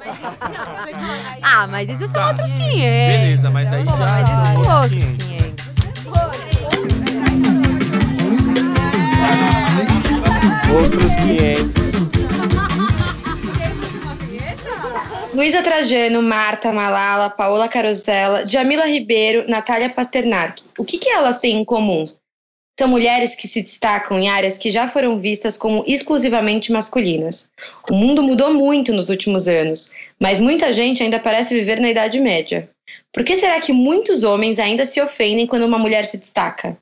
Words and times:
Ah, 1.42 1.66
mas 1.66 1.88
isso 1.88 2.04
são 2.06 2.12
Tá. 2.12 2.28
outros 2.28 2.52
500. 2.52 2.80
Beleza, 2.80 3.50
mas 3.50 3.72
aí 3.72 3.84
Pô, 3.84 3.90
já- 3.96 4.06
Mas 4.06 4.28
isso 4.28 4.52
são 4.52 4.60
outros 4.60 4.72
outros 4.72 4.92
500. 5.24 5.26
500. 5.26 5.50
Outros 10.74 11.16
500. 11.16 11.90
Luísa 15.34 15.62
Trajano, 15.62 16.22
Marta 16.22 16.72
Malala, 16.72 17.30
Paola 17.30 17.68
Carosella, 17.68 18.46
Jamila 18.46 18.84
Ribeiro, 18.86 19.44
Natália 19.48 19.88
Pasternak. 19.88 20.62
O 20.76 20.84
que, 20.84 20.98
que 20.98 21.08
elas 21.08 21.38
têm 21.38 21.60
em 21.60 21.64
comum? 21.64 22.04
São 22.80 22.88
mulheres 22.88 23.36
que 23.36 23.46
se 23.46 23.60
destacam 23.60 24.18
em 24.18 24.30
áreas 24.30 24.56
que 24.56 24.70
já 24.70 24.88
foram 24.88 25.18
vistas 25.18 25.58
como 25.58 25.84
exclusivamente 25.86 26.72
masculinas. 26.72 27.50
O 27.90 27.94
mundo 27.94 28.22
mudou 28.22 28.54
muito 28.54 28.90
nos 28.90 29.10
últimos 29.10 29.48
anos, 29.48 29.92
mas 30.18 30.40
muita 30.40 30.72
gente 30.72 31.02
ainda 31.02 31.18
parece 31.18 31.54
viver 31.54 31.78
na 31.78 31.90
Idade 31.90 32.18
Média. 32.18 32.66
Por 33.12 33.22
que 33.22 33.36
será 33.36 33.60
que 33.60 33.70
muitos 33.70 34.24
homens 34.24 34.58
ainda 34.58 34.86
se 34.86 34.98
ofendem 34.98 35.46
quando 35.46 35.66
uma 35.66 35.76
mulher 35.76 36.06
se 36.06 36.16
destaca? 36.16 36.74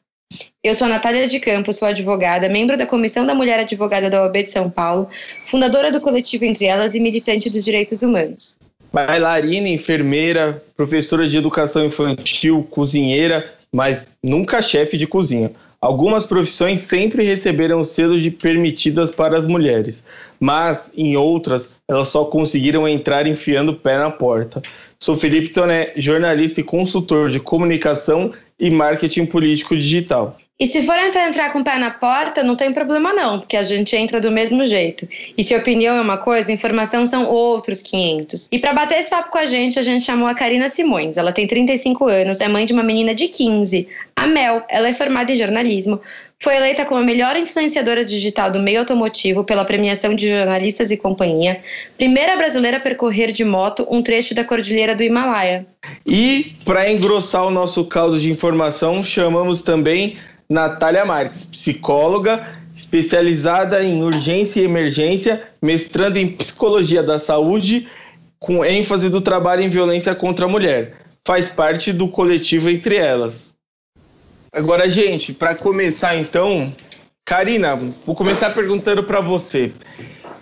Eu 0.63 0.73
sou 0.73 0.87
a 0.87 0.91
Natália 0.91 1.27
de 1.27 1.41
Campos, 1.41 1.79
sou 1.79 1.89
advogada, 1.89 2.49
membro 2.49 2.79
da 2.79 2.87
Comissão 2.87 3.27
da 3.27 3.35
Mulher 3.35 3.59
Advogada 3.59 4.09
da 4.09 4.23
OAB 4.23 4.45
de 4.45 4.53
São 4.53 4.71
Paulo, 4.71 5.11
fundadora 5.47 5.91
do 5.91 6.01
coletivo 6.01 6.45
Entre 6.45 6.67
Elas 6.67 6.95
e 6.95 7.01
militante 7.01 7.51
dos 7.51 7.65
direitos 7.65 8.03
humanos. 8.03 8.57
Bailarina, 8.93 9.69
enfermeira, 9.69 10.63
professora 10.77 11.29
de 11.29 11.37
educação 11.37 11.85
infantil, 11.85 12.65
cozinheira, 12.71 13.53
mas 13.73 14.07
nunca 14.23 14.63
chefe 14.63 14.97
de 14.97 15.05
cozinha. 15.05 15.51
Algumas 15.81 16.27
profissões 16.27 16.81
sempre 16.81 17.23
receberam 17.23 17.81
o 17.81 17.85
selo 17.85 18.21
de 18.21 18.33
permitidas 18.33 19.13
para 19.13 19.39
as 19.39 19.47
mulheres, 19.47 20.05
mas 20.41 20.91
em 20.97 21.17
outras 21.17 21.69
elas 21.87 22.09
só 22.09 22.25
conseguiram 22.25 22.87
entrar 22.87 23.27
enfiando 23.29 23.71
o 23.71 23.77
pé 23.77 23.97
na 23.97 24.11
porta. 24.11 24.61
Sou 24.99 25.17
Felipe 25.17 25.55
Toné, 25.55 25.93
jornalista 25.97 26.61
e 26.61 26.65
consultor 26.65 27.31
de 27.31 27.39
comunicação 27.39 28.33
e 28.59 28.69
marketing 28.71 29.27
político 29.27 29.77
digital. 29.77 30.37
E 30.61 30.67
se 30.67 30.83
for 30.83 30.99
entrar, 30.99 31.29
entrar 31.29 31.53
com 31.53 31.61
o 31.61 31.65
pé 31.65 31.79
na 31.79 31.89
porta, 31.89 32.43
não 32.43 32.57
tem 32.57 32.73
problema 32.73 33.13
não, 33.13 33.39
porque 33.39 33.57
a 33.57 33.63
gente 33.63 33.95
entra 33.95 34.21
do 34.21 34.29
mesmo 34.29 34.67
jeito. 34.67 35.07
E 35.37 35.45
se 35.45 35.55
opinião 35.55 35.95
é 35.95 36.01
uma 36.01 36.17
coisa, 36.17 36.51
informação 36.51 37.07
são 37.07 37.27
outros 37.27 37.81
500. 37.81 38.49
E 38.51 38.59
para 38.59 38.75
bater 38.75 38.99
esse 38.99 39.09
papo 39.09 39.31
com 39.31 39.39
a 39.39 39.47
gente, 39.47 39.79
a 39.79 39.83
gente 39.83 40.05
chamou 40.05 40.27
a 40.27 40.35
Karina 40.35 40.69
Simões. 40.69 41.17
Ela 41.17 41.31
tem 41.31 41.47
35 41.47 42.07
anos, 42.07 42.41
é 42.41 42.49
mãe 42.49 42.67
de 42.67 42.73
uma 42.73 42.83
menina 42.83 43.15
de 43.15 43.29
15, 43.29 43.87
a 44.17 44.27
Mel. 44.27 44.65
Ela 44.69 44.89
é 44.89 44.95
formada 44.95 45.31
em 45.31 45.37
jornalismo, 45.37 46.01
foi 46.41 46.57
eleita 46.57 46.85
como 46.85 47.01
a 47.01 47.05
melhor 47.05 47.37
influenciadora 47.37 48.05
digital 48.05 48.51
do 48.51 48.59
meio 48.59 48.81
automotivo 48.81 49.45
pela 49.45 49.65
premiação 49.65 50.13
de 50.13 50.29
jornalistas 50.29 50.91
e 50.91 50.97
companhia, 50.97 51.61
primeira 51.97 52.37
brasileira 52.37 52.79
a 52.79 52.81
percorrer 52.81 53.31
de 53.31 53.45
moto 53.45 53.87
um 53.89 54.03
trecho 54.03 54.35
da 54.35 54.43
Cordilheira 54.43 54.97
do 54.97 55.05
Himalaia. 55.05 55.65
E 56.05 56.53
para 56.65 56.91
engrossar 56.91 57.47
o 57.47 57.51
nosso 57.51 57.85
caldo 57.85 58.19
de 58.19 58.31
informação, 58.31 59.05
chamamos 59.05 59.63
também 59.63 60.19
Natália 60.51 61.05
Marques, 61.05 61.45
psicóloga 61.45 62.47
especializada 62.79 63.83
em 63.83 64.05
urgência 64.05 64.61
e 64.61 64.65
emergência, 64.65 65.43
mestrando 65.61 66.17
em 66.17 66.29
psicologia 66.29 67.03
da 67.03 67.19
saúde, 67.19 67.89
com 68.39 68.65
ênfase 68.65 69.11
do 69.11 69.21
trabalho 69.21 69.63
em 69.63 69.69
violência 69.69 70.15
contra 70.15 70.47
a 70.47 70.49
mulher. 70.49 70.95
Faz 71.27 71.49
parte 71.49 71.93
do 71.93 72.07
coletivo 72.07 72.71
Entre 72.71 72.95
Elas. 72.95 73.53
Agora, 74.53 74.89
gente, 74.89 75.33
para 75.33 75.57
começar 75.57 76.17
então, 76.17 76.73
Karina, 77.27 77.77
vou 78.07 78.15
começar 78.15 78.51
perguntando 78.51 79.03
para 79.03 79.21
você. 79.21 79.73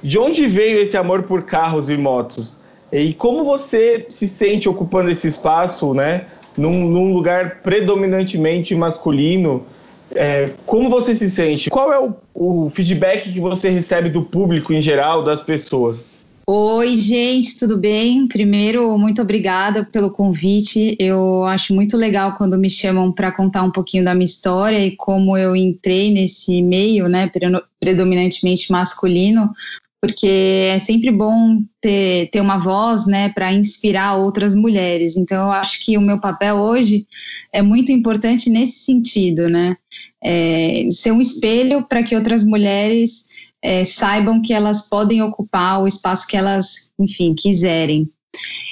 De 0.03 0.19
onde 0.19 0.47
veio 0.47 0.79
esse 0.79 0.97
amor 0.97 1.23
por 1.23 1.43
carros 1.43 1.89
e 1.89 1.97
motos? 1.97 2.61
E 2.93 3.15
como 3.15 3.45
você 3.45 4.07
se 4.11 4.29
sente 4.29 4.69
ocupando 4.69 5.11
esse 5.11 5.27
espaço, 5.27 5.95
né? 5.95 6.27
Num, 6.57 6.87
num 6.87 7.13
lugar 7.13 7.63
predominantemente 7.63 8.75
masculino. 8.75 9.67
É, 10.15 10.51
como 10.65 10.89
você 10.89 11.15
se 11.15 11.29
sente? 11.29 11.69
Qual 11.69 11.93
é 11.93 11.99
o, 11.99 12.15
o 12.35 12.71
feedback 12.71 13.33
que 13.33 13.41
você 13.41 13.71
recebe 13.71 14.09
do 14.09 14.23
público 14.23 14.73
em 14.73 14.81
geral, 14.81 15.25
das 15.25 15.41
pessoas? 15.41 16.05
Oi, 16.49 16.95
gente, 16.95 17.59
tudo 17.59 17.77
bem? 17.77 18.29
Primeiro, 18.29 18.97
muito 18.97 19.21
obrigada 19.21 19.85
pelo 19.85 20.13
convite. 20.13 20.97
Eu 20.97 21.45
acho 21.45 21.75
muito 21.75 21.97
legal 21.97 22.37
quando 22.37 22.57
me 22.57 22.71
chamam 22.71 23.11
para 23.11 23.33
contar 23.33 23.65
um 23.65 23.71
pouquinho 23.73 24.05
da 24.05 24.15
minha 24.15 24.27
história 24.27 24.79
e 24.79 24.95
como 24.95 25.37
eu 25.37 25.57
entrei 25.57 26.13
nesse 26.13 26.63
meio, 26.63 27.09
né, 27.09 27.29
predominantemente 27.81 28.71
masculino, 28.71 29.51
porque 30.01 30.71
é 30.75 30.79
sempre 30.79 31.11
bom 31.11 31.59
ter, 31.81 32.29
ter 32.31 32.41
uma 32.41 32.59
voz, 32.59 33.07
né, 33.07 33.29
para 33.31 33.53
inspirar 33.53 34.17
outras 34.17 34.55
mulheres. 34.55 35.17
Então, 35.17 35.47
eu 35.47 35.53
acho 35.53 35.85
que 35.85 35.97
o 35.97 36.01
meu 36.01 36.21
papel 36.21 36.57
hoje 36.57 37.07
é 37.53 37.63
muito 37.63 37.91
importante 37.91 38.51
nesse 38.51 38.85
sentido, 38.85 39.49
né, 39.49 39.77
é, 40.23 40.87
ser 40.91 41.13
um 41.13 41.21
espelho 41.21 41.83
para 41.89 42.03
que 42.03 42.15
outras 42.15 42.45
mulheres 42.45 43.29
é, 43.63 43.85
saibam 43.85 44.41
que 44.41 44.53
elas 44.53 44.89
podem 44.89 45.23
ocupar 45.23 45.83
o 45.83 45.89
espaço 45.89 46.27
que 46.27 46.37
elas, 46.37 46.93
enfim, 46.99 47.35
quiserem. 47.35 48.09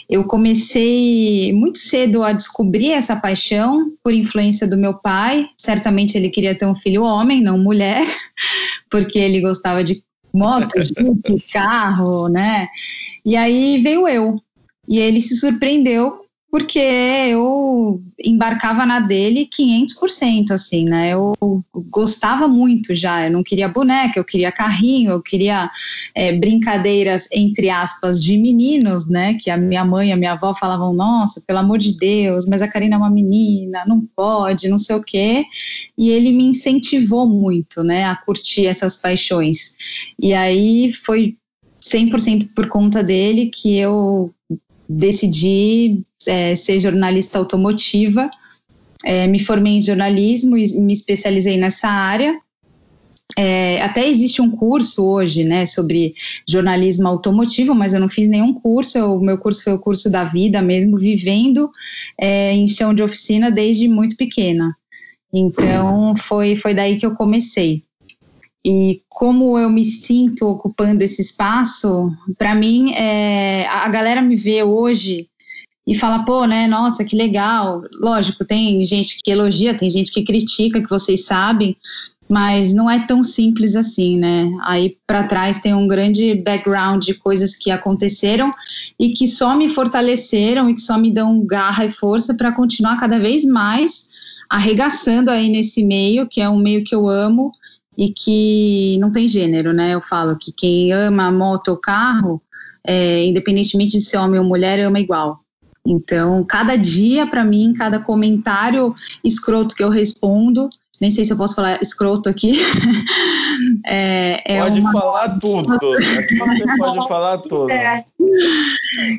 Eu 0.09 0.25
comecei 0.25 1.53
muito 1.53 1.79
cedo 1.79 2.23
a 2.23 2.33
descobrir 2.33 2.93
essa 2.93 3.17
paixão 3.17 3.91
por 4.03 4.13
influência 4.13 4.69
do 4.69 4.77
meu 4.77 4.95
pai. 4.95 5.49
Certamente 5.59 6.17
ele 6.17 6.29
queria 6.29 6.55
ter 6.55 6.67
um 6.67 6.75
filho 6.75 7.03
homem, 7.03 7.43
não 7.43 7.59
mulher, 7.59 8.05
porque 8.91 9.19
ele 9.19 9.41
gostava 9.41 9.83
de 9.83 10.03
moto, 10.35 10.83
jeep, 10.83 11.47
carro, 11.53 12.29
né? 12.29 12.69
E 13.25 13.37
aí 13.37 13.81
veio 13.83 14.09
eu. 14.09 14.41
E 14.89 14.99
ele 14.99 15.21
se 15.21 15.37
surpreendeu 15.37 16.24
porque 16.55 16.79
eu 16.79 18.01
embarcava 18.25 18.87
na 18.87 19.01
dele 19.01 19.49
500%, 19.53 20.53
assim, 20.53 20.85
né? 20.85 21.11
Eu 21.13 21.35
gostava 21.91 22.47
muito 22.47 22.95
já, 22.95 23.27
eu 23.27 23.33
não 23.33 23.43
queria 23.43 23.67
boneca, 23.67 24.21
eu 24.21 24.25
queria 24.25 24.53
carrinho, 24.53 25.11
eu 25.11 25.21
queria 25.21 25.69
é, 26.15 26.33
brincadeiras, 26.33 27.27
entre 27.33 27.71
aspas, 27.71 28.23
de 28.23 28.39
meninos, 28.39 29.09
né? 29.09 29.35
Que 29.35 29.51
a 29.51 29.57
minha 29.57 29.85
mãe 29.85 30.11
e 30.11 30.13
a 30.13 30.17
minha 30.17 30.31
avó 30.35 30.55
falavam, 30.55 30.95
nossa, 30.95 31.43
pelo 31.45 31.59
amor 31.59 31.77
de 31.77 31.97
Deus, 31.97 32.47
mas 32.47 32.63
a 32.63 32.69
Karina 32.69 32.95
é 32.95 32.99
uma 32.99 33.11
menina, 33.11 33.83
não 33.85 34.01
pode, 34.15 34.69
não 34.69 34.79
sei 34.79 34.95
o 34.95 35.03
quê. 35.03 35.45
E 35.99 36.09
ele 36.09 36.31
me 36.31 36.45
incentivou 36.45 37.27
muito, 37.27 37.83
né? 37.83 38.05
A 38.05 38.15
curtir 38.15 38.69
essas 38.69 38.97
paixões. 38.97 39.75
E 40.23 40.33
aí 40.33 40.93
foi 40.93 41.35
100% 41.83 42.51
por 42.55 42.69
conta 42.69 43.03
dele 43.03 43.51
que 43.53 43.77
eu 43.77 44.33
decidi 44.99 46.01
é, 46.27 46.55
ser 46.55 46.79
jornalista 46.79 47.39
automotiva. 47.39 48.31
É, 49.05 49.27
me 49.27 49.39
formei 49.39 49.75
em 49.75 49.83
jornalismo 49.83 50.57
e 50.57 50.81
me 50.81 50.93
especializei 50.93 51.57
nessa 51.57 51.89
área. 51.89 52.39
É, 53.37 53.83
até 53.83 54.07
existe 54.07 54.41
um 54.41 54.51
curso 54.51 55.05
hoje, 55.05 55.45
né, 55.45 55.67
sobre 55.67 56.15
jornalismo 56.49 57.09
automotivo, 57.09 57.75
mas 57.75 57.93
eu 57.93 58.01
não 58.01 58.09
fiz 58.09 58.29
nenhum 58.29 58.55
curso. 58.55 58.99
O 58.99 59.21
meu 59.21 59.39
curso 59.39 59.65
foi 59.65 59.73
o 59.73 59.79
curso 59.79 60.11
da 60.11 60.25
vida 60.25 60.63
mesmo, 60.63 60.97
vivendo 60.97 61.71
é, 62.19 62.53
em 62.53 62.69
chão 62.69 62.95
de 62.95 63.03
oficina 63.03 63.51
desde 63.51 63.89
muito 63.89 64.17
pequena. 64.17 64.75
Então 65.33 66.15
foi 66.17 66.55
foi 66.55 66.75
daí 66.75 66.97
que 66.97 67.05
eu 67.05 67.15
comecei. 67.15 67.83
E 68.65 69.03
como 69.11 69.59
eu 69.59 69.69
me 69.69 69.85
sinto 69.85 70.47
ocupando 70.47 71.05
esse 71.05 71.21
espaço, 71.21 72.11
para 72.39 72.55
mim, 72.55 72.93
é, 72.95 73.67
a 73.69 73.89
galera 73.89 74.23
me 74.23 74.37
vê 74.37 74.63
hoje 74.63 75.29
e 75.87 75.95
fala, 75.95 76.25
pô, 76.25 76.47
né, 76.47 76.67
nossa, 76.67 77.05
que 77.05 77.15
legal. 77.15 77.83
Lógico, 78.01 78.45
tem 78.45 78.83
gente 78.87 79.19
que 79.23 79.31
elogia, 79.31 79.75
tem 79.75 79.91
gente 79.91 80.11
que 80.11 80.25
critica, 80.25 80.81
que 80.81 80.89
vocês 80.89 81.27
sabem, 81.27 81.77
mas 82.27 82.73
não 82.73 82.91
é 82.91 83.01
tão 83.07 83.23
simples 83.23 83.77
assim, 83.77 84.19
né? 84.19 84.51
Aí 84.63 84.97
para 85.07 85.25
trás 85.25 85.61
tem 85.61 85.75
um 85.75 85.87
grande 85.87 86.35
background 86.35 87.05
de 87.05 87.13
coisas 87.15 87.55
que 87.55 87.71
aconteceram 87.71 88.51
e 88.99 89.11
que 89.11 89.29
só 89.29 89.55
me 89.55 89.69
fortaleceram 89.69 90.71
e 90.71 90.75
que 90.75 90.81
só 90.81 90.97
me 90.97 91.13
dão 91.13 91.45
garra 91.45 91.85
e 91.85 91.93
força 91.93 92.33
para 92.35 92.51
continuar 92.51 92.97
cada 92.97 93.19
vez 93.19 93.45
mais 93.45 94.15
arregaçando 94.49 95.31
aí 95.31 95.49
nesse 95.51 95.85
meio, 95.85 96.27
que 96.27 96.41
é 96.41 96.49
um 96.49 96.59
meio 96.59 96.83
que 96.83 96.95
eu 96.95 97.09
amo 97.09 97.53
e 97.97 98.09
que 98.09 98.99
não 98.99 99.11
tem 99.11 99.29
gênero, 99.29 99.73
né? 99.73 99.95
Eu 99.95 100.01
falo 100.01 100.37
que 100.37 100.53
quem 100.53 100.93
ama 100.93 101.31
moto 101.31 101.69
ou 101.69 101.77
carro, 101.77 102.41
é, 102.87 103.25
independentemente 103.25 103.99
de 103.99 104.05
ser 104.05 104.19
homem 104.19 104.41
ou 104.41 104.47
mulher, 104.47 104.81
ama 104.81 105.01
igual. 105.01 105.39
Então, 105.87 106.43
cada 106.45 106.77
dia, 106.77 107.27
para 107.27 107.45
mim, 107.45 107.75
cada 107.77 107.99
comentário 107.99 108.95
escroto 109.23 109.75
que 109.75 109.85
eu 109.85 109.91
respondo, 109.91 110.69
nem 111.01 111.11
sei 111.11 111.25
se 111.25 111.33
eu 111.33 111.37
posso 111.37 111.55
falar 111.55 111.81
escroto 111.83 112.29
aqui. 112.29 112.59
é, 113.85 114.41
é 114.45 114.61
pode 114.63 114.81
uma... 114.81 114.93
falar 114.93 115.39
tudo. 115.39 115.73
Aqui 116.19 116.39
você 116.39 116.77
pode 116.79 117.09
falar 117.09 117.39
tudo. 117.39 117.71
É. 117.71 118.05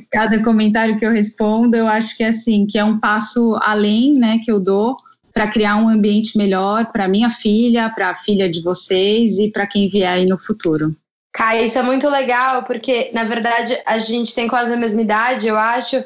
Cada 0.10 0.42
comentário 0.44 0.98
que 0.98 1.06
eu 1.06 1.12
respondo, 1.12 1.76
eu 1.76 1.88
acho 1.88 2.18
que 2.18 2.24
é 2.24 2.30
assim, 2.30 2.66
que 2.66 2.80
é 2.80 2.84
um 2.84 3.00
passo 3.00 3.58
além, 3.62 4.14
né, 4.16 4.40
que 4.44 4.52
eu 4.52 4.60
dou 4.60 4.96
para 5.36 5.48
criar 5.48 5.76
um 5.76 5.90
ambiente 5.90 6.38
melhor 6.38 6.86
para 6.94 7.10
minha 7.10 7.30
filha, 7.30 7.92
para 7.94 8.12
a 8.12 8.16
filha 8.16 8.50
de 8.50 8.62
vocês 8.62 9.38
e 9.38 9.52
para 9.52 9.68
quem 9.68 9.90
vier 9.90 10.10
aí 10.10 10.26
no 10.26 10.38
futuro. 10.38 10.96
Kai, 11.34 11.66
isso 11.66 11.78
é 11.78 11.82
muito 11.82 12.10
legal, 12.10 12.64
porque, 12.64 13.12
na 13.14 13.26
verdade, 13.26 13.78
a 13.86 13.98
gente 13.98 14.34
tem 14.34 14.48
quase 14.48 14.74
a 14.74 14.78
mesma 14.78 15.02
idade, 15.02 15.50
eu 15.50 15.58
acho. 15.58 16.02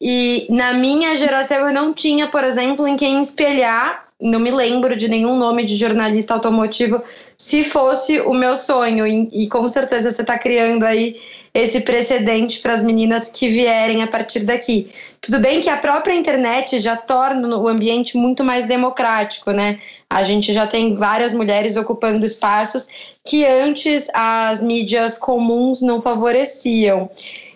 E 0.00 0.46
na 0.48 0.74
minha 0.74 1.16
geração 1.16 1.66
eu 1.66 1.74
não 1.74 1.92
tinha, 1.92 2.28
por 2.28 2.44
exemplo, 2.44 2.86
em 2.86 2.96
quem 2.96 3.20
espelhar. 3.20 4.06
Não 4.20 4.38
me 4.38 4.52
lembro 4.52 4.94
de 4.94 5.08
nenhum 5.08 5.36
nome 5.36 5.64
de 5.64 5.74
jornalista 5.74 6.34
automotivo 6.34 7.02
se 7.36 7.64
fosse 7.64 8.20
o 8.20 8.32
meu 8.32 8.54
sonho. 8.54 9.04
E, 9.04 9.44
e 9.44 9.48
com 9.48 9.68
certeza 9.68 10.12
você 10.12 10.22
está 10.22 10.38
criando 10.38 10.84
aí 10.84 11.20
esse 11.60 11.80
precedente 11.80 12.60
para 12.60 12.72
as 12.72 12.84
meninas 12.84 13.28
que 13.28 13.48
vierem 13.48 14.02
a 14.02 14.06
partir 14.06 14.40
daqui. 14.40 14.88
Tudo 15.20 15.40
bem 15.40 15.60
que 15.60 15.68
a 15.68 15.76
própria 15.76 16.14
internet 16.14 16.78
já 16.78 16.96
torna 16.96 17.56
o 17.56 17.66
ambiente 17.66 18.16
muito 18.16 18.44
mais 18.44 18.64
democrático, 18.64 19.50
né? 19.50 19.80
A 20.08 20.22
gente 20.22 20.52
já 20.52 20.68
tem 20.68 20.94
várias 20.94 21.34
mulheres 21.34 21.76
ocupando 21.76 22.24
espaços 22.24 22.88
que 23.26 23.44
antes 23.44 24.08
as 24.14 24.62
mídias 24.62 25.18
comuns 25.18 25.82
não 25.82 26.00
favoreciam. 26.00 27.10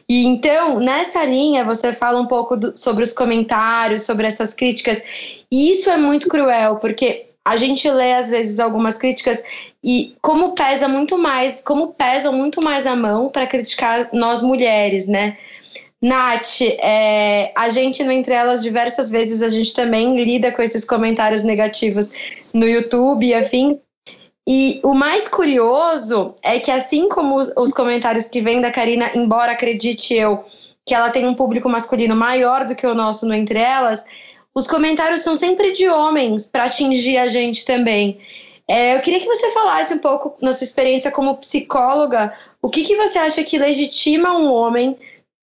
E 0.08 0.26
então, 0.26 0.80
nessa 0.80 1.24
linha, 1.24 1.64
você 1.64 1.92
fala 1.92 2.20
um 2.20 2.26
pouco 2.26 2.56
do, 2.56 2.76
sobre 2.76 3.04
os 3.04 3.12
comentários, 3.12 4.02
sobre 4.02 4.26
essas 4.26 4.52
críticas. 4.52 5.00
E 5.50 5.70
isso 5.70 5.88
é 5.88 5.96
muito 5.96 6.28
cruel, 6.28 6.76
porque 6.76 7.26
a 7.44 7.56
gente 7.56 7.90
lê 7.90 8.14
às 8.14 8.30
vezes 8.30 8.60
algumas 8.60 8.96
críticas 8.96 9.42
e 9.82 10.14
como 10.22 10.54
pesa 10.54 10.88
muito 10.88 11.18
mais, 11.18 11.60
como 11.60 11.92
pesam 11.92 12.32
muito 12.32 12.62
mais 12.62 12.86
a 12.86 12.94
mão 12.94 13.28
para 13.28 13.46
criticar 13.46 14.08
nós 14.12 14.40
mulheres, 14.42 15.06
né? 15.06 15.36
Nath, 16.00 16.60
é, 16.80 17.52
a 17.54 17.68
gente 17.68 18.02
no 18.02 18.10
Entre 18.10 18.32
Elas 18.32 18.62
diversas 18.62 19.10
vezes 19.10 19.40
a 19.40 19.48
gente 19.48 19.72
também 19.72 20.20
lida 20.22 20.50
com 20.50 20.60
esses 20.60 20.84
comentários 20.84 21.44
negativos 21.44 22.10
no 22.52 22.66
YouTube 22.66 23.26
e 23.26 23.34
afins. 23.34 23.78
E 24.48 24.80
o 24.82 24.92
mais 24.92 25.28
curioso 25.28 26.34
é 26.42 26.58
que 26.58 26.72
assim 26.72 27.08
como 27.08 27.36
os, 27.36 27.52
os 27.56 27.72
comentários 27.72 28.26
que 28.26 28.40
vêm 28.40 28.60
da 28.60 28.72
Karina, 28.72 29.12
embora 29.14 29.52
acredite 29.52 30.14
eu 30.14 30.44
que 30.84 30.94
ela 30.94 31.10
tem 31.10 31.26
um 31.26 31.34
público 31.34 31.68
masculino 31.68 32.16
maior 32.16 32.64
do 32.64 32.74
que 32.74 32.86
o 32.86 32.94
nosso 32.94 33.24
no 33.24 33.34
Entre 33.34 33.60
Elas, 33.60 34.04
os 34.54 34.66
comentários 34.66 35.22
são 35.22 35.34
sempre 35.34 35.72
de 35.72 35.88
homens 35.88 36.46
para 36.46 36.64
atingir 36.64 37.16
a 37.18 37.28
gente 37.28 37.64
também. 37.64 38.20
É, 38.68 38.94
eu 38.94 39.00
queria 39.00 39.20
que 39.20 39.26
você 39.26 39.50
falasse 39.50 39.94
um 39.94 39.98
pouco, 39.98 40.34
na 40.40 40.52
sua 40.52 40.64
experiência 40.64 41.10
como 41.10 41.36
psicóloga, 41.36 42.32
o 42.60 42.68
que, 42.68 42.84
que 42.84 42.96
você 42.96 43.18
acha 43.18 43.42
que 43.42 43.58
legitima 43.58 44.36
um 44.36 44.52
homem 44.52 44.96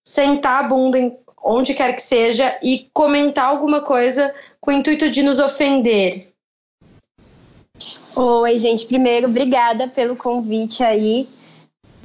sentar 0.08 0.64
a 0.64 0.68
bunda 0.68 0.98
em 0.98 1.16
onde 1.44 1.74
quer 1.74 1.94
que 1.96 2.02
seja 2.02 2.58
e 2.64 2.90
comentar 2.94 3.46
alguma 3.46 3.82
coisa 3.82 4.34
com 4.62 4.72
o 4.72 4.74
intuito 4.74 5.10
de 5.10 5.24
nos 5.24 5.40
ofender? 5.40 6.28
Oi, 8.16 8.60
gente. 8.60 8.86
Primeiro, 8.86 9.28
obrigada 9.28 9.88
pelo 9.88 10.16
convite 10.16 10.84
aí. 10.84 11.28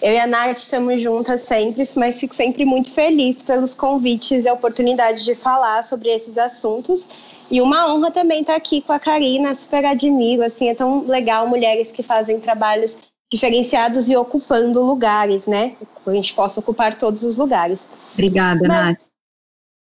Eu 0.04 0.12
e 0.12 0.18
a 0.18 0.26
Nath 0.26 0.58
estamos 0.58 1.00
juntas 1.00 1.40
sempre, 1.40 1.88
mas 1.96 2.20
fico 2.20 2.34
sempre 2.34 2.66
muito 2.66 2.92
feliz 2.92 3.42
pelos 3.42 3.74
convites 3.74 4.44
e 4.44 4.48
a 4.50 4.52
oportunidade 4.52 5.24
de 5.24 5.34
falar 5.34 5.82
sobre 5.82 6.10
esses 6.10 6.36
assuntos. 6.36 7.08
E 7.50 7.58
uma 7.62 7.90
honra 7.90 8.10
também 8.10 8.42
estar 8.42 8.54
aqui 8.54 8.82
com 8.82 8.92
a 8.92 8.98
Karina, 8.98 9.54
super 9.54 9.86
admiro, 9.86 10.44
assim, 10.44 10.68
é 10.68 10.74
tão 10.74 11.06
legal 11.06 11.48
mulheres 11.48 11.90
que 11.90 12.02
fazem 12.02 12.38
trabalhos 12.38 12.98
diferenciados 13.32 14.10
e 14.10 14.14
ocupando 14.14 14.82
lugares, 14.82 15.46
né? 15.46 15.74
Que 16.04 16.10
a 16.10 16.12
gente 16.12 16.34
possa 16.34 16.60
ocupar 16.60 16.98
todos 16.98 17.22
os 17.22 17.38
lugares. 17.38 17.88
Obrigada, 18.12 18.68
mas, 18.68 18.68
Nath. 18.68 18.98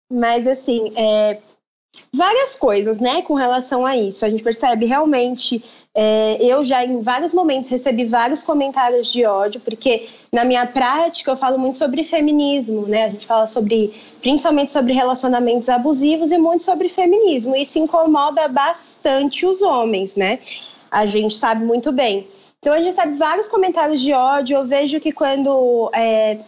Mas, 0.08 0.46
assim, 0.46 0.92
é, 0.94 1.36
várias 2.12 2.56
coisas, 2.56 3.00
né, 3.00 3.22
com 3.22 3.34
relação 3.34 3.84
a 3.86 3.96
isso. 3.96 4.24
A 4.24 4.28
gente 4.28 4.42
percebe 4.42 4.86
realmente 4.86 5.62
é, 5.94 6.38
eu 6.40 6.64
já 6.64 6.84
em 6.84 7.02
vários 7.02 7.34
momentos 7.34 7.68
recebi 7.68 8.04
vários 8.04 8.42
comentários 8.42 9.12
de 9.12 9.26
ódio, 9.26 9.60
porque 9.60 10.08
na 10.32 10.44
minha 10.44 10.66
prática 10.66 11.30
eu 11.30 11.36
falo 11.36 11.58
muito 11.58 11.76
sobre 11.76 12.02
feminismo, 12.02 12.86
né? 12.86 13.04
A 13.04 13.08
gente 13.10 13.26
fala 13.26 13.46
sobre, 13.46 13.92
principalmente 14.20 14.72
sobre 14.72 14.94
relacionamentos 14.94 15.68
abusivos 15.68 16.32
e 16.32 16.38
muito 16.38 16.62
sobre 16.62 16.88
feminismo. 16.88 17.54
E 17.54 17.62
isso 17.62 17.78
incomoda 17.78 18.48
bastante 18.48 19.44
os 19.44 19.60
homens, 19.60 20.16
né? 20.16 20.38
A 20.90 21.04
gente 21.04 21.34
sabe 21.34 21.62
muito 21.64 21.92
bem. 21.92 22.26
Então 22.58 22.72
a 22.72 22.78
gente 22.78 22.86
recebe 22.86 23.16
vários 23.18 23.48
comentários 23.48 24.00
de 24.00 24.14
ódio. 24.14 24.56
Eu 24.56 24.64
vejo 24.64 24.98
que 24.98 25.12
quando 25.12 25.90
é, 25.92 26.38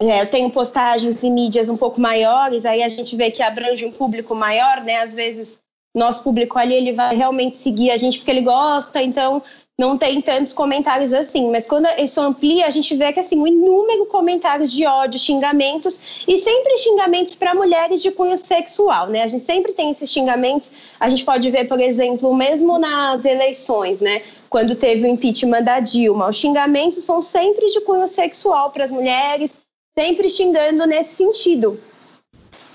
é, 0.00 0.22
eu 0.22 0.26
tenho 0.26 0.50
postagens 0.50 1.22
em 1.22 1.30
mídias 1.30 1.68
um 1.68 1.76
pouco 1.76 2.00
maiores, 2.00 2.64
aí 2.64 2.82
a 2.82 2.88
gente 2.88 3.14
vê 3.14 3.30
que 3.30 3.42
abrange 3.42 3.84
um 3.84 3.92
público 3.92 4.34
maior, 4.34 4.82
né? 4.82 4.96
Às 5.02 5.14
vezes 5.14 5.58
nosso 5.94 6.22
público 6.22 6.58
ali 6.58 6.74
ele 6.74 6.92
vai 6.92 7.14
realmente 7.14 7.58
seguir 7.58 7.90
a 7.90 7.96
gente 7.96 8.18
porque 8.18 8.30
ele 8.30 8.42
gosta, 8.42 9.02
então 9.02 9.42
não 9.78 9.98
tem 9.98 10.20
tantos 10.20 10.52
comentários 10.54 11.12
assim. 11.12 11.50
Mas 11.50 11.66
quando 11.66 11.86
isso 11.98 12.20
amplia, 12.20 12.66
a 12.66 12.70
gente 12.70 12.94
vê 12.94 13.12
que 13.12 13.20
assim, 13.20 13.38
um 13.38 13.46
inúmero 13.46 14.06
comentários 14.06 14.72
de 14.72 14.86
ódio, 14.86 15.18
xingamentos 15.18 16.24
e 16.26 16.38
sempre 16.38 16.78
xingamentos 16.78 17.34
para 17.34 17.54
mulheres 17.54 18.00
de 18.00 18.10
cunho 18.10 18.38
sexual, 18.38 19.08
né? 19.08 19.22
A 19.22 19.28
gente 19.28 19.44
sempre 19.44 19.72
tem 19.72 19.90
esses 19.90 20.10
xingamentos. 20.10 20.72
A 20.98 21.10
gente 21.10 21.24
pode 21.24 21.50
ver, 21.50 21.66
por 21.66 21.80
exemplo, 21.80 22.34
mesmo 22.34 22.78
nas 22.78 23.24
eleições, 23.24 24.00
né? 24.00 24.22
Quando 24.48 24.74
teve 24.76 25.04
o 25.04 25.08
impeachment 25.08 25.62
da 25.62 25.78
Dilma, 25.78 26.28
os 26.28 26.36
xingamentos 26.36 27.04
são 27.04 27.20
sempre 27.20 27.66
de 27.66 27.80
cunho 27.82 28.08
sexual 28.08 28.70
para 28.70 28.84
as 28.84 28.90
mulheres, 28.90 29.50
sempre 29.96 30.28
xingando 30.28 30.86
nesse 30.86 31.16
sentido 31.16 31.78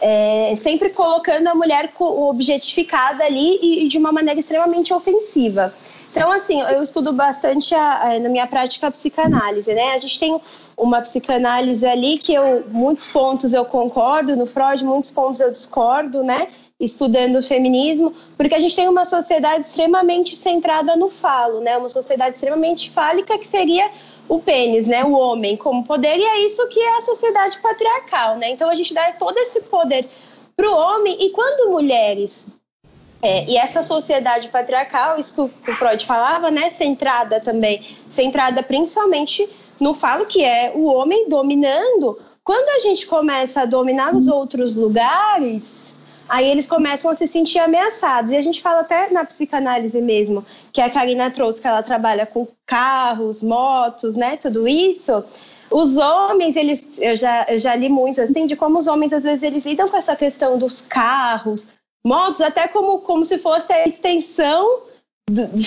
é, 0.01 0.53
sempre 0.55 0.89
colocando 0.89 1.47
a 1.47 1.55
mulher 1.55 1.91
objetificada 1.99 3.23
ali 3.23 3.59
e, 3.61 3.85
e, 3.85 3.87
de 3.87 3.97
uma 3.97 4.11
maneira 4.11 4.39
extremamente 4.39 4.93
ofensiva. 4.93 5.73
Então, 6.11 6.31
assim, 6.31 6.61
eu 6.61 6.81
estudo 6.81 7.11
bastante 7.11 7.75
a, 7.75 8.01
a, 8.01 8.19
na 8.19 8.29
minha 8.29 8.47
prática 8.47 8.87
a 8.87 8.91
psicanálise, 8.91 9.73
né? 9.73 9.93
A 9.93 9.97
gente 9.97 10.17
tem 10.17 10.39
uma 10.77 11.01
psicanálise 11.01 11.85
ali 11.85 12.17
que 12.17 12.33
eu, 12.33 12.63
muitos 12.69 13.05
pontos 13.05 13.53
eu 13.53 13.65
concordo, 13.65 14.35
no 14.35 14.45
Freud, 14.45 14.83
muitos 14.85 15.11
pontos 15.11 15.39
eu 15.41 15.51
discordo, 15.51 16.23
né? 16.23 16.47
Estudando 16.79 17.37
o 17.37 17.43
feminismo, 17.43 18.13
porque 18.37 18.55
a 18.55 18.59
gente 18.59 18.75
tem 18.75 18.87
uma 18.87 19.05
sociedade 19.05 19.65
extremamente 19.65 20.35
centrada 20.37 20.95
no 20.95 21.09
falo, 21.09 21.59
né? 21.61 21.77
Uma 21.77 21.89
sociedade 21.89 22.35
extremamente 22.35 22.91
fálica 22.91 23.37
que 23.37 23.47
seria 23.47 23.89
o 24.27 24.39
pênis, 24.39 24.87
né, 24.87 25.03
o 25.03 25.13
homem 25.13 25.55
como 25.55 25.83
poder, 25.83 26.17
e 26.17 26.23
é 26.23 26.45
isso 26.45 26.67
que 26.67 26.79
é 26.79 26.97
a 26.97 27.01
sociedade 27.01 27.59
patriarcal, 27.59 28.37
né? 28.37 28.51
Então 28.51 28.69
a 28.69 28.75
gente 28.75 28.93
dá 28.93 29.11
todo 29.13 29.37
esse 29.37 29.61
poder 29.61 30.07
para 30.55 30.69
o 30.69 30.75
homem, 30.75 31.17
e 31.19 31.29
quando 31.31 31.71
mulheres 31.71 32.45
é, 33.25 33.43
e 33.45 33.57
essa 33.57 33.81
sociedade 33.81 34.49
patriarcal, 34.49 35.19
isso 35.19 35.49
que 35.63 35.71
o 35.71 35.75
Freud 35.75 36.05
falava, 36.05 36.51
né, 36.51 36.69
centrada 36.69 37.39
também, 37.39 37.83
centrada 38.07 38.61
principalmente 38.61 39.49
no 39.79 39.95
falo 39.95 40.27
que 40.27 40.43
é 40.43 40.71
o 40.75 40.85
homem 40.85 41.27
dominando. 41.27 42.19
Quando 42.43 42.69
a 42.69 42.79
gente 42.79 43.07
começa 43.07 43.61
a 43.61 43.65
dominar 43.65 44.15
os 44.15 44.27
outros 44.27 44.75
lugares, 44.75 45.94
aí 46.27 46.49
eles 46.49 46.67
começam 46.67 47.11
a 47.11 47.15
se 47.15 47.27
sentir 47.27 47.59
ameaçados. 47.59 48.31
E 48.31 48.37
a 48.37 48.41
gente 48.41 48.61
fala 48.61 48.81
até 48.81 49.09
na 49.11 49.25
psicanálise 49.25 50.01
mesmo, 50.01 50.45
que 50.71 50.81
a 50.81 50.89
Karina 50.89 51.29
trouxe, 51.31 51.61
que 51.61 51.67
ela 51.67 51.83
trabalha 51.83 52.25
com 52.25 52.47
carros, 52.65 53.43
motos, 53.43 54.15
né, 54.15 54.37
tudo 54.37 54.67
isso. 54.67 55.23
Os 55.71 55.97
homens, 55.97 56.55
eles, 56.55 56.87
eu 56.97 57.15
já, 57.15 57.45
eu 57.49 57.59
já 57.59 57.75
li 57.75 57.89
muito 57.89 58.21
assim, 58.21 58.45
de 58.45 58.55
como 58.55 58.79
os 58.79 58.87
homens 58.87 59.11
às 59.13 59.23
vezes 59.23 59.43
eles 59.43 59.65
lidam 59.65 59.87
com 59.87 59.97
essa 59.97 60.15
questão 60.15 60.57
dos 60.57 60.81
carros, 60.81 61.69
motos, 62.05 62.41
até 62.41 62.67
como, 62.67 62.99
como 62.99 63.25
se 63.25 63.37
fosse 63.37 63.73
a 63.73 63.87
extensão 63.87 64.83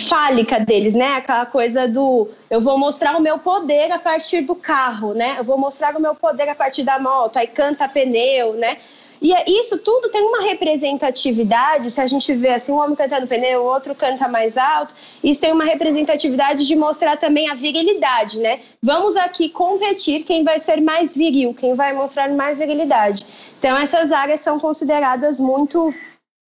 fálica 0.08 0.60
deles, 0.60 0.94
né? 0.94 1.16
Aquela 1.16 1.44
coisa 1.44 1.88
do 1.88 2.28
eu 2.48 2.60
vou 2.60 2.78
mostrar 2.78 3.16
o 3.16 3.20
meu 3.20 3.40
poder 3.40 3.90
a 3.90 3.98
partir 3.98 4.42
do 4.42 4.54
carro, 4.54 5.14
né? 5.14 5.34
Eu 5.36 5.42
vou 5.42 5.58
mostrar 5.58 5.96
o 5.96 6.00
meu 6.00 6.14
poder 6.14 6.48
a 6.48 6.54
partir 6.54 6.84
da 6.84 6.98
moto, 7.00 7.38
aí 7.38 7.48
canta 7.48 7.88
pneu, 7.88 8.52
né? 8.52 8.78
E 9.20 9.32
é, 9.32 9.44
isso 9.48 9.78
tudo 9.78 10.08
tem 10.10 10.22
uma 10.22 10.42
representatividade, 10.42 11.90
se 11.90 12.00
a 12.00 12.06
gente 12.06 12.32
vê 12.34 12.50
assim, 12.50 12.72
um 12.72 12.78
homem 12.78 12.94
cantando 12.94 13.26
pneu, 13.26 13.62
o 13.62 13.66
outro 13.66 13.94
canta 13.94 14.28
mais 14.28 14.56
alto, 14.56 14.94
isso 15.22 15.40
tem 15.40 15.52
uma 15.52 15.64
representatividade 15.64 16.66
de 16.66 16.76
mostrar 16.76 17.16
também 17.16 17.50
a 17.50 17.54
virilidade, 17.54 18.38
né? 18.40 18.60
Vamos 18.82 19.16
aqui 19.16 19.48
competir 19.48 20.24
quem 20.24 20.44
vai 20.44 20.60
ser 20.60 20.80
mais 20.80 21.16
viril, 21.16 21.54
quem 21.54 21.74
vai 21.74 21.92
mostrar 21.92 22.28
mais 22.30 22.58
virilidade. 22.58 23.26
Então 23.58 23.76
essas 23.76 24.12
áreas 24.12 24.40
são 24.40 24.58
consideradas 24.58 25.40
muito 25.40 25.92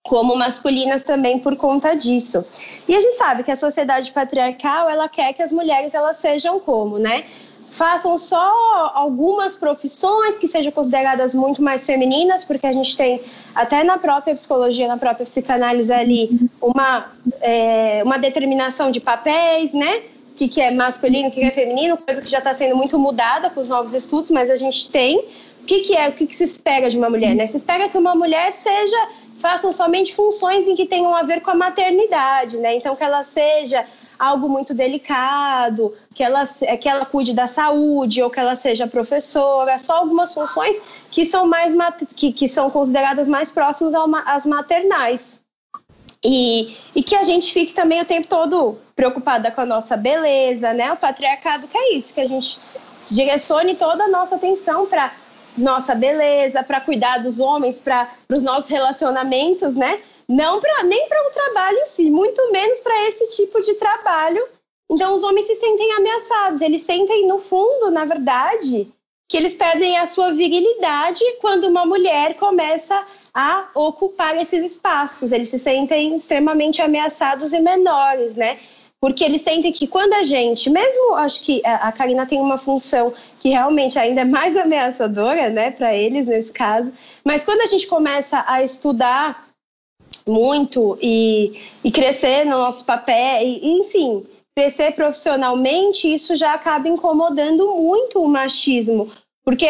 como 0.06 0.36
masculinas 0.36 1.02
também 1.02 1.38
por 1.38 1.56
conta 1.56 1.94
disso. 1.94 2.44
E 2.88 2.94
a 2.94 3.00
gente 3.00 3.16
sabe 3.16 3.42
que 3.42 3.50
a 3.50 3.56
sociedade 3.56 4.12
patriarcal, 4.12 4.88
ela 4.88 5.08
quer 5.08 5.32
que 5.32 5.42
as 5.42 5.52
mulheres 5.52 5.94
elas 5.94 6.16
sejam 6.18 6.58
como, 6.60 6.98
né? 6.98 7.24
Façam 7.76 8.18
só 8.18 8.92
algumas 8.94 9.56
profissões 9.56 10.38
que 10.38 10.48
sejam 10.48 10.72
consideradas 10.72 11.34
muito 11.34 11.62
mais 11.62 11.84
femininas, 11.84 12.44
porque 12.44 12.66
a 12.66 12.72
gente 12.72 12.96
tem 12.96 13.20
até 13.54 13.84
na 13.84 13.98
própria 13.98 14.34
psicologia, 14.34 14.88
na 14.88 14.96
própria 14.96 15.24
psicanálise 15.24 15.92
ali, 15.92 16.48
uma, 16.60 17.06
é, 17.40 18.02
uma 18.04 18.18
determinação 18.18 18.90
de 18.90 19.00
papéis, 19.00 19.72
né? 19.72 20.02
O 20.32 20.36
que, 20.36 20.48
que 20.48 20.60
é 20.60 20.70
masculino, 20.70 21.28
o 21.28 21.30
que, 21.30 21.40
que 21.40 21.46
é 21.46 21.50
feminino, 21.50 21.96
coisa 21.96 22.20
que 22.20 22.28
já 22.28 22.38
está 22.38 22.52
sendo 22.52 22.76
muito 22.76 22.98
mudada 22.98 23.48
com 23.50 23.60
os 23.60 23.68
novos 23.68 23.94
estudos, 23.94 24.30
mas 24.30 24.50
a 24.50 24.56
gente 24.56 24.90
tem. 24.90 25.18
O 25.62 25.66
que, 25.66 25.80
que 25.80 25.96
é, 25.96 26.08
o 26.08 26.12
que, 26.12 26.26
que 26.26 26.36
se 26.36 26.44
espera 26.44 26.88
de 26.88 26.96
uma 26.96 27.10
mulher? 27.10 27.34
Né? 27.34 27.46
Se 27.46 27.56
espera 27.56 27.88
que 27.88 27.98
uma 27.98 28.14
mulher 28.14 28.52
seja 28.52 28.96
façam 29.38 29.70
somente 29.70 30.14
funções 30.14 30.66
em 30.66 30.74
que 30.74 30.86
tenham 30.86 31.14
a 31.14 31.22
ver 31.22 31.40
com 31.40 31.50
a 31.50 31.54
maternidade, 31.54 32.56
né? 32.58 32.74
Então 32.74 32.96
que 32.96 33.04
ela 33.04 33.22
seja 33.22 33.84
algo 34.18 34.48
muito 34.48 34.74
delicado, 34.74 35.92
que 36.14 36.22
ela, 36.22 36.44
que 36.80 36.88
ela 36.88 37.04
cuide 37.04 37.32
da 37.32 37.46
saúde 37.46 38.22
ou 38.22 38.30
que 38.30 38.40
ela 38.40 38.54
seja 38.54 38.86
professora, 38.86 39.78
só 39.78 39.96
algumas 39.96 40.32
funções 40.32 40.76
que 41.10 41.24
são 41.24 41.46
mais 41.46 41.74
que, 42.14 42.32
que 42.32 42.48
são 42.48 42.70
consideradas 42.70 43.28
mais 43.28 43.50
próximas 43.50 43.94
às 44.26 44.46
maternais. 44.46 45.40
E, 46.24 46.74
e 46.94 47.02
que 47.02 47.14
a 47.14 47.22
gente 47.22 47.52
fique 47.52 47.72
também 47.72 48.00
o 48.00 48.04
tempo 48.04 48.26
todo 48.26 48.76
preocupada 48.96 49.50
com 49.50 49.60
a 49.60 49.66
nossa 49.66 49.96
beleza, 49.96 50.72
né? 50.72 50.92
O 50.92 50.96
patriarcado 50.96 51.68
que 51.68 51.76
é 51.78 51.94
isso, 51.94 52.12
que 52.12 52.20
a 52.20 52.26
gente 52.26 52.58
direcione 53.08 53.76
toda 53.76 54.04
a 54.04 54.08
nossa 54.08 54.34
atenção 54.34 54.86
para 54.86 55.12
nossa 55.56 55.94
beleza, 55.94 56.62
para 56.62 56.80
cuidar 56.80 57.18
dos 57.18 57.38
homens, 57.38 57.80
para 57.80 58.08
os 58.28 58.42
nossos 58.42 58.70
relacionamentos, 58.70 59.74
né? 59.74 60.00
Não 60.28 60.60
para 60.60 60.82
nem 60.82 61.08
para 61.08 61.28
o 61.28 61.32
trabalho 61.32 61.78
em 61.78 61.86
si, 61.86 62.10
muito 62.10 62.50
menos 62.50 62.80
para 62.80 63.06
esse 63.06 63.28
tipo 63.28 63.60
de 63.62 63.74
trabalho. 63.74 64.44
Então 64.90 65.14
os 65.14 65.22
homens 65.22 65.46
se 65.46 65.54
sentem 65.54 65.92
ameaçados, 65.92 66.60
eles 66.60 66.82
sentem 66.82 67.26
no 67.26 67.38
fundo, 67.38 67.90
na 67.90 68.04
verdade, 68.04 68.88
que 69.28 69.36
eles 69.36 69.54
perdem 69.54 69.98
a 69.98 70.06
sua 70.06 70.32
virilidade 70.32 71.20
quando 71.40 71.64
uma 71.64 71.84
mulher 71.84 72.34
começa 72.34 73.04
a 73.34 73.68
ocupar 73.74 74.36
esses 74.36 74.64
espaços. 74.64 75.32
Eles 75.32 75.48
se 75.48 75.58
sentem 75.58 76.16
extremamente 76.16 76.80
ameaçados 76.80 77.52
e 77.52 77.60
menores, 77.60 78.36
né? 78.36 78.58
porque 79.00 79.24
eles 79.24 79.42
sentem 79.42 79.72
que 79.72 79.86
quando 79.86 80.14
a 80.14 80.22
gente, 80.22 80.70
mesmo 80.70 81.14
acho 81.14 81.44
que 81.44 81.62
a 81.64 81.92
Karina 81.92 82.26
tem 82.26 82.40
uma 82.40 82.58
função 82.58 83.12
que 83.40 83.50
realmente 83.50 83.98
ainda 83.98 84.22
é 84.22 84.24
mais 84.24 84.56
ameaçadora, 84.58 85.48
né, 85.50 85.70
para 85.70 85.94
eles 85.94 86.26
nesse 86.26 86.52
caso, 86.52 86.92
mas 87.24 87.44
quando 87.44 87.60
a 87.60 87.66
gente 87.66 87.86
começa 87.86 88.44
a 88.46 88.62
estudar 88.62 89.45
muito 90.28 90.98
e, 91.00 91.60
e 91.84 91.90
crescer 91.90 92.44
no 92.44 92.58
nosso 92.58 92.84
papel, 92.84 93.42
e, 93.42 93.80
enfim, 93.80 94.24
crescer 94.56 94.92
profissionalmente, 94.92 96.12
isso 96.12 96.36
já 96.36 96.54
acaba 96.54 96.88
incomodando 96.88 97.74
muito 97.76 98.22
o 98.22 98.28
machismo, 98.28 99.10
porque 99.44 99.68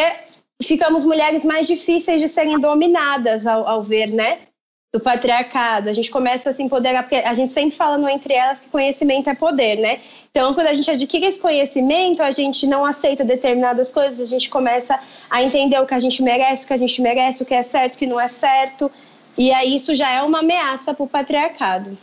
ficamos 0.63 1.05
mulheres 1.05 1.45
mais 1.45 1.67
difíceis 1.67 2.21
de 2.21 2.29
serem 2.29 2.59
dominadas 2.59 3.47
ao, 3.47 3.69
ao 3.69 3.83
ver, 3.83 4.09
né? 4.09 4.39
do 4.97 5.01
patriarcado, 5.01 5.91
a 5.91 5.93
gente 5.93 6.11
começa 6.11 6.51
a 6.51 6.53
se 6.53 6.63
empoderar, 6.63 7.03
porque 7.03 7.17
a 7.17 7.35
gente 7.35 7.53
sempre 7.53 7.77
fala 7.77 7.99
no 7.99 8.09
Entre 8.09 8.33
Elas 8.33 8.61
que 8.61 8.71
conhecimento 8.71 9.29
é 9.29 9.35
poder, 9.35 9.77
né? 9.77 10.01
Então, 10.31 10.55
quando 10.55 10.69
a 10.69 10.75
gente 10.75 10.91
adquire 10.91 11.27
esse 11.27 11.41
conhecimento, 11.41 12.23
a 12.23 12.31
gente 12.31 12.67
não 12.67 12.85
aceita 12.85 13.25
determinadas 13.25 13.93
coisas, 13.93 14.21
a 14.21 14.31
gente 14.31 14.49
começa 14.49 14.99
a 15.29 15.43
entender 15.43 15.79
o 15.81 15.87
que 15.87 15.95
a 15.95 15.99
gente 15.99 16.23
merece, 16.23 16.65
o 16.65 16.69
que 16.69 16.75
a 16.75 16.79
gente 16.79 17.03
merece, 17.03 17.43
o 17.43 17.47
que 17.47 17.55
é 17.55 17.63
certo, 17.63 17.95
o 17.95 17.99
que 17.99 18.07
não 18.07 18.19
é 18.19 18.29
certo, 18.29 18.91
e 19.39 19.53
aí 19.53 19.77
isso 19.77 19.95
já 19.95 20.11
é 20.11 20.23
uma 20.23 20.39
ameaça 20.41 20.95
para 20.95 21.05
o 21.05 21.09
patriarcado. 21.09 21.97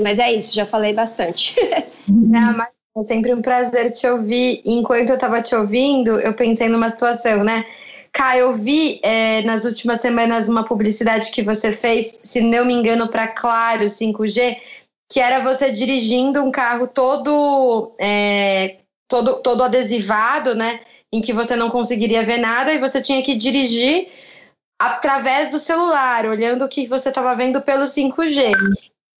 Mas 0.00 0.18
é 0.18 0.32
isso, 0.32 0.54
já 0.54 0.64
falei 0.64 0.92
bastante. 0.92 1.56
Não, 2.08 2.56
mas 2.56 2.68
é 2.96 3.04
sempre 3.06 3.34
um 3.34 3.42
prazer 3.42 3.92
te 3.92 4.06
ouvir. 4.06 4.62
Enquanto 4.64 5.10
eu 5.10 5.16
estava 5.16 5.42
te 5.42 5.54
ouvindo, 5.54 6.18
eu 6.20 6.34
pensei 6.34 6.68
numa 6.68 6.88
situação, 6.88 7.44
né? 7.44 7.64
Cá, 8.12 8.36
eu 8.36 8.54
vi 8.54 9.00
é, 9.02 9.42
nas 9.42 9.64
últimas 9.64 10.00
semanas 10.00 10.48
uma 10.48 10.64
publicidade 10.64 11.30
que 11.30 11.42
você 11.42 11.72
fez, 11.72 12.18
se 12.22 12.40
não 12.40 12.64
me 12.64 12.72
engano, 12.72 13.08
para 13.08 13.28
Claro 13.28 13.84
5G, 13.84 14.56
que 15.10 15.20
era 15.20 15.40
você 15.40 15.70
dirigindo 15.70 16.42
um 16.42 16.50
carro 16.50 16.86
todo, 16.86 17.92
é, 17.98 18.76
todo, 19.06 19.42
todo 19.42 19.62
adesivado, 19.62 20.54
né? 20.54 20.80
Em 21.12 21.20
que 21.20 21.32
você 21.32 21.56
não 21.56 21.70
conseguiria 21.70 22.22
ver 22.22 22.38
nada 22.38 22.72
e 22.72 22.78
você 22.78 23.00
tinha 23.00 23.22
que 23.22 23.34
dirigir 23.34 24.08
através 24.78 25.48
do 25.48 25.58
celular, 25.58 26.26
olhando 26.26 26.64
o 26.64 26.68
que 26.68 26.86
você 26.86 27.08
estava 27.08 27.34
vendo 27.34 27.60
pelo 27.60 27.84
5G. 27.84 28.52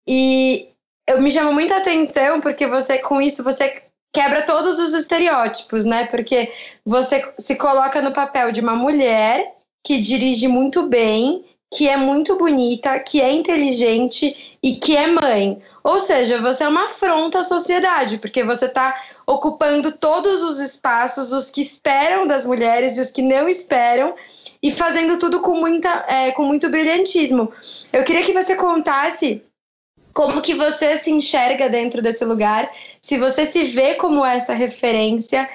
E 0.07 0.69
eu 1.07 1.21
me 1.21 1.31
chamou 1.31 1.53
muita 1.53 1.79
atenção 1.79 2.41
porque 2.41 2.67
você, 2.67 2.99
com 2.99 3.21
isso, 3.21 3.43
você 3.43 3.83
quebra 4.12 4.43
todos 4.43 4.79
os 4.79 4.95
estereótipos, 4.95 5.85
né? 5.85 6.07
Porque 6.07 6.53
você 6.85 7.33
se 7.38 7.57
coloca 7.57 8.00
no 8.00 8.12
papel 8.12 8.53
de 8.53 8.61
uma 8.61 8.77
mulher 8.77 9.55
que 9.85 10.00
dirige 10.00 10.47
muito 10.49 10.83
bem, 10.85 11.45
que 11.73 11.88
é 11.88 11.97
muito 11.97 12.37
bonita, 12.37 12.99
que 12.99 13.21
é 13.21 13.33
inteligente 13.33 14.59
e 14.62 14.77
que 14.77 14.97
é 14.97 15.07
mãe. 15.07 15.59
Ou 15.83 16.00
seja, 16.00 16.41
você 16.41 16.65
é 16.65 16.69
uma 16.69 16.85
afronta 16.85 17.41
à 17.41 17.43
sociedade, 17.43 18.19
porque 18.19 18.45
você 18.45 18.67
está 18.67 19.00
ocupando 19.29 19.93
todos 19.93 20.43
os 20.43 20.59
espaços, 20.59 21.35
os 21.35 21.51
que 21.51 21.61
esperam 21.61 22.27
das 22.27 22.47
mulheres 22.47 22.97
e 22.97 23.01
os 23.03 23.11
que 23.11 23.21
não 23.21 23.47
esperam, 23.47 24.15
e 24.63 24.73
fazendo 24.73 25.19
tudo 25.19 25.41
com, 25.43 25.55
muita, 25.55 26.03
é, 26.09 26.31
com 26.31 26.45
muito 26.45 26.71
brilhantismo. 26.71 27.53
Eu 27.93 28.05
queria 28.05 28.23
que 28.23 28.33
você 28.33 28.57
contasse 28.57 29.43
como 30.15 30.41
que 30.41 30.55
você 30.55 30.97
se 30.97 31.11
enxerga 31.11 31.69
dentro 31.69 32.01
desse 32.01 32.25
lugar, 32.25 32.71
se 33.03 33.19
você 33.19 33.45
se 33.45 33.65
vê 33.65 33.97
como 33.97 34.25
essa 34.25 34.55
referência 34.55 35.47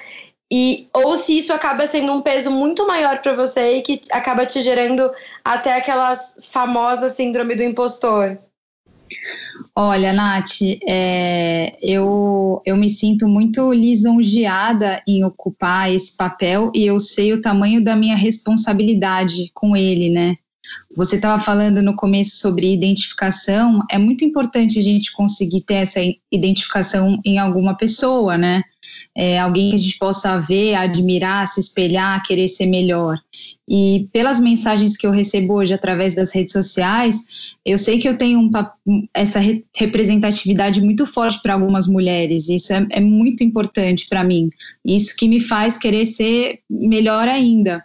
e 0.52 0.86
ou 0.92 1.16
se 1.16 1.36
isso 1.36 1.52
acaba 1.52 1.84
sendo 1.84 2.12
um 2.12 2.22
peso 2.22 2.52
muito 2.52 2.86
maior 2.86 3.18
para 3.18 3.32
você 3.32 3.78
e 3.78 3.82
que 3.82 4.00
acaba 4.12 4.46
te 4.46 4.62
gerando 4.62 5.12
até 5.44 5.74
aquela 5.74 6.14
famosa 6.40 7.08
síndrome 7.08 7.56
do 7.56 7.64
impostor. 7.64 8.38
Olha, 9.76 10.12
Nath, 10.12 10.62
é, 10.86 11.76
eu, 11.82 12.62
eu 12.64 12.76
me 12.76 12.88
sinto 12.88 13.26
muito 13.26 13.72
lisonjeada 13.72 15.02
em 15.06 15.24
ocupar 15.24 15.92
esse 15.92 16.16
papel 16.16 16.70
e 16.74 16.86
eu 16.86 17.00
sei 17.00 17.32
o 17.32 17.40
tamanho 17.40 17.82
da 17.82 17.96
minha 17.96 18.16
responsabilidade 18.16 19.50
com 19.52 19.76
ele, 19.76 20.10
né? 20.10 20.36
Você 20.96 21.16
estava 21.16 21.42
falando 21.42 21.82
no 21.82 21.96
começo 21.96 22.36
sobre 22.36 22.72
identificação. 22.72 23.82
É 23.90 23.98
muito 23.98 24.24
importante 24.24 24.78
a 24.78 24.82
gente 24.82 25.12
conseguir 25.12 25.62
ter 25.62 25.74
essa 25.74 26.00
identificação 26.30 27.20
em 27.24 27.38
alguma 27.38 27.76
pessoa, 27.76 28.38
né? 28.38 28.62
É, 29.16 29.38
alguém 29.38 29.70
que 29.70 29.76
a 29.76 29.78
gente 29.78 29.98
possa 29.98 30.38
ver, 30.38 30.74
admirar, 30.74 31.46
se 31.46 31.60
espelhar, 31.60 32.22
querer 32.24 32.48
ser 32.48 32.66
melhor. 32.66 33.18
E 33.68 34.08
pelas 34.12 34.40
mensagens 34.40 34.96
que 34.96 35.06
eu 35.06 35.10
recebo 35.10 35.54
hoje 35.54 35.72
através 35.72 36.14
das 36.14 36.34
redes 36.34 36.52
sociais, 36.52 37.24
eu 37.64 37.78
sei 37.78 37.98
que 37.98 38.08
eu 38.08 38.18
tenho 38.18 38.40
um, 38.86 39.06
essa 39.14 39.40
representatividade 39.76 40.80
muito 40.82 41.06
forte 41.06 41.40
para 41.40 41.54
algumas 41.54 41.86
mulheres. 41.86 42.48
Isso 42.48 42.72
é, 42.72 42.86
é 42.90 43.00
muito 43.00 43.42
importante 43.42 44.06
para 44.08 44.22
mim. 44.22 44.50
Isso 44.84 45.16
que 45.16 45.28
me 45.28 45.40
faz 45.40 45.78
querer 45.78 46.04
ser 46.04 46.58
melhor 46.68 47.26
ainda. 47.26 47.82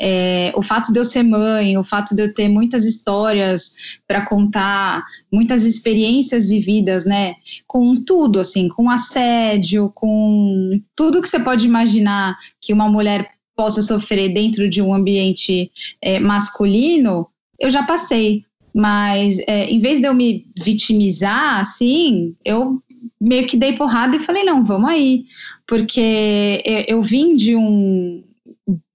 É, 0.00 0.52
o 0.54 0.62
fato 0.62 0.92
de 0.92 0.98
eu 0.98 1.04
ser 1.04 1.22
mãe, 1.22 1.76
o 1.76 1.84
fato 1.84 2.14
de 2.14 2.22
eu 2.22 2.34
ter 2.34 2.48
muitas 2.48 2.84
histórias 2.84 3.74
para 4.06 4.26
contar, 4.26 5.04
muitas 5.32 5.64
experiências 5.64 6.48
vividas, 6.48 7.04
né? 7.04 7.34
Com 7.66 7.96
tudo, 7.96 8.40
assim, 8.40 8.68
com 8.68 8.90
assédio, 8.90 9.90
com 9.94 10.80
tudo 10.94 11.22
que 11.22 11.28
você 11.28 11.40
pode 11.40 11.66
imaginar 11.66 12.36
que 12.60 12.72
uma 12.72 12.88
mulher 12.88 13.28
possa 13.56 13.80
sofrer 13.80 14.32
dentro 14.32 14.68
de 14.68 14.82
um 14.82 14.94
ambiente 14.94 15.72
é, 16.02 16.20
masculino, 16.20 17.26
eu 17.58 17.70
já 17.70 17.82
passei. 17.82 18.44
Mas 18.74 19.38
é, 19.48 19.64
em 19.70 19.80
vez 19.80 19.98
de 20.00 20.06
eu 20.06 20.12
me 20.12 20.46
vitimizar, 20.62 21.60
assim, 21.60 22.36
eu 22.44 22.78
meio 23.18 23.46
que 23.46 23.56
dei 23.56 23.72
porrada 23.72 24.16
e 24.16 24.20
falei, 24.20 24.44
não, 24.44 24.62
vamos 24.62 24.90
aí. 24.90 25.24
Porque 25.66 26.62
eu, 26.62 26.98
eu 26.98 27.02
vim 27.02 27.34
de 27.34 27.56
um, 27.56 28.22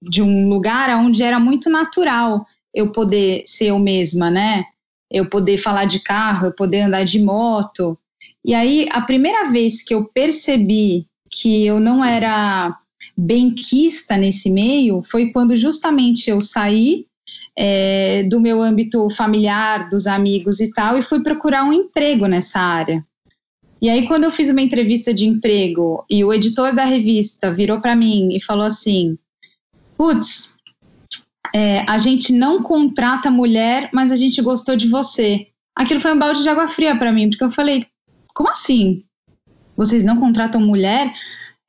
de 0.00 0.22
um 0.22 0.48
lugar 0.48 0.90
onde 0.98 1.22
era 1.22 1.40
muito 1.40 1.70
natural 1.70 2.46
eu 2.74 2.90
poder 2.90 3.42
ser 3.46 3.66
eu 3.66 3.78
mesma, 3.78 4.30
né? 4.30 4.64
Eu 5.10 5.26
poder 5.26 5.58
falar 5.58 5.84
de 5.84 6.00
carro, 6.00 6.46
eu 6.46 6.52
poder 6.52 6.82
andar 6.82 7.04
de 7.04 7.22
moto. 7.22 7.98
E 8.44 8.54
aí, 8.54 8.88
a 8.90 9.00
primeira 9.00 9.50
vez 9.50 9.82
que 9.82 9.94
eu 9.94 10.04
percebi 10.04 11.06
que 11.30 11.64
eu 11.64 11.78
não 11.78 12.04
era 12.04 12.76
benquista 13.16 14.16
nesse 14.16 14.50
meio 14.50 15.02
foi 15.02 15.30
quando 15.30 15.54
justamente 15.54 16.30
eu 16.30 16.40
saí 16.40 17.06
é, 17.56 18.22
do 18.24 18.40
meu 18.40 18.62
âmbito 18.62 19.08
familiar, 19.10 19.88
dos 19.88 20.06
amigos 20.06 20.60
e 20.60 20.72
tal, 20.72 20.96
e 20.96 21.02
fui 21.02 21.22
procurar 21.22 21.64
um 21.64 21.72
emprego 21.72 22.26
nessa 22.26 22.58
área. 22.58 23.04
E 23.80 23.90
aí, 23.90 24.06
quando 24.06 24.24
eu 24.24 24.30
fiz 24.30 24.48
uma 24.48 24.62
entrevista 24.62 25.12
de 25.12 25.26
emprego 25.26 26.04
e 26.08 26.24
o 26.24 26.32
editor 26.32 26.74
da 26.74 26.84
revista 26.84 27.52
virou 27.52 27.80
para 27.80 27.96
mim 27.96 28.34
e 28.34 28.40
falou 28.40 28.64
assim: 28.64 29.18
putz, 29.96 30.56
é, 31.54 31.80
a 31.88 31.98
gente 31.98 32.32
não 32.32 32.62
contrata 32.62 33.30
mulher, 33.30 33.90
mas 33.92 34.10
a 34.10 34.16
gente 34.16 34.40
gostou 34.40 34.76
de 34.76 34.88
você. 34.88 35.46
Aquilo 35.76 36.00
foi 36.00 36.12
um 36.12 36.18
balde 36.18 36.42
de 36.42 36.48
água 36.48 36.68
fria 36.68 36.96
para 36.96 37.12
mim, 37.12 37.30
porque 37.30 37.44
eu 37.44 37.50
falei, 37.50 37.86
como 38.34 38.50
assim? 38.50 39.02
Vocês 39.76 40.04
não 40.04 40.16
contratam 40.16 40.60
mulher? 40.60 41.12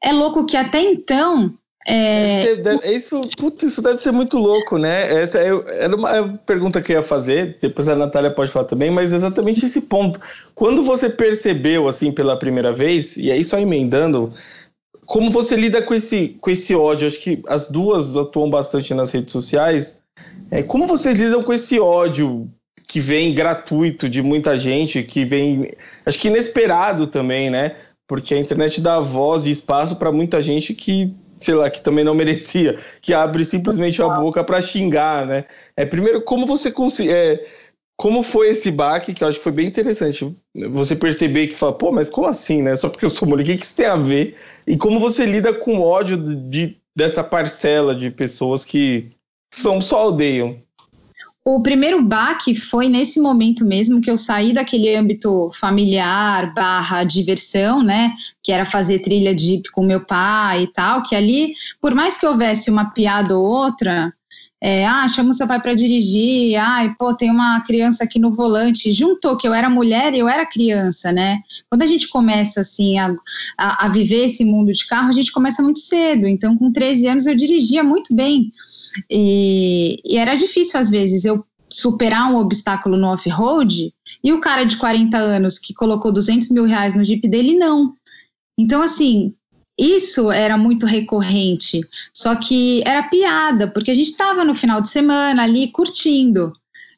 É 0.03 0.11
louco 0.11 0.45
que 0.45 0.57
até 0.57 0.81
então 0.81 1.53
é... 1.85 2.55
Deve, 2.55 2.95
isso, 2.95 3.19
putz, 3.37 3.63
isso 3.63 3.81
deve 3.81 3.97
ser 3.97 4.11
muito 4.11 4.37
louco, 4.37 4.77
né? 4.77 5.21
Essa 5.21 5.39
é, 5.39 5.49
era 5.83 5.95
uma 5.95 6.15
é 6.15 6.27
pergunta 6.45 6.81
que 6.81 6.93
eu 6.93 6.97
ia 6.97 7.03
fazer, 7.03 7.57
depois 7.61 7.87
a 7.87 7.95
Natália 7.95 8.31
pode 8.31 8.51
falar 8.51 8.65
também, 8.65 8.89
mas 8.89 9.11
exatamente 9.11 9.65
esse 9.65 9.81
ponto. 9.81 10.19
Quando 10.55 10.83
você 10.83 11.09
percebeu, 11.09 11.87
assim, 11.87 12.11
pela 12.11 12.37
primeira 12.37 12.71
vez, 12.71 13.17
e 13.17 13.31
aí 13.31 13.43
só 13.43 13.59
emendando, 13.59 14.33
como 15.05 15.29
você 15.29 15.55
lida 15.55 15.81
com 15.81 15.93
esse, 15.93 16.37
com 16.39 16.49
esse 16.49 16.75
ódio? 16.75 17.07
Acho 17.07 17.19
que 17.19 17.41
as 17.47 17.67
duas 17.67 18.15
atuam 18.15 18.49
bastante 18.49 18.93
nas 18.93 19.11
redes 19.11 19.31
sociais. 19.31 19.97
É, 20.49 20.63
como 20.63 20.87
vocês 20.87 21.19
lidam 21.19 21.43
com 21.43 21.53
esse 21.53 21.79
ódio 21.79 22.49
que 22.87 22.99
vem 22.99 23.33
gratuito 23.33 24.07
de 24.07 24.21
muita 24.21 24.57
gente, 24.57 25.01
que 25.03 25.25
vem, 25.25 25.71
acho 26.05 26.19
que 26.19 26.27
inesperado 26.27 27.07
também, 27.07 27.49
né? 27.49 27.75
Porque 28.07 28.35
a 28.35 28.39
internet 28.39 28.79
dá 28.79 28.99
voz 28.99 29.47
e 29.47 29.51
espaço 29.51 29.95
para 29.95 30.11
muita 30.11 30.41
gente 30.41 30.75
que, 30.75 31.11
sei 31.39 31.55
lá, 31.55 31.69
que 31.69 31.81
também 31.81 32.03
não 32.03 32.13
merecia, 32.15 32.77
que 33.01 33.13
abre 33.13 33.43
simplesmente 33.43 34.01
a 34.01 34.07
boca 34.07 34.43
para 34.43 34.61
xingar, 34.61 35.25
né? 35.25 35.45
É 35.75 35.85
primeiro 35.85 36.21
como 36.21 36.45
você 36.45 36.71
consegue, 36.71 37.11
é, 37.11 37.43
como 37.97 38.23
foi 38.23 38.49
esse 38.49 38.71
baque 38.71 39.13
que 39.13 39.23
eu 39.23 39.27
acho 39.27 39.37
que 39.37 39.43
foi 39.43 39.51
bem 39.51 39.67
interessante. 39.67 40.35
Você 40.71 40.95
perceber 40.95 41.47
que 41.47 41.55
fala, 41.55 41.73
pô, 41.73 41.91
mas 41.91 42.09
como 42.09 42.27
assim, 42.27 42.61
né? 42.61 42.75
Só 42.75 42.89
porque 42.89 43.05
eu 43.05 43.09
sou 43.09 43.27
mulher, 43.27 43.43
o 43.43 43.45
que, 43.45 43.53
isso 43.53 43.75
tem 43.75 43.85
a 43.85 43.95
ver? 43.95 44.35
E 44.65 44.77
como 44.77 44.99
você 44.99 45.25
lida 45.25 45.53
com 45.53 45.77
o 45.77 45.81
ódio 45.81 46.17
de, 46.17 46.77
dessa 46.95 47.23
parcela 47.23 47.95
de 47.95 48.09
pessoas 48.09 48.65
que 48.65 49.11
são 49.53 49.81
só 49.81 50.07
odeiam. 50.07 50.57
O 51.45 51.61
primeiro 51.61 52.01
baque 52.01 52.55
foi 52.55 52.87
nesse 52.87 53.19
momento 53.19 53.65
mesmo 53.65 53.99
que 53.99 54.09
eu 54.09 54.15
saí 54.15 54.53
daquele 54.53 54.95
âmbito 54.95 55.51
familiar 55.59 56.53
barra 56.53 57.03
diversão, 57.03 57.83
né? 57.83 58.13
Que 58.41 58.51
era 58.51 58.65
fazer 58.65 58.99
trilha 58.99 59.35
de 59.35 59.61
com 59.73 59.85
meu 59.85 60.05
pai 60.05 60.63
e 60.63 60.67
tal, 60.67 61.03
que 61.03 61.13
ali, 61.13 61.53
por 61.81 61.93
mais 61.93 62.17
que 62.17 62.25
houvesse 62.25 62.71
uma 62.71 62.91
piada 62.91 63.37
ou 63.37 63.45
outra, 63.45 64.13
é, 64.65 64.85
ah, 64.85 65.05
chama 65.09 65.33
seu 65.33 65.45
pai 65.45 65.59
para 65.59 65.73
dirigir, 65.73 66.55
ai, 66.55 66.95
pô, 66.97 67.13
tem 67.13 67.29
uma 67.29 67.59
criança 67.65 68.05
aqui 68.05 68.17
no 68.17 68.31
volante. 68.31 68.93
Juntou 68.93 69.35
que 69.35 69.45
eu 69.45 69.53
era 69.53 69.69
mulher 69.69 70.13
e 70.13 70.19
eu 70.19 70.29
era 70.29 70.45
criança, 70.45 71.11
né? 71.11 71.41
Quando 71.69 71.81
a 71.81 71.85
gente 71.85 72.07
começa, 72.07 72.61
assim, 72.61 72.97
a, 72.97 73.13
a, 73.57 73.85
a, 73.85 73.89
viver 73.89 74.23
esse 74.23 74.45
mundo 74.45 74.71
de 74.71 74.87
carro, 74.87 75.09
a 75.09 75.11
gente 75.11 75.33
começa 75.33 75.61
muito 75.61 75.79
cedo. 75.79 76.25
Então, 76.29 76.57
com 76.57 76.71
13 76.71 77.07
anos, 77.07 77.27
eu 77.27 77.35
dirigia 77.35 77.83
muito 77.83 78.15
bem. 78.15 78.53
E, 79.11 79.97
e 80.05 80.17
era 80.17 80.33
difícil, 80.33 80.79
às 80.79 80.89
vezes, 80.89 81.25
eu 81.25 81.45
superar 81.69 82.31
um 82.31 82.37
obstáculo 82.37 82.95
no 82.95 83.07
off-road 83.07 83.93
e 84.23 84.31
o 84.31 84.39
cara 84.39 84.63
de 84.63 84.77
40 84.77 85.17
anos 85.17 85.59
que 85.59 85.73
colocou 85.73 86.09
200 86.09 86.49
mil 86.51 86.63
reais 86.63 86.95
no 86.95 87.03
Jeep 87.03 87.27
dele, 87.27 87.57
não. 87.57 87.95
Então, 88.57 88.81
assim, 88.81 89.33
isso 89.77 90.31
era 90.31 90.57
muito 90.57 90.85
recorrente, 90.85 91.81
só 92.13 92.35
que 92.35 92.83
era 92.85 93.03
piada, 93.03 93.67
porque 93.67 93.91
a 93.91 93.95
gente 93.95 94.11
estava 94.11 94.43
no 94.43 94.53
final 94.53 94.79
de 94.79 94.89
semana 94.89 95.43
ali 95.43 95.71
curtindo. 95.71 96.53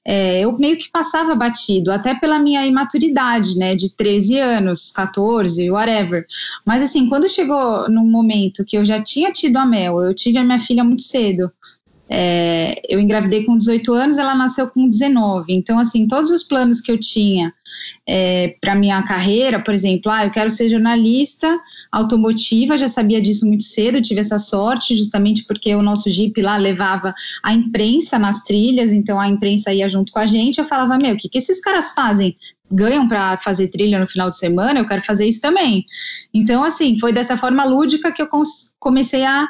É, 0.07 0.41
eu 0.41 0.55
meio 0.57 0.77
que 0.77 0.91
passava 0.91 1.33
batido, 1.33 1.91
até 1.91 2.13
pela 2.13 2.37
minha 2.37 2.63
imaturidade, 2.67 3.57
né, 3.57 3.75
de 3.75 3.95
13 3.95 4.39
anos, 4.39 4.91
14, 4.91 5.71
whatever. 5.71 6.27
Mas 6.63 6.83
assim, 6.83 7.09
quando 7.09 7.27
chegou 7.27 7.89
num 7.89 8.05
momento 8.05 8.63
que 8.63 8.77
eu 8.77 8.85
já 8.85 9.01
tinha 9.01 9.31
tido 9.31 9.57
a 9.57 9.65
Mel, 9.65 10.01
eu 10.01 10.13
tive 10.13 10.37
a 10.37 10.43
minha 10.43 10.59
filha 10.59 10.83
muito 10.83 11.01
cedo, 11.01 11.51
é, 12.07 12.79
eu 12.87 12.99
engravidei 12.99 13.45
com 13.45 13.57
18 13.57 13.93
anos, 13.93 14.17
ela 14.17 14.35
nasceu 14.35 14.69
com 14.69 14.87
19. 14.87 15.53
Então, 15.53 15.79
assim, 15.79 16.07
todos 16.07 16.29
os 16.29 16.43
planos 16.43 16.79
que 16.81 16.91
eu 16.91 16.99
tinha 16.99 17.51
é, 18.07 18.55
para 18.61 18.75
minha 18.75 19.01
carreira, 19.03 19.59
por 19.59 19.73
exemplo, 19.73 20.11
ah, 20.11 20.25
eu 20.25 20.31
quero 20.31 20.51
ser 20.51 20.69
jornalista 20.69 21.47
automotiva, 21.97 22.77
já 22.77 22.87
sabia 22.87 23.21
disso 23.21 23.45
muito 23.45 23.63
cedo, 23.63 24.01
tive 24.01 24.19
essa 24.19 24.37
sorte, 24.37 24.97
justamente 24.97 25.45
porque 25.45 25.73
o 25.73 25.81
nosso 25.81 26.09
Jeep 26.09 26.41
lá 26.41 26.57
levava 26.57 27.13
a 27.41 27.53
imprensa 27.53 28.19
nas 28.19 28.43
trilhas, 28.43 28.91
então 28.91 29.19
a 29.19 29.29
imprensa 29.29 29.73
ia 29.73 29.87
junto 29.87 30.11
com 30.11 30.19
a 30.19 30.25
gente. 30.25 30.59
Eu 30.59 30.65
falava, 30.65 30.97
meu, 30.97 31.15
o 31.15 31.17
que, 31.17 31.29
que 31.29 31.37
esses 31.37 31.61
caras 31.61 31.93
fazem? 31.93 32.35
Ganham 32.69 33.07
para 33.07 33.37
fazer 33.37 33.69
trilha 33.69 33.99
no 33.99 34.07
final 34.07 34.29
de 34.29 34.37
semana? 34.37 34.79
Eu 34.79 34.87
quero 34.87 35.01
fazer 35.01 35.25
isso 35.25 35.39
também. 35.39 35.85
Então, 36.33 36.63
assim, 36.63 36.99
foi 36.99 37.13
dessa 37.13 37.37
forma 37.37 37.63
lúdica 37.63 38.11
que 38.11 38.21
eu 38.21 38.27
comecei 38.79 39.23
a 39.23 39.47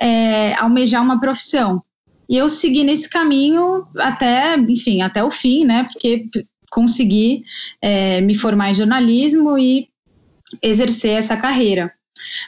é, 0.00 0.54
almejar 0.54 1.02
uma 1.02 1.18
profissão. 1.18 1.82
E 2.28 2.36
eu 2.36 2.48
segui 2.48 2.84
nesse 2.84 3.08
caminho 3.08 3.86
até, 3.96 4.56
enfim, 4.56 5.00
até 5.00 5.24
o 5.24 5.30
fim, 5.30 5.64
né? 5.64 5.88
Porque 5.90 6.26
consegui 6.70 7.42
é, 7.80 8.20
me 8.20 8.34
formar 8.34 8.70
em 8.70 8.74
jornalismo 8.74 9.58
e 9.58 9.88
exercer 10.62 11.18
essa 11.18 11.36
carreira. 11.36 11.92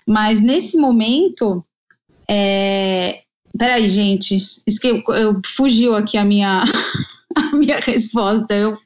Mas 0.06 0.40
nesse 0.40 0.76
momento, 0.76 1.64
é... 2.28 3.20
peraí, 3.58 3.88
gente, 3.88 4.36
isso 4.36 4.80
que 4.80 4.88
eu, 4.88 5.40
fugiu 5.44 5.94
aqui 5.94 6.16
a 6.16 6.24
minha, 6.24 6.64
a 7.36 7.56
minha 7.56 7.78
resposta. 7.78 8.54
Eu 8.54 8.78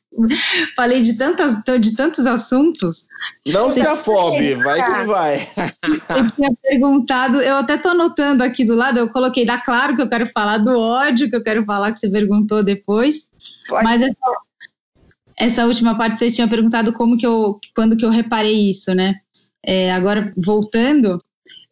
falei 0.77 1.03
de, 1.03 1.17
tantas, 1.19 1.57
de 1.81 1.97
tantos 1.97 2.27
assuntos. 2.27 3.07
Não 3.47 3.71
se 3.71 3.81
afobe, 3.81 4.55
vai 4.55 4.83
que 4.83 5.07
vai. 5.07 5.49
Eu 6.09 6.31
tinha 6.31 6.51
perguntado, 6.63 7.41
eu 7.41 7.57
até 7.57 7.75
estou 7.75 7.91
anotando 7.91 8.45
aqui 8.45 8.65
do 8.65 8.75
lado, 8.75 8.99
eu 8.99 9.09
coloquei, 9.11 9.45
dá 9.45 9.59
claro 9.59 9.97
que 9.97 10.03
eu 10.03 10.09
quero 10.09 10.27
falar 10.29 10.59
do 10.59 10.79
ódio, 10.79 11.29
que 11.29 11.37
eu 11.37 11.43
quero 11.43 11.65
falar 11.65 11.93
que 11.93 11.99
você 11.99 12.09
perguntou 12.09 12.63
depois. 12.63 13.29
Pode 13.69 13.85
mas 13.85 14.01
essa, 14.01 14.15
essa 15.37 15.67
última 15.67 15.97
parte 15.97 16.19
você 16.19 16.31
tinha 16.31 16.49
perguntado 16.49 16.93
como 16.93 17.17
que 17.17 17.27
eu, 17.27 17.59
quando 17.75 17.97
que 17.97 18.05
eu 18.05 18.11
reparei 18.11 18.69
isso, 18.69 18.95
né? 18.95 19.15
É, 19.67 19.93
agora, 19.93 20.33
voltando, 20.37 21.19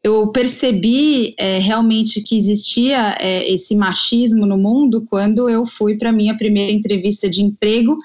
eu 0.02 0.26
percebi 0.28 1.34
é, 1.38 1.58
realmente 1.58 2.22
que 2.22 2.36
existia 2.36 3.16
é, 3.20 3.48
esse 3.50 3.76
machismo 3.76 4.44
no 4.44 4.58
mundo 4.58 5.04
quando 5.08 5.48
eu 5.48 5.64
fui 5.64 5.96
para 5.96 6.10
minha 6.10 6.36
primeira 6.36 6.72
entrevista 6.72 7.30
de 7.30 7.42
emprego 7.42 7.96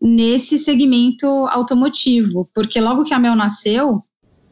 nesse 0.00 0.58
segmento 0.58 1.26
automotivo, 1.48 2.48
porque 2.54 2.80
logo 2.80 3.04
que 3.04 3.14
a 3.14 3.18
Mel 3.18 3.34
nasceu, 3.34 4.02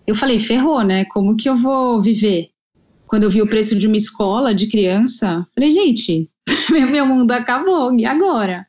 eu 0.06 0.14
falei, 0.14 0.40
ferrou, 0.40 0.82
né? 0.82 1.04
Como 1.04 1.36
que 1.36 1.48
eu 1.48 1.56
vou 1.56 2.02
viver? 2.02 2.48
Quando 3.10 3.24
eu 3.24 3.30
vi 3.30 3.42
o 3.42 3.46
preço 3.48 3.76
de 3.76 3.88
uma 3.88 3.96
escola 3.96 4.54
de 4.54 4.68
criança, 4.68 5.44
falei, 5.52 5.72
gente, 5.72 6.30
meu 6.70 7.04
mundo 7.04 7.32
acabou, 7.32 7.92
e 7.98 8.06
agora? 8.06 8.64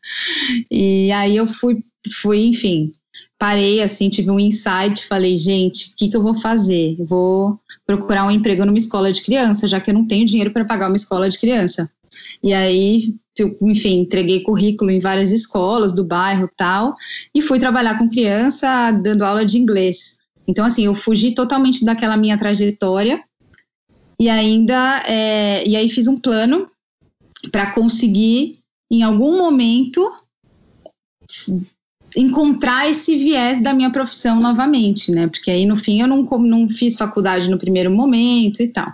E 0.72 1.12
aí 1.12 1.38
eu 1.38 1.46
fui, 1.46 1.84
fui 2.24 2.48
enfim, 2.48 2.92
parei 3.38 3.84
assim, 3.84 4.10
tive 4.10 4.32
um 4.32 4.40
insight, 4.40 5.06
falei, 5.08 5.38
gente, 5.38 5.92
o 5.92 5.96
que, 5.96 6.10
que 6.10 6.18
eu 6.18 6.24
vou 6.24 6.34
fazer? 6.34 6.96
vou 7.02 7.60
procurar 7.86 8.26
um 8.26 8.32
emprego 8.32 8.66
numa 8.66 8.80
escola 8.80 9.12
de 9.12 9.22
criança, 9.22 9.68
já 9.68 9.80
que 9.80 9.92
eu 9.92 9.94
não 9.94 10.08
tenho 10.08 10.26
dinheiro 10.26 10.50
para 10.50 10.66
pagar 10.66 10.88
uma 10.88 10.96
escola 10.96 11.30
de 11.30 11.38
criança. 11.38 11.88
E 12.44 12.52
aí, 12.52 13.00
enfim, 13.62 14.00
entreguei 14.00 14.42
currículo 14.42 14.90
em 14.90 15.00
várias 15.00 15.32
escolas 15.32 15.94
do 15.94 16.04
bairro 16.04 16.50
tal, 16.58 16.96
e 17.36 17.44
fui 17.44 17.60
trabalhar 17.60 17.96
com 17.96 18.10
criança 18.10 18.90
dando 18.92 19.24
aula 19.24 19.46
de 19.46 19.60
inglês. 19.60 20.18
Então, 20.48 20.66
assim, 20.66 20.86
eu 20.86 20.96
fugi 20.96 21.36
totalmente 21.36 21.86
daquela 21.86 22.18
minha 22.18 22.40
trajetória 22.40 23.22
e 24.22 24.30
ainda, 24.30 25.02
é, 25.08 25.68
e 25.68 25.76
aí 25.76 25.90
fiz 25.90 26.08
um 26.08 26.16
plano 26.16 26.70
para 27.52 27.72
conseguir, 27.72 28.60
em 28.92 29.02
algum 29.02 29.36
momento, 29.36 30.14
encontrar 32.16 32.88
esse 32.88 33.18
viés 33.18 33.60
da 33.60 33.74
minha 33.74 33.90
profissão 33.90 34.40
novamente, 34.40 35.12
né? 35.12 35.26
Porque 35.26 35.50
aí 35.50 35.66
no 35.66 35.76
fim 35.76 36.02
eu 36.02 36.08
não, 36.08 36.22
não 36.22 36.70
fiz 36.70 36.96
faculdade 36.96 37.50
no 37.50 37.58
primeiro 37.58 37.90
momento 37.90 38.62
e 38.62 38.68
tal. 38.68 38.94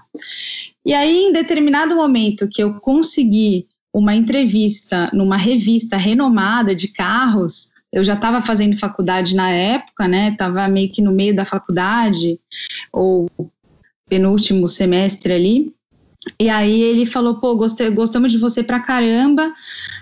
E 0.85 0.93
aí, 0.93 1.25
em 1.25 1.33
determinado 1.33 1.93
momento 1.93 2.47
que 2.47 2.63
eu 2.63 2.75
consegui 2.75 3.67
uma 3.93 4.15
entrevista 4.15 5.09
numa 5.11 5.35
revista 5.35 5.97
renomada 5.97 6.73
de 6.73 6.87
carros, 6.87 7.73
eu 7.91 8.01
já 8.01 8.13
estava 8.13 8.41
fazendo 8.41 8.77
faculdade 8.77 9.35
na 9.35 9.49
época, 9.49 10.07
né? 10.07 10.29
Estava 10.29 10.69
meio 10.69 10.89
que 10.89 11.01
no 11.01 11.11
meio 11.11 11.35
da 11.35 11.43
faculdade, 11.43 12.39
ou 12.93 13.27
penúltimo 14.09 14.67
semestre 14.67 15.33
ali. 15.33 15.73
E 16.39 16.49
aí 16.49 16.81
ele 16.81 17.05
falou: 17.05 17.35
pô, 17.35 17.55
gostei, 17.55 17.89
gostamos 17.89 18.31
de 18.31 18.37
você 18.37 18.63
pra 18.63 18.79
caramba. 18.79 19.53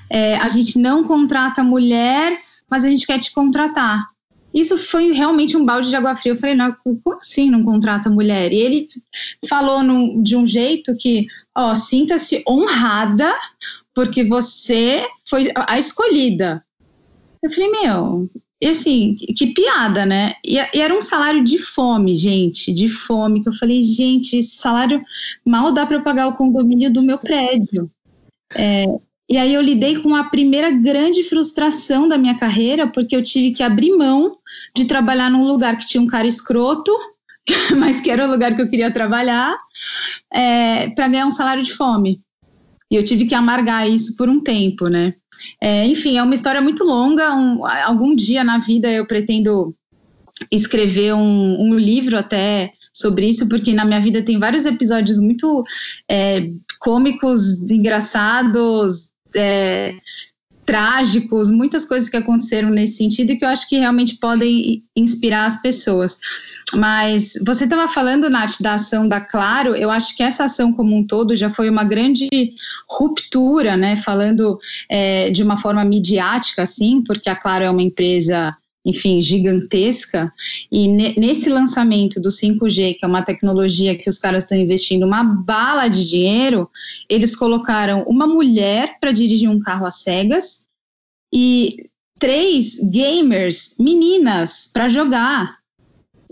É, 0.09 0.37
a 0.37 0.47
gente 0.47 0.77
não 0.79 1.03
contrata 1.03 1.63
mulher, 1.63 2.37
mas 2.69 2.83
a 2.83 2.89
gente 2.89 3.05
quer 3.05 3.19
te 3.19 3.33
contratar. 3.33 4.05
Isso 4.53 4.77
foi 4.77 5.11
realmente 5.11 5.57
um 5.57 5.65
balde 5.65 5.89
de 5.89 5.95
água 5.97 6.15
fria. 6.15 6.31
Eu 6.31 6.37
falei, 6.37 6.55
não, 6.55 6.73
como 6.81 7.17
assim 7.17 7.51
não 7.51 7.61
contrata 7.61 8.09
mulher? 8.09 8.53
E 8.53 8.55
ele 8.55 8.87
falou 9.49 9.83
num, 9.83 10.23
de 10.23 10.37
um 10.37 10.45
jeito 10.45 10.95
que, 10.95 11.27
ó, 11.53 11.75
sinta-se 11.75 12.41
honrada 12.47 13.29
porque 13.93 14.23
você 14.23 15.05
foi 15.25 15.51
a 15.67 15.77
escolhida. 15.77 16.63
Eu 17.43 17.51
falei, 17.51 17.69
meu, 17.69 18.29
e 18.61 18.67
assim, 18.67 19.15
que 19.15 19.47
piada, 19.47 20.05
né? 20.05 20.33
E, 20.45 20.57
e, 20.57 20.79
era 20.79 20.95
um 20.95 21.01
salário 21.01 21.43
de 21.43 21.57
fome, 21.57 22.15
gente, 22.15 22.73
de 22.73 22.87
fome, 22.87 23.43
que 23.43 23.49
eu 23.49 23.53
falei, 23.53 23.83
gente, 23.83 24.37
esse 24.37 24.55
salário 24.55 25.01
mal 25.45 25.71
dá 25.71 25.85
para 25.85 25.99
pagar 25.99 26.27
o 26.27 26.35
condomínio 26.35 26.91
do 26.91 27.01
meu 27.01 27.17
prédio. 27.17 27.89
É, 28.55 28.85
e 29.29 29.37
aí 29.37 29.53
eu 29.53 29.61
lidei 29.61 29.97
com 29.97 30.15
a 30.15 30.23
primeira 30.23 30.69
grande 30.69 31.23
frustração 31.23 32.07
da 32.07 32.17
minha 32.17 32.37
carreira, 32.37 32.87
porque 32.87 33.15
eu 33.15 33.23
tive 33.23 33.51
que 33.51 33.63
abrir 33.63 33.91
mão 33.97 34.37
de 34.73 34.85
trabalhar 34.85 35.29
num 35.29 35.45
lugar 35.45 35.77
que 35.77 35.85
tinha 35.85 36.01
um 36.01 36.07
cara 36.07 36.27
escroto, 36.27 36.91
mas 37.77 37.99
que 37.99 38.09
era 38.09 38.25
o 38.25 38.31
lugar 38.31 38.55
que 38.55 38.61
eu 38.61 38.69
queria 38.69 38.91
trabalhar, 38.91 39.57
é, 40.33 40.89
para 40.89 41.07
ganhar 41.07 41.25
um 41.25 41.31
salário 41.31 41.63
de 41.63 41.73
fome. 41.73 42.21
E 42.91 42.95
eu 42.95 43.03
tive 43.03 43.25
que 43.25 43.33
amargar 43.33 43.89
isso 43.89 44.15
por 44.15 44.29
um 44.29 44.39
tempo, 44.39 44.87
né? 44.87 45.13
É, 45.61 45.85
enfim, 45.85 46.17
é 46.17 46.23
uma 46.23 46.35
história 46.35 46.61
muito 46.61 46.83
longa. 46.83 47.33
Um, 47.33 47.65
algum 47.65 48.15
dia 48.15 48.43
na 48.43 48.59
vida 48.59 48.89
eu 48.89 49.05
pretendo 49.05 49.75
escrever 50.51 51.13
um, 51.13 51.61
um 51.61 51.75
livro 51.75 52.17
até 52.17 52.71
sobre 52.93 53.27
isso, 53.27 53.49
porque 53.49 53.73
na 53.73 53.83
minha 53.83 53.99
vida 53.99 54.23
tem 54.23 54.39
vários 54.39 54.65
episódios 54.65 55.19
muito 55.19 55.63
é, 56.09 56.49
cômicos, 56.79 57.69
engraçados, 57.69 59.11
é, 59.35 59.95
trágicos, 60.65 61.49
muitas 61.49 61.85
coisas 61.85 62.09
que 62.09 62.17
aconteceram 62.17 62.69
nesse 62.69 62.97
sentido 62.97 63.31
e 63.31 63.37
que 63.37 63.45
eu 63.45 63.49
acho 63.49 63.69
que 63.69 63.77
realmente 63.77 64.17
podem 64.17 64.83
inspirar 64.95 65.45
as 65.45 65.61
pessoas. 65.61 66.19
Mas 66.73 67.33
você 67.45 67.65
estava 67.65 67.87
falando, 67.87 68.29
Nath, 68.29 68.59
da 68.59 68.73
ação 68.73 69.07
da 69.07 69.21
Claro, 69.21 69.75
eu 69.75 69.91
acho 69.91 70.15
que 70.15 70.23
essa 70.23 70.45
ação 70.45 70.73
como 70.73 70.95
um 70.95 71.05
todo 71.05 71.35
já 71.35 71.49
foi 71.49 71.69
uma 71.69 71.83
grande 71.83 72.27
ruptura, 72.89 73.77
né? 73.77 73.95
Falando 73.95 74.57
é, 74.89 75.29
de 75.29 75.43
uma 75.43 75.57
forma 75.57 75.83
midiática, 75.85 76.63
assim, 76.63 77.03
porque 77.05 77.29
a 77.29 77.35
Claro 77.35 77.65
é 77.65 77.69
uma 77.69 77.83
empresa 77.83 78.55
enfim, 78.85 79.21
gigantesca. 79.21 80.31
E 80.71 80.87
nesse 80.87 81.49
lançamento 81.49 82.21
do 82.21 82.29
5G, 82.29 82.97
que 82.97 83.03
é 83.03 83.07
uma 83.07 83.23
tecnologia 83.23 83.97
que 83.97 84.07
os 84.07 84.19
caras 84.19 84.43
estão 84.43 84.57
investindo 84.57 85.05
uma 85.05 85.23
bala 85.23 85.87
de 85.87 86.07
dinheiro, 86.07 86.69
eles 87.09 87.35
colocaram 87.35 88.03
uma 88.03 88.27
mulher 88.27 88.97
para 88.99 89.11
dirigir 89.11 89.49
um 89.49 89.59
carro 89.59 89.85
às 89.85 90.03
cegas 90.03 90.67
e 91.33 91.89
três 92.19 92.79
gamers, 92.91 93.75
meninas, 93.79 94.69
para 94.71 94.87
jogar. 94.87 95.57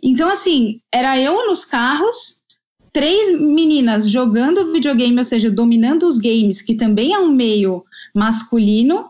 Então, 0.02 0.30
assim, 0.30 0.80
era 0.94 1.20
eu 1.20 1.48
nos 1.48 1.66
carros, 1.66 2.44
três 2.92 3.40
meninas 3.40 4.10
jogando 4.10 4.72
videogame, 4.72 5.18
ou 5.18 5.24
seja, 5.24 5.50
dominando 5.50 6.04
os 6.04 6.20
games, 6.20 6.62
que 6.62 6.76
também 6.76 7.14
é 7.14 7.20
um 7.20 7.30
meio 7.30 7.84
masculino, 8.14 9.10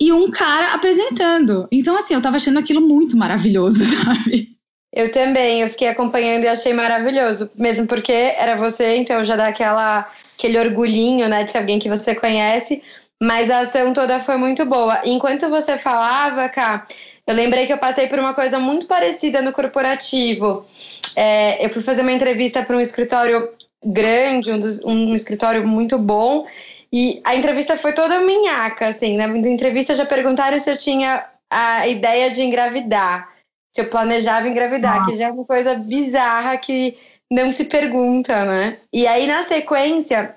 e 0.00 0.12
um 0.12 0.30
cara 0.30 0.72
apresentando. 0.74 1.68
Então, 1.70 1.96
assim, 1.96 2.14
eu 2.14 2.22
tava 2.22 2.36
achando 2.36 2.58
aquilo 2.58 2.80
muito 2.80 3.16
maravilhoso, 3.16 3.84
sabe? 3.84 4.48
Eu 4.92 5.12
também, 5.12 5.60
eu 5.60 5.68
fiquei 5.68 5.88
acompanhando 5.88 6.44
e 6.44 6.48
achei 6.48 6.72
maravilhoso, 6.72 7.48
mesmo 7.54 7.86
porque 7.86 8.12
era 8.12 8.56
você, 8.56 8.96
então 8.96 9.22
já 9.22 9.36
dá 9.36 9.46
aquela, 9.46 10.10
aquele 10.36 10.58
orgulhinho, 10.58 11.28
né, 11.28 11.44
de 11.44 11.52
ser 11.52 11.58
alguém 11.58 11.78
que 11.78 11.88
você 11.88 12.12
conhece, 12.12 12.82
mas 13.22 13.50
a 13.50 13.60
ação 13.60 13.92
toda 13.92 14.18
foi 14.18 14.36
muito 14.36 14.64
boa. 14.64 15.00
Enquanto 15.04 15.48
você 15.48 15.78
falava, 15.78 16.48
Cá, 16.48 16.88
eu 17.24 17.34
lembrei 17.34 17.66
que 17.66 17.72
eu 17.72 17.78
passei 17.78 18.08
por 18.08 18.18
uma 18.18 18.34
coisa 18.34 18.58
muito 18.58 18.86
parecida 18.86 19.40
no 19.40 19.52
corporativo. 19.52 20.66
É, 21.14 21.64
eu 21.64 21.70
fui 21.70 21.82
fazer 21.82 22.02
uma 22.02 22.10
entrevista 22.10 22.60
para 22.60 22.76
um 22.76 22.80
escritório 22.80 23.48
grande, 23.84 24.50
um, 24.50 24.58
dos, 24.58 24.80
um 24.84 25.14
escritório 25.14 25.64
muito 25.66 25.96
bom, 25.98 26.46
e 26.92 27.20
a 27.24 27.34
entrevista 27.34 27.76
foi 27.76 27.92
toda 27.92 28.20
minhaca, 28.20 28.88
assim. 28.88 29.16
Na 29.16 29.26
entrevista 29.26 29.94
já 29.94 30.04
perguntaram 30.04 30.58
se 30.58 30.70
eu 30.70 30.76
tinha 30.76 31.24
a 31.48 31.86
ideia 31.86 32.30
de 32.30 32.42
engravidar, 32.42 33.28
se 33.72 33.80
eu 33.80 33.88
planejava 33.88 34.48
engravidar, 34.48 35.02
ah. 35.02 35.04
que 35.04 35.16
já 35.16 35.28
é 35.28 35.30
uma 35.30 35.44
coisa 35.44 35.74
bizarra 35.74 36.56
que 36.56 36.96
não 37.30 37.52
se 37.52 37.66
pergunta, 37.66 38.44
né? 38.44 38.76
E 38.92 39.06
aí, 39.06 39.26
na 39.26 39.42
sequência, 39.44 40.34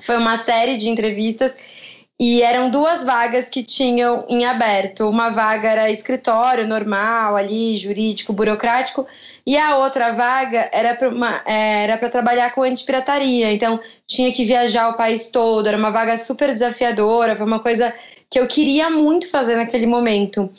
foi 0.00 0.18
uma 0.18 0.36
série 0.36 0.76
de 0.76 0.88
entrevistas 0.88 1.56
e 2.20 2.42
eram 2.42 2.70
duas 2.70 3.04
vagas 3.04 3.48
que 3.48 3.62
tinham 3.62 4.24
em 4.28 4.44
aberto. 4.44 5.08
Uma 5.08 5.30
vaga 5.30 5.68
era 5.68 5.90
escritório 5.90 6.66
normal, 6.66 7.36
ali, 7.36 7.76
jurídico, 7.78 8.32
burocrático, 8.32 9.06
e 9.46 9.56
a 9.56 9.76
outra 9.76 10.12
vaga 10.12 10.68
era 10.72 10.94
para 10.94 11.42
é, 11.46 11.96
trabalhar 12.08 12.52
com 12.52 12.62
antipirataria. 12.62 13.52
Então, 13.52 13.78
tinha 14.06 14.32
que 14.32 14.44
viajar 14.44 14.88
o 14.88 14.96
país 14.96 15.30
todo, 15.30 15.68
era 15.68 15.76
uma 15.76 15.90
vaga 15.90 16.16
super 16.18 16.52
desafiadora, 16.52 17.36
foi 17.36 17.46
uma 17.46 17.60
coisa 17.60 17.94
que 18.28 18.40
eu 18.40 18.48
queria 18.48 18.90
muito 18.90 19.30
fazer 19.30 19.54
naquele 19.54 19.86
momento. 19.86 20.50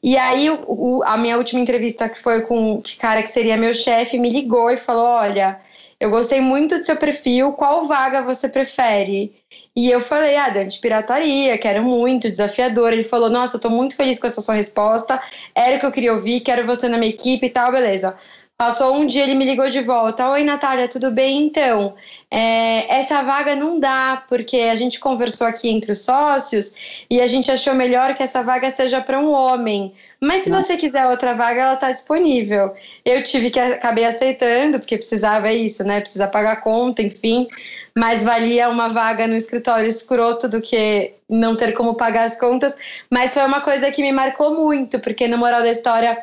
E 0.00 0.16
aí, 0.16 0.48
o, 0.48 1.02
a 1.04 1.16
minha 1.16 1.36
última 1.36 1.60
entrevista, 1.60 2.08
que 2.08 2.18
foi 2.18 2.42
com 2.42 2.74
o 2.74 2.82
cara 3.00 3.20
que 3.20 3.28
seria 3.28 3.56
meu 3.56 3.74
chefe, 3.74 4.16
me 4.18 4.30
ligou 4.30 4.70
e 4.70 4.76
falou: 4.76 5.04
Olha, 5.04 5.60
eu 5.98 6.10
gostei 6.10 6.40
muito 6.40 6.78
do 6.78 6.84
seu 6.84 6.96
perfil, 6.96 7.52
qual 7.52 7.86
vaga 7.86 8.22
você 8.22 8.48
prefere? 8.48 9.34
E 9.74 9.90
eu 9.90 10.00
falei, 10.00 10.36
ah, 10.36 10.48
Dante 10.48 10.80
Pirataria, 10.80 11.58
quero 11.58 11.82
muito, 11.82 12.30
desafiador. 12.30 12.92
Ele 12.92 13.02
falou, 13.02 13.28
nossa, 13.28 13.56
eu 13.56 13.60
tô 13.60 13.68
muito 13.68 13.94
feliz 13.94 14.18
com 14.18 14.26
essa 14.26 14.40
sua 14.40 14.54
resposta, 14.54 15.20
era 15.54 15.76
o 15.76 15.80
que 15.80 15.86
eu 15.86 15.92
queria 15.92 16.14
ouvir, 16.14 16.40
quero 16.40 16.66
você 16.66 16.88
na 16.88 16.96
minha 16.96 17.10
equipe 17.10 17.46
e 17.46 17.50
tal, 17.50 17.70
beleza. 17.72 18.14
Passou 18.58 18.96
um 18.96 19.06
dia, 19.06 19.22
ele 19.24 19.34
me 19.34 19.44
ligou 19.44 19.68
de 19.68 19.82
volta. 19.82 20.30
Oi, 20.30 20.42
Natália, 20.42 20.88
tudo 20.88 21.10
bem? 21.10 21.44
Então, 21.44 21.94
é, 22.30 23.00
essa 23.00 23.22
vaga 23.22 23.54
não 23.54 23.78
dá, 23.78 24.24
porque 24.26 24.56
a 24.56 24.74
gente 24.74 24.98
conversou 24.98 25.46
aqui 25.46 25.68
entre 25.68 25.92
os 25.92 25.98
sócios 25.98 26.72
e 27.10 27.20
a 27.20 27.26
gente 27.26 27.50
achou 27.50 27.74
melhor 27.74 28.14
que 28.14 28.22
essa 28.22 28.42
vaga 28.42 28.70
seja 28.70 28.98
para 28.98 29.18
um 29.18 29.30
homem. 29.30 29.92
Mas 30.18 30.40
se 30.40 30.50
você 30.50 30.74
quiser 30.78 31.06
outra 31.06 31.34
vaga, 31.34 31.60
ela 31.60 31.74
está 31.74 31.92
disponível. 31.92 32.74
Eu 33.04 33.22
tive 33.22 33.50
que 33.50 33.60
acabei 33.60 34.06
aceitando, 34.06 34.80
porque 34.80 34.96
precisava 34.96 35.52
isso, 35.52 35.84
né? 35.84 36.00
Precisa 36.00 36.26
pagar 36.26 36.62
conta, 36.62 37.02
enfim. 37.02 37.46
Mas 37.94 38.22
valia 38.22 38.70
uma 38.70 38.88
vaga 38.88 39.26
no 39.26 39.36
escritório 39.36 39.86
escroto 39.86 40.48
do 40.48 40.62
que 40.62 41.12
não 41.28 41.54
ter 41.56 41.72
como 41.72 41.94
pagar 41.94 42.24
as 42.24 42.38
contas. 42.38 42.74
Mas 43.10 43.34
foi 43.34 43.44
uma 43.44 43.60
coisa 43.60 43.90
que 43.90 44.00
me 44.00 44.12
marcou 44.12 44.54
muito, 44.54 44.98
porque 44.98 45.28
no 45.28 45.36
moral 45.36 45.60
da 45.60 45.70
história 45.70 46.16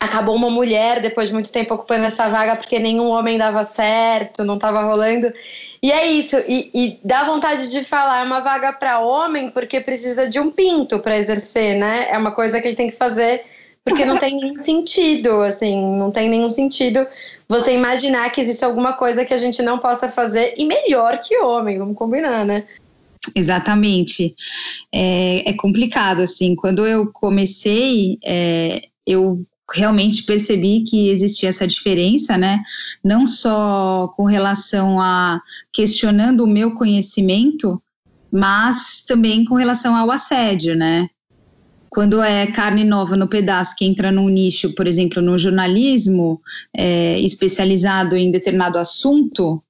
acabou 0.00 0.34
uma 0.34 0.48
mulher 0.48 1.00
depois 1.00 1.28
de 1.28 1.34
muito 1.34 1.52
tempo 1.52 1.74
ocupando 1.74 2.06
essa 2.06 2.26
vaga 2.28 2.56
porque 2.56 2.78
nenhum 2.78 3.08
homem 3.08 3.36
dava 3.36 3.62
certo, 3.62 4.42
não 4.42 4.54
estava 4.54 4.82
rolando. 4.82 5.30
E 5.82 5.92
é 5.92 6.06
isso, 6.06 6.36
e, 6.48 6.70
e, 6.74 6.98
dá 7.04 7.24
vontade 7.24 7.70
de 7.70 7.84
falar, 7.84 8.22
é 8.22 8.24
uma 8.24 8.40
vaga 8.40 8.72
para 8.72 9.00
homem 9.00 9.50
porque 9.50 9.80
precisa 9.80 10.28
de 10.28 10.40
um 10.40 10.50
pinto 10.50 11.00
para 11.00 11.16
exercer, 11.16 11.76
né? 11.76 12.06
É 12.10 12.16
uma 12.16 12.32
coisa 12.32 12.60
que 12.60 12.68
ele 12.68 12.76
tem 12.76 12.88
que 12.88 12.96
fazer 12.96 13.44
porque 13.84 14.04
não 14.04 14.16
tem 14.16 14.36
nenhum 14.36 14.60
sentido, 14.60 15.40
assim, 15.42 15.76
não 15.96 16.10
tem 16.10 16.28
nenhum 16.28 16.50
sentido 16.50 17.06
você 17.48 17.74
imaginar 17.74 18.30
que 18.30 18.40
existe 18.40 18.64
alguma 18.64 18.92
coisa 18.92 19.24
que 19.24 19.34
a 19.34 19.38
gente 19.38 19.62
não 19.62 19.78
possa 19.78 20.08
fazer 20.08 20.54
e 20.56 20.64
melhor 20.64 21.18
que 21.18 21.36
homem, 21.38 21.78
vamos 21.78 21.96
combinar, 21.96 22.44
né? 22.44 22.64
Exatamente. 23.34 24.34
É, 24.92 25.50
é 25.50 25.52
complicado, 25.54 26.20
assim. 26.22 26.54
Quando 26.54 26.86
eu 26.86 27.10
comecei, 27.12 28.18
é, 28.24 28.80
eu 29.06 29.44
realmente 29.74 30.24
percebi 30.24 30.82
que 30.82 31.08
existia 31.08 31.48
essa 31.48 31.66
diferença, 31.66 32.36
né? 32.36 32.60
Não 33.04 33.26
só 33.26 34.12
com 34.16 34.24
relação 34.24 35.00
a 35.00 35.40
questionando 35.72 36.42
o 36.42 36.48
meu 36.48 36.74
conhecimento, 36.74 37.80
mas 38.30 39.04
também 39.06 39.44
com 39.44 39.54
relação 39.54 39.96
ao 39.96 40.10
assédio, 40.10 40.76
né? 40.76 41.08
Quando 41.88 42.22
é 42.22 42.46
carne 42.46 42.84
nova 42.84 43.16
no 43.16 43.26
pedaço 43.26 43.74
que 43.76 43.84
entra 43.84 44.12
num 44.12 44.28
nicho, 44.28 44.74
por 44.74 44.86
exemplo, 44.86 45.20
no 45.20 45.36
jornalismo 45.36 46.40
é, 46.76 47.18
especializado 47.18 48.16
em 48.16 48.30
determinado 48.30 48.78
assunto, 48.78 49.60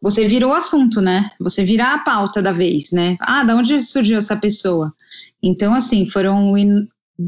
você 0.00 0.26
virou 0.26 0.50
o 0.50 0.54
assunto, 0.54 1.00
né? 1.00 1.30
Você 1.40 1.64
vira 1.64 1.94
a 1.94 1.98
pauta 1.98 2.42
da 2.42 2.52
vez, 2.52 2.90
né? 2.90 3.16
Ah, 3.20 3.44
da 3.44 3.56
onde 3.56 3.80
surgiu 3.80 4.18
essa 4.18 4.36
pessoa? 4.36 4.92
Então, 5.42 5.74
assim, 5.74 6.08
foram 6.08 6.54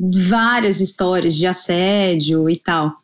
várias 0.01 0.81
histórias 0.81 1.37
de 1.37 1.47
assédio 1.47 2.49
e 2.49 2.57
tal. 2.57 2.95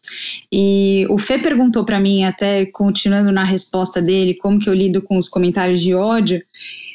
E 0.52 1.06
o 1.10 1.18
Fê 1.18 1.38
perguntou 1.38 1.84
para 1.84 2.00
mim, 2.00 2.24
até 2.24 2.66
continuando 2.66 3.30
na 3.30 3.44
resposta 3.44 4.00
dele, 4.00 4.34
como 4.34 4.58
que 4.58 4.68
eu 4.68 4.74
lido 4.74 5.02
com 5.02 5.18
os 5.18 5.28
comentários 5.28 5.80
de 5.80 5.94
ódio. 5.94 6.42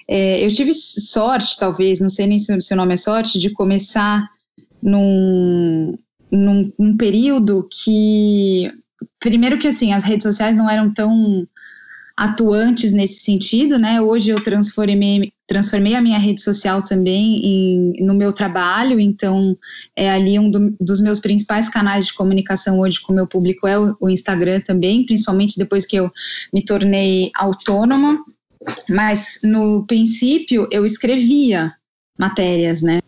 É, 0.07 0.43
eu 0.43 0.49
tive 0.49 0.73
sorte, 0.73 1.57
talvez, 1.57 1.99
não 1.99 2.09
sei 2.09 2.27
nem 2.27 2.39
se 2.39 2.55
o 2.55 2.61
seu 2.61 2.75
nome 2.75 2.93
é 2.93 2.97
sorte, 2.97 3.39
de 3.39 3.49
começar 3.51 4.27
num, 4.81 5.95
num, 6.31 6.71
num 6.77 6.97
período 6.97 7.67
que. 7.71 8.71
Primeiro 9.19 9.57
que 9.57 9.67
assim, 9.67 9.93
as 9.93 10.03
redes 10.03 10.23
sociais 10.23 10.55
não 10.55 10.69
eram 10.69 10.93
tão 10.93 11.47
atuantes 12.15 12.91
nesse 12.91 13.21
sentido, 13.21 13.79
né? 13.79 14.01
Hoje 14.01 14.29
eu 14.29 14.43
transformei, 14.43 15.32
transformei 15.47 15.95
a 15.95 16.01
minha 16.01 16.17
rede 16.17 16.41
social 16.41 16.81
também 16.81 17.39
em, 17.43 18.05
no 18.05 18.13
meu 18.13 18.31
trabalho, 18.31 18.99
então 18.99 19.57
é 19.95 20.09
ali 20.09 20.39
um 20.39 20.49
do, 20.49 20.75
dos 20.79 21.01
meus 21.01 21.19
principais 21.19 21.67
canais 21.67 22.07
de 22.07 22.13
comunicação 22.13 22.79
hoje 22.79 23.01
com 23.01 23.11
o 23.11 23.15
meu 23.15 23.27
público 23.27 23.67
é 23.67 23.77
o, 23.77 23.95
o 23.99 24.09
Instagram 24.09 24.61
também, 24.61 25.05
principalmente 25.05 25.57
depois 25.57 25.85
que 25.85 25.97
eu 25.97 26.11
me 26.53 26.63
tornei 26.63 27.31
autônoma. 27.35 28.23
Mas 28.89 29.41
no 29.43 29.85
princípio 29.85 30.67
eu 30.71 30.85
escrevia 30.85 31.73
matérias, 32.17 32.81
né? 32.81 32.99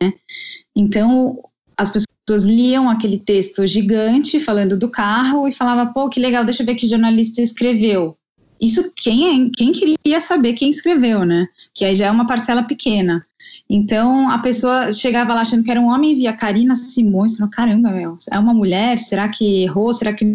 Então 0.76 1.39
as 1.78 1.91
pessoas 1.91 2.43
liam 2.43 2.89
aquele 2.89 3.19
texto 3.19 3.65
gigante 3.65 4.39
falando 4.39 4.78
do 4.78 4.89
carro 4.89 5.48
e 5.48 5.54
falava, 5.54 5.93
pô, 5.93 6.10
que 6.10 6.19
legal, 6.19 6.43
deixa 6.43 6.63
eu 6.63 6.65
ver 6.65 6.76
que 6.76 6.88
jornalista 6.88 7.41
escreveu 7.41 8.17
isso 8.62 8.91
quem, 8.96 9.48
é, 9.48 9.50
quem 9.56 9.72
queria 9.72 10.20
saber 10.22 10.54
quem 10.54 10.70
escreveu, 10.70 11.26
né? 11.26 11.48
Que 11.74 11.86
aí 11.86 11.96
já 11.96 12.08
é 12.08 12.12
uma 12.12 12.28
parcela 12.28 12.63
pequena. 12.63 13.24
Então 13.70 14.30
a 14.30 14.38
pessoa 14.39 14.91
chegava 14.91 15.34
lá 15.34 15.41
achando 15.41 15.63
que 15.63 15.72
era 15.72 15.82
um 15.82 15.88
homem 15.88 16.12
e 16.12 16.15
via 16.15 16.34
Karina 16.34 16.76
Simões, 16.76 17.38
falou: 17.38 17.52
caramba, 17.52 17.91
meu, 17.91 18.15
é 18.32 18.39
uma 18.39 18.54
mulher? 18.54 18.98
Será 19.00 19.28
que 19.28 19.63
errou? 19.63 19.94
Será 19.94 20.13
que. 20.13 20.34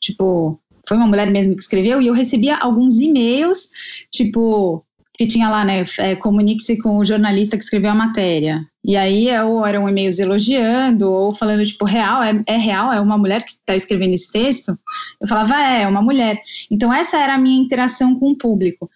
Tipo, 0.00 0.58
foi 0.88 0.96
uma 0.96 1.06
mulher 1.06 1.30
mesmo 1.30 1.54
que 1.54 1.62
escreveu? 1.62 2.00
E 2.00 2.06
eu 2.06 2.14
recebia 2.14 2.56
alguns 2.56 2.98
e-mails, 2.98 3.70
tipo, 4.10 4.84
que 5.14 5.26
tinha 5.26 5.48
lá, 5.48 5.64
né? 5.64 5.84
É, 5.98 6.16
Comunique-se 6.16 6.78
com 6.78 6.98
o 6.98 7.04
jornalista 7.04 7.56
que 7.56 7.64
escreveu 7.64 7.90
a 7.90 7.94
matéria. 7.94 8.66
E 8.84 8.96
aí, 8.96 9.28
ou 9.40 9.64
eram 9.64 9.88
e-mails 9.88 10.18
elogiando, 10.18 11.10
ou 11.10 11.34
falando, 11.34 11.64
tipo, 11.64 11.84
real, 11.84 12.22
é, 12.22 12.42
é 12.46 12.56
real, 12.56 12.92
é 12.92 13.00
uma 13.00 13.16
mulher 13.16 13.42
que 13.42 13.52
está 13.52 13.76
escrevendo 13.76 14.14
esse 14.14 14.32
texto? 14.32 14.76
Eu 15.20 15.28
falava, 15.28 15.54
é, 15.54 15.82
é 15.82 15.88
uma 15.88 16.02
mulher. 16.02 16.40
Então, 16.70 16.92
essa 16.92 17.18
era 17.18 17.34
a 17.34 17.38
minha 17.38 17.60
interação 17.60 18.18
com 18.18 18.30
o 18.30 18.36
público. 18.36 18.90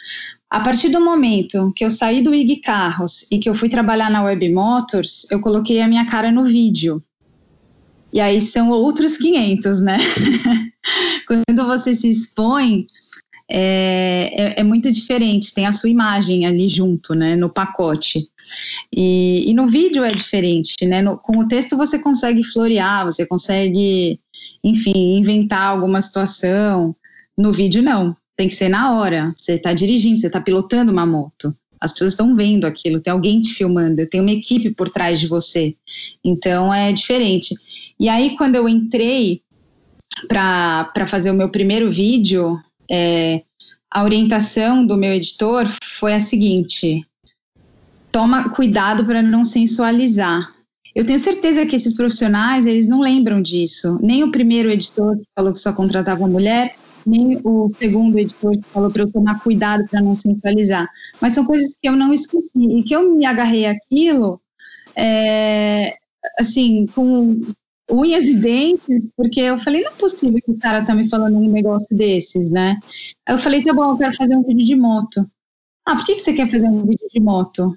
A 0.50 0.60
partir 0.60 0.88
do 0.88 1.00
momento 1.00 1.72
que 1.76 1.84
eu 1.84 1.90
saí 1.90 2.22
do 2.22 2.34
IG 2.34 2.56
Carros 2.56 3.30
e 3.30 3.38
que 3.38 3.48
eu 3.48 3.54
fui 3.54 3.68
trabalhar 3.68 4.10
na 4.10 4.22
Web 4.22 4.52
Motors, 4.52 5.30
eu 5.30 5.40
coloquei 5.40 5.80
a 5.80 5.88
minha 5.88 6.06
cara 6.06 6.32
no 6.32 6.44
vídeo. 6.44 7.02
E 8.12 8.20
aí 8.20 8.40
são 8.40 8.70
outros 8.70 9.16
500, 9.16 9.82
né? 9.82 9.98
Quando 11.26 11.66
você 11.66 11.94
se 11.94 12.08
expõe, 12.08 12.86
é, 13.48 14.30
é, 14.32 14.60
é, 14.60 14.62
muito 14.64 14.90
diferente, 14.90 15.54
tem 15.54 15.66
a 15.66 15.72
sua 15.72 15.88
imagem 15.88 16.46
ali 16.46 16.68
junto, 16.68 17.14
né, 17.14 17.36
no 17.36 17.48
pacote. 17.48 18.26
E, 18.94 19.48
e 19.48 19.54
no 19.54 19.68
vídeo 19.68 20.04
é 20.04 20.12
diferente, 20.12 20.84
né? 20.84 21.02
No, 21.02 21.16
com 21.16 21.38
o 21.38 21.48
texto 21.48 21.76
você 21.76 21.98
consegue 21.98 22.42
florear, 22.42 23.04
você 23.04 23.24
consegue, 23.24 24.18
enfim, 24.62 25.16
inventar 25.16 25.62
alguma 25.62 26.00
situação. 26.00 26.94
No 27.36 27.52
vídeo, 27.52 27.82
não. 27.82 28.16
Tem 28.36 28.48
que 28.48 28.54
ser 28.54 28.68
na 28.68 28.96
hora. 28.96 29.32
Você 29.36 29.54
está 29.54 29.72
dirigindo, 29.72 30.18
você 30.18 30.26
está 30.26 30.40
pilotando 30.40 30.92
uma 30.92 31.06
moto. 31.06 31.54
As 31.80 31.92
pessoas 31.92 32.12
estão 32.12 32.34
vendo 32.34 32.66
aquilo, 32.66 33.00
tem 33.00 33.12
alguém 33.12 33.40
te 33.40 33.52
filmando, 33.52 34.06
tem 34.06 34.20
uma 34.20 34.32
equipe 34.32 34.70
por 34.70 34.88
trás 34.88 35.20
de 35.20 35.26
você. 35.26 35.74
Então 36.24 36.72
é 36.72 36.92
diferente. 36.92 37.54
E 37.98 38.08
aí, 38.08 38.36
quando 38.36 38.56
eu 38.56 38.68
entrei 38.68 39.42
para 40.28 41.06
fazer 41.06 41.30
o 41.30 41.34
meu 41.34 41.48
primeiro 41.48 41.90
vídeo, 41.90 42.58
é, 42.90 43.42
a 43.90 44.02
orientação 44.02 44.84
do 44.84 44.96
meu 44.96 45.12
editor 45.12 45.66
foi 45.82 46.14
a 46.14 46.20
seguinte: 46.20 47.06
toma 48.12 48.50
cuidado 48.50 49.04
para 49.04 49.22
não 49.22 49.44
sensualizar. 49.44 50.54
Eu 50.94 51.04
tenho 51.04 51.18
certeza 51.18 51.66
que 51.66 51.76
esses 51.76 51.94
profissionais, 51.94 52.64
eles 52.64 52.88
não 52.88 53.00
lembram 53.00 53.42
disso. 53.42 53.98
Nem 54.00 54.24
o 54.24 54.30
primeiro 54.30 54.70
editor 54.70 55.16
que 55.18 55.26
falou 55.34 55.52
que 55.52 55.60
só 55.60 55.72
contratava 55.72 56.26
mulher, 56.26 56.74
nem 57.06 57.38
o 57.44 57.68
segundo 57.68 58.18
editor 58.18 58.52
que 58.52 58.68
falou 58.72 58.90
para 58.90 59.02
eu 59.02 59.12
tomar 59.12 59.40
cuidado 59.42 59.86
para 59.90 60.00
não 60.00 60.16
sensualizar. 60.16 60.88
Mas 61.20 61.34
são 61.34 61.44
coisas 61.44 61.76
que 61.80 61.88
eu 61.88 61.92
não 61.92 62.12
esqueci 62.12 62.78
e 62.78 62.82
que 62.82 62.96
eu 62.96 63.14
me 63.14 63.26
agarrei 63.26 63.66
aquilo, 63.66 64.40
é, 64.96 65.94
assim, 66.38 66.86
com 66.94 67.40
unhas 67.90 68.24
e 68.24 68.36
dentes, 68.40 69.08
porque 69.16 69.40
eu 69.40 69.58
falei, 69.58 69.82
não 69.82 69.90
é 69.90 69.94
possível 69.94 70.40
que 70.44 70.50
o 70.50 70.58
cara 70.58 70.84
tá 70.84 70.94
me 70.94 71.08
falando 71.08 71.36
um 71.36 71.50
negócio 71.50 71.96
desses, 71.96 72.50
né? 72.50 72.78
Aí 73.26 73.34
eu 73.34 73.38
falei, 73.38 73.62
tá 73.62 73.72
bom, 73.72 73.90
eu 73.90 73.98
quero 73.98 74.14
fazer 74.14 74.36
um 74.36 74.42
vídeo 74.42 74.66
de 74.66 74.76
moto. 74.76 75.28
Ah, 75.86 75.94
por 75.96 76.04
que, 76.04 76.16
que 76.16 76.22
você 76.22 76.32
quer 76.32 76.48
fazer 76.48 76.66
um 76.66 76.84
vídeo 76.84 77.06
de 77.10 77.20
moto? 77.20 77.76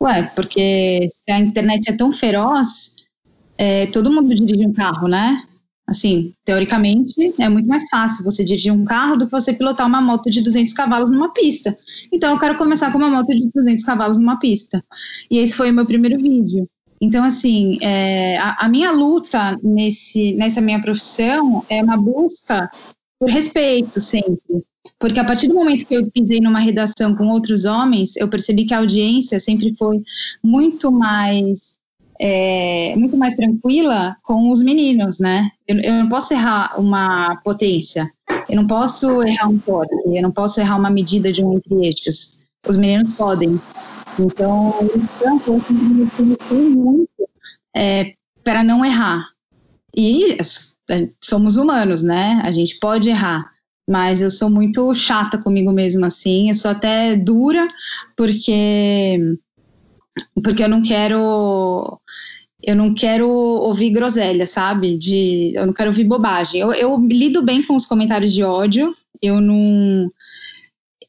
Ué, 0.00 0.22
porque 0.34 1.08
se 1.10 1.30
a 1.30 1.40
internet 1.40 1.90
é 1.90 1.96
tão 1.96 2.12
feroz, 2.12 2.96
é, 3.56 3.86
todo 3.86 4.12
mundo 4.12 4.32
dirige 4.32 4.66
um 4.66 4.72
carro, 4.72 5.08
né? 5.08 5.42
Assim, 5.88 6.34
teoricamente, 6.44 7.14
é 7.40 7.48
muito 7.48 7.66
mais 7.66 7.88
fácil 7.88 8.22
você 8.22 8.44
dirigir 8.44 8.72
um 8.72 8.84
carro 8.84 9.16
do 9.16 9.24
que 9.24 9.30
você 9.30 9.54
pilotar 9.54 9.86
uma 9.86 10.02
moto 10.02 10.30
de 10.30 10.42
200 10.42 10.72
cavalos 10.74 11.10
numa 11.10 11.32
pista. 11.32 11.76
Então, 12.12 12.30
eu 12.30 12.38
quero 12.38 12.56
começar 12.58 12.92
com 12.92 12.98
uma 12.98 13.08
moto 13.08 13.34
de 13.34 13.50
200 13.52 13.82
cavalos 13.84 14.18
numa 14.18 14.38
pista. 14.38 14.84
E 15.30 15.38
esse 15.38 15.56
foi 15.56 15.70
o 15.70 15.74
meu 15.74 15.86
primeiro 15.86 16.18
vídeo. 16.18 16.68
Então, 17.00 17.24
assim, 17.24 17.78
é, 17.80 18.36
a, 18.38 18.66
a, 18.66 18.68
minha 18.68 18.90
luta 18.90 19.56
nesse, 19.62 20.34
nessa 20.34 20.60
minha 20.60 20.80
profissão 20.80 21.64
é 21.68 21.82
uma 21.82 21.96
busca 21.96 22.70
por 23.20 23.30
respeito 23.30 24.00
sempre. 24.00 24.64
Porque 24.98 25.20
a 25.20 25.24
partir 25.24 25.48
do 25.48 25.54
momento 25.54 25.86
que 25.86 25.94
eu 25.94 26.10
pisei 26.10 26.40
numa 26.40 26.58
redação 26.58 27.14
com 27.14 27.28
outros 27.28 27.64
homens, 27.64 28.16
eu 28.16 28.28
percebi 28.28 28.64
que 28.64 28.74
a 28.74 28.78
audiência 28.78 29.38
sempre 29.38 29.74
foi 29.76 30.02
muito 30.42 30.90
mais 30.90 31.78
é, 32.20 32.96
muito 32.96 33.16
mais 33.16 33.36
tranquila 33.36 34.16
com 34.22 34.50
os 34.50 34.60
meninos, 34.60 35.20
né? 35.20 35.50
Eu, 35.66 35.78
eu, 35.78 35.92
não 35.94 36.08
posso 36.08 36.34
errar 36.34 36.74
uma 36.78 37.36
potência, 37.44 38.10
eu 38.48 38.56
não 38.56 38.66
posso 38.66 39.22
errar 39.22 39.48
um 39.48 39.58
torque, 39.58 39.94
eu 40.06 40.22
não 40.22 40.32
posso 40.32 40.60
errar 40.60 40.76
uma 40.76 40.90
medida 40.90 41.32
de 41.32 41.44
um 41.44 41.54
entre-eixos. 41.54 42.40
Os 42.66 42.76
meninos 42.76 43.12
podem. 43.16 43.60
Então, 44.18 44.74
eu 44.80 44.96
me 45.80 46.10
conheci 46.10 46.54
muito 46.54 47.28
é, 47.74 48.14
para 48.42 48.62
não 48.62 48.84
errar. 48.84 49.28
E 49.96 50.36
é, 50.90 51.08
somos 51.22 51.56
humanos, 51.56 52.02
né? 52.02 52.40
A 52.44 52.50
gente 52.50 52.78
pode 52.78 53.08
errar 53.08 53.52
mas 53.90 54.20
eu 54.20 54.30
sou 54.30 54.50
muito 54.50 54.92
chata 54.92 55.38
comigo 55.38 55.72
mesma 55.72 56.08
assim, 56.08 56.50
eu 56.50 56.54
sou 56.54 56.70
até 56.70 57.16
dura 57.16 57.66
porque 58.14 59.18
porque 60.44 60.62
eu 60.62 60.68
não 60.68 60.82
quero 60.82 61.98
eu 62.62 62.74
não 62.74 62.92
quero 62.92 63.28
ouvir 63.28 63.90
groselha, 63.90 64.46
sabe? 64.46 64.96
De, 64.96 65.52
eu 65.54 65.66
não 65.66 65.72
quero 65.72 65.90
ouvir 65.90 66.04
bobagem. 66.04 66.60
Eu, 66.60 66.72
eu 66.72 66.98
lido 67.06 67.40
bem 67.40 67.62
com 67.62 67.76
os 67.76 67.86
comentários 67.86 68.32
de 68.32 68.42
ódio. 68.42 68.94
Eu 69.22 69.40
não. 69.40 70.10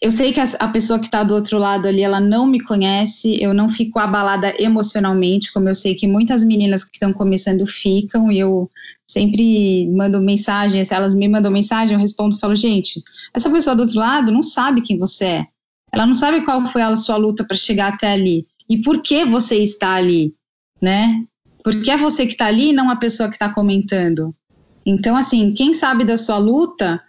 Eu 0.01 0.11
sei 0.11 0.31
que 0.31 0.39
a, 0.39 0.67
pessoa 0.69 0.97
que 0.97 1.05
está 1.05 1.23
do 1.23 1.33
outro 1.33 1.57
lado 1.57 1.85
ali, 1.85 2.01
ela 2.01 2.21
não 2.21 2.47
me 2.47 2.59
conhece. 2.61 3.37
Eu 3.41 3.53
não 3.53 3.67
fico 3.67 3.99
abalada 3.99 4.53
emocionalmente, 4.57 5.51
como 5.51 5.67
eu 5.67 5.75
sei 5.75 5.93
que 5.93 6.07
muitas 6.07 6.43
meninas 6.43 6.85
que 6.85 6.91
estão 6.93 7.11
começando 7.11 7.65
ficam. 7.65 8.31
E 8.31 8.39
eu 8.39 8.69
sempre 9.05 9.89
mando 9.91 10.21
mensagem. 10.21 10.85
Se 10.85 10.93
elas 10.93 11.13
me 11.13 11.27
mandam 11.27 11.51
mensagem, 11.51 11.95
eu 11.95 11.99
respondo, 11.99 12.39
falo, 12.39 12.55
gente, 12.55 13.03
essa 13.33 13.49
pessoa 13.49 13.75
do 13.75 13.83
outro 13.83 13.99
lado 13.99 14.31
não 14.31 14.41
sabe 14.41 14.81
quem 14.81 14.97
você 14.97 15.25
é. 15.25 15.45
Ela 15.91 16.05
não 16.05 16.13
sabe 16.15 16.45
qual 16.45 16.65
foi 16.65 16.81
a 16.81 16.95
sua 16.95 17.17
luta 17.17 17.43
para 17.43 17.57
chegar 17.57 17.93
até 17.93 18.11
ali 18.11 18.45
e 18.69 18.77
por 18.81 19.01
que 19.01 19.25
você 19.25 19.57
está 19.57 19.95
ali, 19.95 20.35
né? 20.81 21.23
Porque 21.63 21.89
é 21.89 21.97
você 21.97 22.25
que 22.25 22.33
está 22.33 22.45
ali, 22.45 22.71
não 22.71 22.89
a 22.89 22.95
pessoa 22.95 23.27
que 23.27 23.35
está 23.35 23.49
comentando. 23.51 24.33
Então, 24.85 25.17
assim, 25.17 25.51
quem 25.53 25.73
sabe 25.73 26.05
da 26.05 26.17
sua 26.17 26.37
luta 26.37 27.01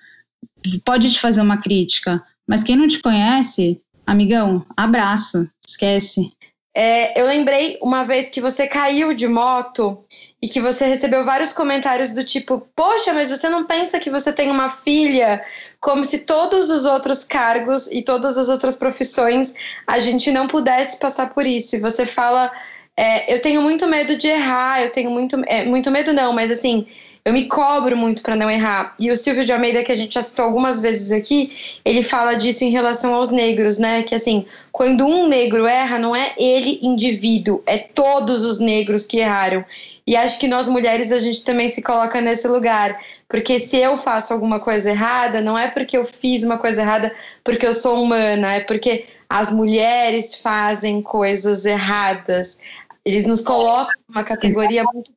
pode 0.85 1.13
te 1.13 1.21
fazer 1.21 1.43
uma 1.43 1.59
crítica, 1.59 2.23
mas 2.51 2.65
quem 2.65 2.75
não 2.75 2.89
te 2.89 2.99
conhece, 2.99 3.81
amigão, 4.05 4.67
abraço, 4.77 5.49
esquece. 5.65 6.33
É, 6.75 7.21
eu 7.21 7.25
lembrei 7.27 7.79
uma 7.81 8.03
vez 8.03 8.29
que 8.29 8.41
você 8.41 8.67
caiu 8.67 9.15
de 9.15 9.29
moto 9.29 10.05
e 10.43 10.49
que 10.49 10.61
você 10.61 10.85
recebeu 10.85 11.25
vários 11.25 11.53
comentários 11.53 12.11
do 12.11 12.25
tipo: 12.25 12.67
Poxa, 12.75 13.13
mas 13.13 13.31
você 13.31 13.49
não 13.49 13.65
pensa 13.65 14.01
que 14.01 14.11
você 14.11 14.33
tem 14.33 14.51
uma 14.51 14.69
filha? 14.69 15.45
Como 15.81 16.05
se 16.05 16.19
todos 16.19 16.71
os 16.71 16.87
outros 16.87 17.25
cargos 17.25 17.87
e 17.87 18.03
todas 18.03 18.37
as 18.37 18.49
outras 18.49 18.77
profissões 18.77 19.55
a 19.87 20.01
gente 20.01 20.33
não 20.33 20.49
pudesse 20.49 20.97
passar 20.99 21.33
por 21.33 21.47
isso. 21.47 21.77
E 21.77 21.81
você 21.81 22.05
fala 22.05 22.51
é, 22.97 23.33
eu 23.33 23.41
tenho 23.41 23.63
muito 23.63 23.87
medo 23.87 24.17
de 24.17 24.27
errar, 24.27 24.83
eu 24.83 24.91
tenho 24.91 25.11
muito, 25.11 25.41
é, 25.47 25.65
muito 25.65 25.91
medo 25.91 26.13
não, 26.13 26.33
mas 26.33 26.51
assim, 26.51 26.87
eu 27.25 27.33
me 27.33 27.45
cobro 27.47 27.97
muito 27.97 28.23
para 28.23 28.35
não 28.35 28.51
errar. 28.51 28.95
E 28.99 29.11
o 29.11 29.17
Silvio 29.17 29.45
de 29.45 29.53
Almeida, 29.53 29.83
que 29.83 29.93
a 29.93 29.95
gente 29.95 30.15
já 30.15 30.23
citou 30.23 30.45
algumas 30.45 30.81
vezes 30.81 31.13
aqui, 31.13 31.79
ele 31.85 32.03
fala 32.03 32.35
disso 32.35 32.65
em 32.65 32.71
relação 32.71 33.15
aos 33.15 33.31
negros, 33.31 33.79
né? 33.79 34.03
Que 34.03 34.15
assim, 34.15 34.47
quando 34.73 35.07
um 35.07 35.29
negro 35.29 35.67
erra, 35.67 35.99
não 35.99 36.17
é 36.17 36.33
ele 36.39 36.79
indivíduo, 36.83 37.63
é 37.67 37.79
todos 37.79 38.43
os 38.43 38.59
negros 38.59 39.07
que 39.07 39.19
erraram. 39.19 39.65
E 40.07 40.17
acho 40.17 40.41
que 40.41 40.49
nós 40.49 40.67
mulheres 40.67 41.13
a 41.13 41.19
gente 41.19 41.45
também 41.45 41.69
se 41.69 41.83
coloca 41.83 42.21
nesse 42.21 42.49
lugar. 42.49 42.99
Porque 43.29 43.61
se 43.61 43.77
eu 43.77 43.97
faço 43.97 44.33
alguma 44.33 44.59
coisa 44.59 44.91
errada, 44.91 45.41
não 45.41 45.57
é 45.57 45.69
porque 45.69 45.97
eu 45.97 46.05
fiz 46.05 46.43
uma 46.43 46.59
coisa 46.59 46.83
errada 46.83 47.15
porque 47.45 47.67
eu 47.67 47.73
sou 47.73 48.03
humana, 48.03 48.55
é 48.55 48.61
porque 48.61 49.07
as 49.29 49.53
mulheres 49.53 50.35
fazem 50.35 51.01
coisas 51.01 51.65
erradas. 51.65 52.61
Eles 53.05 53.27
nos 53.27 53.41
colocam 53.41 53.95
numa 54.09 54.25
categoria 54.25 54.83
muito. 54.93 55.13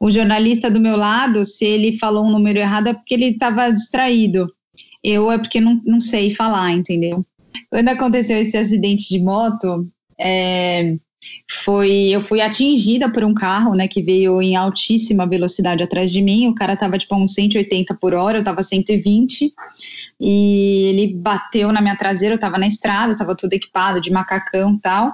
O 0.00 0.10
jornalista 0.10 0.70
do 0.70 0.80
meu 0.80 0.96
lado, 0.96 1.44
se 1.44 1.66
ele 1.66 1.96
falou 1.98 2.24
um 2.24 2.30
número 2.30 2.58
errado, 2.58 2.88
é 2.88 2.94
porque 2.94 3.12
ele 3.12 3.26
estava 3.26 3.70
distraído. 3.70 4.46
Eu 5.04 5.30
é 5.30 5.36
porque 5.36 5.60
não, 5.60 5.80
não 5.84 6.00
sei 6.00 6.30
falar, 6.30 6.72
entendeu? 6.72 7.24
Quando 7.70 7.88
aconteceu 7.88 8.38
esse 8.38 8.56
acidente 8.56 9.08
de 9.10 9.22
moto, 9.22 9.86
é, 10.18 10.94
foi 11.50 11.90
eu 12.08 12.22
fui 12.22 12.40
atingida 12.40 13.10
por 13.10 13.24
um 13.24 13.34
carro, 13.34 13.74
né, 13.74 13.86
que 13.86 14.02
veio 14.02 14.40
em 14.40 14.56
altíssima 14.56 15.26
velocidade 15.26 15.82
atrás 15.82 16.10
de 16.10 16.22
mim. 16.22 16.48
O 16.48 16.54
cara 16.54 16.76
tava 16.76 16.96
tipo 16.96 17.14
uns 17.14 17.34
180 17.34 17.94
por 17.94 18.14
hora, 18.14 18.38
eu 18.38 18.44
tava 18.44 18.62
120 18.62 19.52
e 20.20 20.84
ele 20.86 21.14
bateu 21.14 21.72
na 21.72 21.80
minha 21.80 21.96
traseira. 21.96 22.34
Eu 22.34 22.40
tava 22.40 22.58
na 22.58 22.66
estrada, 22.66 23.16
tava 23.16 23.36
tudo 23.36 23.52
equipado 23.52 24.00
de 24.00 24.10
macacão, 24.10 24.78
tal. 24.78 25.12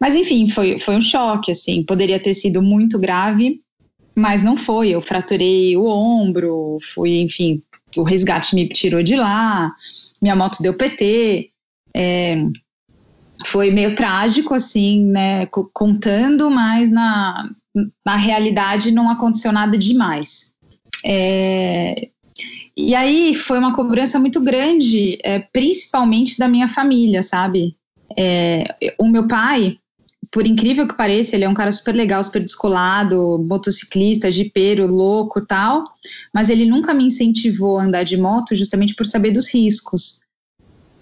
Mas 0.00 0.14
enfim, 0.16 0.48
foi, 0.48 0.78
foi 0.78 0.96
um 0.96 1.00
choque, 1.00 1.52
assim. 1.52 1.84
Poderia 1.84 2.18
ter 2.18 2.34
sido 2.34 2.62
muito 2.62 2.98
grave, 2.98 3.60
mas 4.20 4.42
não 4.42 4.56
foi. 4.56 4.90
Eu 4.90 5.00
fraturei 5.00 5.76
o 5.76 5.86
ombro, 5.86 6.78
fui, 6.94 7.20
enfim, 7.20 7.62
o 7.96 8.02
resgate 8.02 8.54
me 8.54 8.68
tirou 8.68 9.02
de 9.02 9.16
lá, 9.16 9.72
minha 10.22 10.36
moto 10.36 10.62
deu 10.62 10.74
PT. 10.74 11.50
É, 11.96 12.36
foi 13.46 13.70
meio 13.70 13.96
trágico, 13.96 14.54
assim, 14.54 15.06
né? 15.06 15.46
Contando, 15.72 16.50
mas 16.50 16.90
na, 16.90 17.48
na 18.04 18.16
realidade 18.16 18.92
não 18.92 19.10
aconteceu 19.10 19.50
nada 19.50 19.76
demais. 19.76 20.52
É, 21.04 22.08
e 22.76 22.94
aí 22.94 23.34
foi 23.34 23.58
uma 23.58 23.74
cobrança 23.74 24.18
muito 24.18 24.40
grande, 24.40 25.18
é, 25.24 25.38
principalmente 25.38 26.38
da 26.38 26.48
minha 26.48 26.68
família, 26.68 27.22
sabe? 27.22 27.74
É, 28.16 28.64
o 28.98 29.08
meu 29.08 29.26
pai, 29.26 29.78
por 30.30 30.46
incrível 30.46 30.86
que 30.86 30.96
pareça, 30.96 31.34
ele 31.34 31.44
é 31.44 31.48
um 31.48 31.54
cara 31.54 31.72
super 31.72 31.94
legal, 31.94 32.22
super 32.22 32.40
descolado, 32.40 33.44
motociclista, 33.48 34.30
jipeiro, 34.30 34.86
louco 34.86 35.44
tal, 35.44 35.84
mas 36.32 36.48
ele 36.48 36.64
nunca 36.64 36.94
me 36.94 37.04
incentivou 37.04 37.78
a 37.78 37.84
andar 37.84 38.04
de 38.04 38.16
moto 38.16 38.54
justamente 38.54 38.94
por 38.94 39.04
saber 39.04 39.32
dos 39.32 39.52
riscos. 39.52 40.20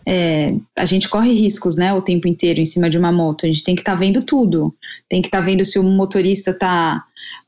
é, 0.06 0.54
a 0.78 0.86
gente 0.86 1.06
corre 1.06 1.34
riscos, 1.34 1.76
né, 1.76 1.92
o 1.92 2.00
tempo 2.00 2.26
inteiro 2.26 2.60
em 2.60 2.64
cima 2.64 2.88
de 2.88 2.96
uma 2.96 3.12
moto. 3.12 3.44
A 3.44 3.48
gente 3.48 3.62
tem 3.62 3.74
que 3.74 3.82
estar 3.82 3.92
tá 3.92 3.98
vendo 3.98 4.22
tudo. 4.22 4.74
Tem 5.06 5.20
que 5.20 5.28
estar 5.28 5.40
tá 5.40 5.44
vendo 5.44 5.62
se 5.66 5.78
o 5.78 5.82
motorista 5.82 6.52
está 6.52 7.04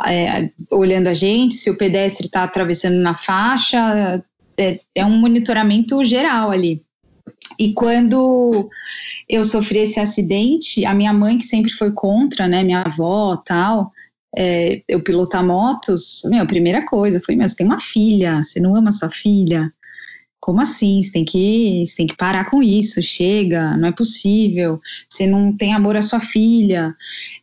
é, 0.07 0.51
olhando 0.71 1.07
a 1.07 1.15
gente, 1.15 1.55
se 1.55 1.71
o 1.71 1.79
pedestre 1.79 2.27
está 2.27 2.45
atravessando 2.45 2.99
na 2.99 3.15
faixa. 3.15 4.23
É, 4.59 4.79
é 4.95 5.07
um 5.07 5.19
monitoramento 5.19 6.05
geral 6.05 6.51
ali. 6.51 6.83
E 7.59 7.75
quando 7.75 8.71
eu 9.29 9.45
sofri 9.45 9.81
esse 9.81 10.01
acidente, 10.01 10.85
a 10.87 10.95
minha 10.95 11.13
mãe, 11.13 11.39
que 11.39 11.45
sempre 11.45 11.71
foi 11.71 11.93
contra, 11.93 12.49
né, 12.49 12.63
minha 12.63 12.83
avó 12.83 13.37
tal, 13.37 13.93
é, 14.37 14.83
eu 14.89 15.03
pilotar 15.03 15.45
motos, 15.45 16.23
meu, 16.27 16.43
a 16.43 16.47
primeira 16.47 16.85
coisa 16.85 17.21
foi, 17.21 17.37
mas 17.37 17.55
tem 17.55 17.67
uma 17.67 17.79
filha, 17.79 18.43
você 18.43 18.61
não 18.61 18.75
ama 18.77 18.93
sua 18.93 19.11
filha? 19.11 19.73
Como 20.41 20.61
assim? 20.63 21.03
Você 21.03 21.13
tem 21.13 21.25
que, 21.25 21.85
você 21.87 21.97
tem 21.97 22.07
que 22.07 22.17
parar 22.17 22.49
com 22.49 22.63
isso, 22.63 23.03
chega, 23.03 23.77
não 23.77 23.89
é 23.89 23.93
possível, 23.93 24.81
você 25.09 25.27
não 25.27 25.55
tem 25.55 25.75
amor 25.75 25.97
à 25.97 26.03
sua 26.03 26.21
filha. 26.21 26.95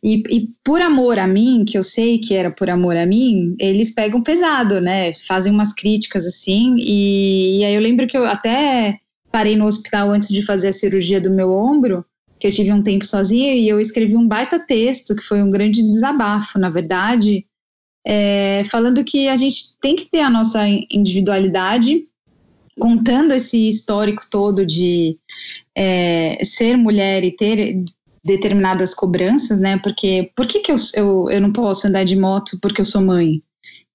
E, 0.02 0.16
e 0.28 0.48
por 0.64 0.80
amor 0.80 1.16
a 1.18 1.26
mim, 1.26 1.64
que 1.64 1.78
eu 1.78 1.82
sei 1.84 2.18
que 2.18 2.34
era 2.34 2.50
por 2.50 2.68
amor 2.68 2.96
a 2.96 3.06
mim, 3.06 3.54
eles 3.60 3.92
pegam 3.92 4.20
pesado, 4.20 4.80
né? 4.80 5.12
Fazem 5.28 5.52
umas 5.52 5.72
críticas 5.72 6.26
assim, 6.26 6.74
e, 6.78 7.60
e 7.60 7.64
aí 7.64 7.74
eu 7.74 7.80
lembro 7.80 8.06
que 8.08 8.18
eu 8.18 8.24
até 8.24 8.98
parei 9.30 9.56
no 9.56 9.66
hospital 9.66 10.10
antes 10.10 10.28
de 10.28 10.42
fazer 10.42 10.68
a 10.68 10.72
cirurgia 10.72 11.20
do 11.20 11.30
meu 11.30 11.52
ombro, 11.52 12.04
que 12.38 12.46
eu 12.46 12.50
tive 12.50 12.72
um 12.72 12.82
tempo 12.82 13.06
sozinha 13.06 13.54
e 13.54 13.68
eu 13.68 13.80
escrevi 13.80 14.16
um 14.16 14.26
baita 14.26 14.58
texto, 14.58 15.14
que 15.14 15.22
foi 15.22 15.42
um 15.42 15.50
grande 15.50 15.82
desabafo, 15.82 16.58
na 16.58 16.70
verdade, 16.70 17.44
é, 18.06 18.62
falando 18.64 19.04
que 19.04 19.28
a 19.28 19.36
gente 19.36 19.78
tem 19.80 19.96
que 19.96 20.06
ter 20.06 20.20
a 20.20 20.30
nossa 20.30 20.66
individualidade, 20.90 22.04
contando 22.78 23.32
esse 23.32 23.68
histórico 23.68 24.22
todo 24.30 24.64
de 24.64 25.16
é, 25.76 26.42
ser 26.44 26.76
mulher 26.76 27.24
e 27.24 27.32
ter 27.32 27.82
determinadas 28.24 28.94
cobranças, 28.94 29.58
né? 29.58 29.78
Porque 29.78 30.30
por 30.36 30.46
que, 30.46 30.60
que 30.60 30.72
eu, 30.72 30.76
eu, 30.94 31.30
eu 31.30 31.40
não 31.40 31.52
posso 31.52 31.86
andar 31.86 32.04
de 32.04 32.16
moto 32.16 32.58
porque 32.62 32.80
eu 32.80 32.84
sou 32.84 33.02
mãe? 33.02 33.42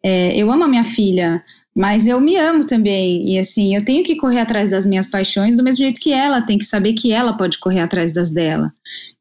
É, 0.04 0.36
eu 0.36 0.52
amo 0.52 0.66
a 0.66 0.68
minha 0.68 0.84
filha, 0.84 1.42
mas 1.76 2.08
eu 2.08 2.20
me 2.22 2.38
amo 2.38 2.66
também. 2.66 3.28
E 3.30 3.40
assim, 3.40 3.76
eu 3.76 3.84
tenho 3.84 4.04
que 4.04 4.16
correr 4.16 4.40
atrás 4.40 4.70
das 4.70 4.86
minhas 4.86 5.08
paixões 5.08 5.58
do 5.58 5.64
mesmo 5.64 5.80
jeito 5.80 6.00
que 6.00 6.14
ela 6.14 6.42
tem 6.42 6.58
que 6.58 6.66
saber 6.66 6.94
que 6.94 7.12
ela 7.12 7.34
pode 7.34 7.60
correr 7.60 7.80
atrás 7.80 8.14
das 8.14 8.30
dela. 8.30 8.72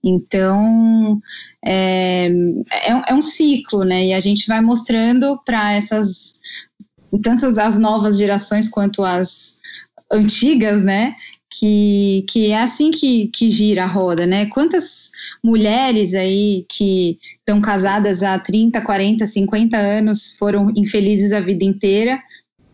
Então, 0.04 1.20
é, 1.64 2.30
é, 2.70 3.10
é 3.10 3.14
um 3.14 3.22
ciclo, 3.22 3.84
né? 3.84 4.06
E 4.06 4.12
a 4.12 4.20
gente 4.20 4.46
vai 4.46 4.60
mostrando 4.60 5.40
para 5.46 5.72
essas, 5.72 6.40
tanto 7.22 7.46
as 7.58 7.78
novas 7.78 8.18
gerações 8.18 8.68
quanto 8.68 9.02
as 9.02 9.60
antigas, 10.12 10.82
né? 10.82 11.14
que, 11.58 12.24
que 12.28 12.50
é 12.50 12.62
assim 12.62 12.90
que, 12.90 13.28
que 13.28 13.50
gira 13.50 13.84
a 13.84 13.86
roda, 13.86 14.26
né? 14.26 14.46
Quantas 14.46 15.10
mulheres 15.44 16.14
aí 16.14 16.64
que 16.68 17.18
estão 17.38 17.60
casadas 17.60 18.22
há 18.22 18.38
30, 18.38 18.80
40, 18.80 19.26
50 19.26 19.76
anos 19.76 20.34
foram 20.38 20.72
infelizes 20.74 21.32
a 21.32 21.40
vida 21.40 21.64
inteira 21.64 22.22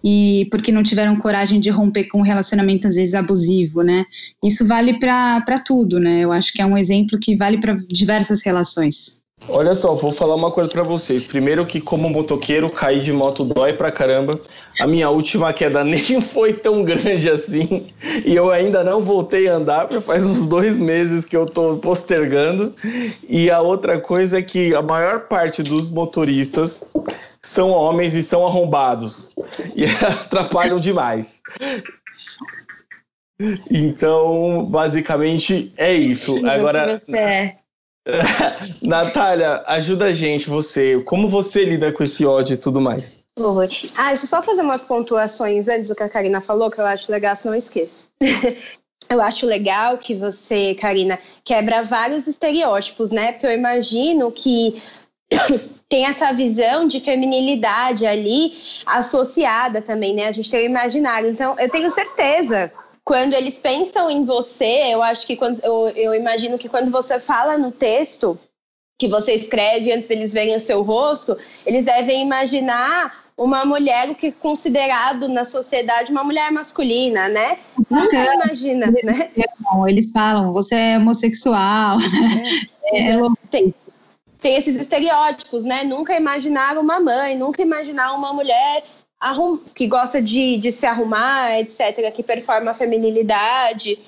e 0.02 0.46
porque 0.50 0.72
não 0.72 0.82
tiveram 0.82 1.16
coragem 1.16 1.60
de 1.60 1.70
romper 1.70 2.04
com 2.04 2.18
um 2.18 2.22
relacionamento 2.22 2.86
às 2.86 2.94
vezes 2.94 3.14
abusivo, 3.14 3.82
né? 3.82 4.04
Isso 4.44 4.66
vale 4.66 4.98
para 4.98 5.58
tudo, 5.64 5.98
né? 5.98 6.20
Eu 6.20 6.32
acho 6.32 6.52
que 6.52 6.62
é 6.62 6.66
um 6.66 6.76
exemplo 6.76 7.18
que 7.18 7.36
vale 7.36 7.58
para 7.58 7.76
diversas 7.88 8.42
relações. 8.42 9.22
Olha 9.46 9.74
só, 9.74 9.94
vou 9.94 10.10
falar 10.10 10.34
uma 10.34 10.50
coisa 10.50 10.68
para 10.68 10.82
vocês. 10.82 11.26
Primeiro 11.26 11.64
que 11.64 11.80
como 11.80 12.10
motoqueiro, 12.10 12.68
cair 12.68 13.02
de 13.02 13.12
moto 13.12 13.44
dói 13.44 13.72
pra 13.72 13.90
caramba. 13.90 14.38
A 14.80 14.86
minha 14.86 15.08
última 15.08 15.52
queda 15.52 15.82
nem 15.84 16.20
foi 16.20 16.52
tão 16.52 16.82
grande 16.82 17.30
assim. 17.30 17.86
E 18.26 18.34
eu 18.34 18.50
ainda 18.50 18.84
não 18.84 19.02
voltei 19.02 19.48
a 19.48 19.54
andar, 19.54 19.86
porque 19.86 20.02
faz 20.02 20.26
uns 20.26 20.46
dois 20.46 20.78
meses 20.78 21.24
que 21.24 21.36
eu 21.36 21.46
tô 21.46 21.76
postergando. 21.76 22.74
E 23.28 23.50
a 23.50 23.60
outra 23.60 23.98
coisa 23.98 24.38
é 24.38 24.42
que 24.42 24.74
a 24.74 24.82
maior 24.82 25.20
parte 25.20 25.62
dos 25.62 25.88
motoristas 25.88 26.82
são 27.40 27.70
homens 27.70 28.14
e 28.14 28.22
são 28.22 28.46
arrombados. 28.46 29.30
E 29.74 29.84
atrapalham 30.04 30.78
demais. 30.78 31.42
Então, 33.70 34.66
basicamente, 34.66 35.72
é 35.76 35.92
isso. 35.92 36.44
Agora. 36.46 37.02
Natália, 38.82 39.62
ajuda 39.66 40.06
a 40.06 40.12
gente, 40.12 40.48
você. 40.48 41.00
Como 41.04 41.28
você 41.28 41.64
lida 41.64 41.92
com 41.92 42.02
esse 42.02 42.24
ódio 42.24 42.54
e 42.54 42.56
tudo 42.56 42.80
mais? 42.80 43.20
Ah, 43.96 44.08
deixa 44.08 44.24
eu 44.24 44.28
só 44.28 44.42
fazer 44.42 44.62
umas 44.62 44.84
pontuações 44.84 45.68
antes 45.68 45.88
do 45.88 45.94
que 45.94 46.02
a 46.02 46.08
Karina 46.08 46.40
falou, 46.40 46.70
que 46.70 46.80
eu 46.80 46.86
acho 46.86 47.12
legal, 47.12 47.36
se 47.36 47.46
não 47.46 47.54
esqueço. 47.54 48.10
eu 49.08 49.20
acho 49.20 49.46
legal 49.46 49.98
que 49.98 50.14
você, 50.14 50.74
Karina, 50.74 51.18
quebra 51.44 51.82
vários 51.82 52.26
estereótipos, 52.26 53.10
né? 53.10 53.32
Porque 53.32 53.46
eu 53.46 53.52
imagino 53.52 54.32
que 54.32 54.82
tem 55.88 56.04
essa 56.04 56.32
visão 56.32 56.86
de 56.86 57.00
feminilidade 57.00 58.06
ali 58.06 58.52
associada 58.84 59.80
também, 59.80 60.14
né? 60.14 60.26
A 60.26 60.32
gente 60.32 60.50
tem 60.50 60.60
o 60.60 60.66
imaginário. 60.66 61.30
Então, 61.30 61.56
eu 61.58 61.68
tenho 61.68 61.88
certeza 61.90 62.70
quando 63.08 63.32
eles 63.32 63.58
pensam 63.58 64.10
em 64.10 64.22
você, 64.26 64.92
eu 64.92 65.02
acho 65.02 65.26
que 65.26 65.34
quando 65.34 65.58
eu, 65.64 65.88
eu 65.96 66.14
imagino 66.14 66.58
que 66.58 66.68
quando 66.68 66.90
você 66.90 67.18
fala 67.18 67.56
no 67.56 67.72
texto 67.72 68.38
que 68.98 69.08
você 69.08 69.32
escreve 69.32 69.90
antes 69.92 70.08
deles 70.08 70.34
verem 70.34 70.54
o 70.54 70.60
seu 70.60 70.82
rosto, 70.82 71.34
eles 71.64 71.86
devem 71.86 72.20
imaginar 72.20 73.24
uma 73.34 73.64
mulher 73.64 74.14
que 74.14 74.26
é 74.26 74.32
considerado 74.32 75.26
na 75.26 75.44
sociedade 75.44 76.10
uma 76.10 76.24
mulher 76.24 76.52
masculina, 76.52 77.28
né? 77.28 77.56
Nunca 77.88 78.34
imagina, 78.34 78.92
né? 79.02 79.30
Não, 79.62 79.88
eles 79.88 80.10
falam, 80.10 80.52
você 80.52 80.74
é 80.74 80.98
homossexual, 80.98 81.98
né? 81.98 82.42
É, 82.92 83.10
é, 83.12 83.16
tem, 84.40 84.56
esses 84.56 84.76
estereótipos, 84.76 85.64
né? 85.64 85.84
Nunca 85.84 86.14
imaginar 86.14 86.78
uma 86.78 87.00
mãe, 87.00 87.36
nunca 87.36 87.62
imaginar 87.62 88.14
uma 88.14 88.32
mulher 88.32 88.84
arrum, 89.20 89.58
que 89.74 89.86
gosta 89.86 90.22
de, 90.22 90.56
de 90.56 90.70
se 90.70 90.86
arrumar, 90.86 91.58
etc., 91.58 92.12
que 92.14 92.22
performa 92.22 92.70
a 92.70 92.74
feminilidade. 92.74 93.98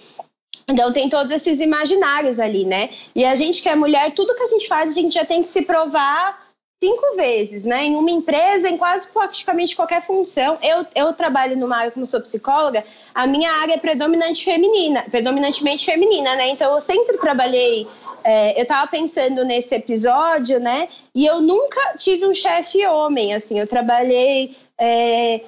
Então 0.69 0.93
tem 0.93 1.09
todos 1.09 1.33
esses 1.33 1.61
imaginários 1.61 2.39
ali, 2.39 2.65
né? 2.65 2.91
E 3.15 3.25
a 3.25 3.35
gente 3.35 3.61
que 3.61 3.69
é 3.69 3.75
mulher, 3.75 4.13
tudo 4.13 4.35
que 4.35 4.43
a 4.43 4.47
gente 4.47 4.69
faz, 4.69 4.93
a 4.93 5.01
gente 5.01 5.15
já 5.15 5.25
tem 5.25 5.43
que 5.43 5.49
se 5.49 5.63
provar 5.63 6.50
cinco 6.83 7.15
vezes, 7.15 7.63
né? 7.65 7.85
Em 7.85 7.95
uma 7.95 8.11
empresa, 8.11 8.67
em 8.69 8.79
quase 8.79 9.07
praticamente 9.09 9.77
qualquer 9.77 10.01
função. 10.01 10.57
Eu, 10.63 10.87
eu 10.95 11.13
trabalho 11.13 11.55
numa 11.57 11.77
área 11.77 11.91
como 11.91 12.07
sou 12.07 12.23
psicóloga, 12.23 12.83
a 13.15 13.27
minha 13.27 13.53
área 13.53 13.75
é 13.75 13.77
predominante 13.77 14.43
feminina, 14.43 15.05
predominantemente 15.11 15.85
feminina, 15.85 16.35
né? 16.37 16.49
Então 16.49 16.75
eu 16.75 16.81
sempre 16.81 17.19
trabalhei. 17.19 17.87
É, 18.25 18.59
eu 18.59 18.63
estava 18.63 18.87
pensando 18.87 19.45
nesse 19.45 19.75
episódio, 19.75 20.59
né? 20.59 20.89
E 21.15 21.27
eu 21.27 21.41
nunca 21.43 21.97
tive 21.99 22.27
um 22.27 22.35
chefe 22.35 22.87
homem, 22.87 23.35
assim. 23.35 23.59
Eu 23.59 23.67
trabalhei 23.67 24.57
é, 24.79 25.43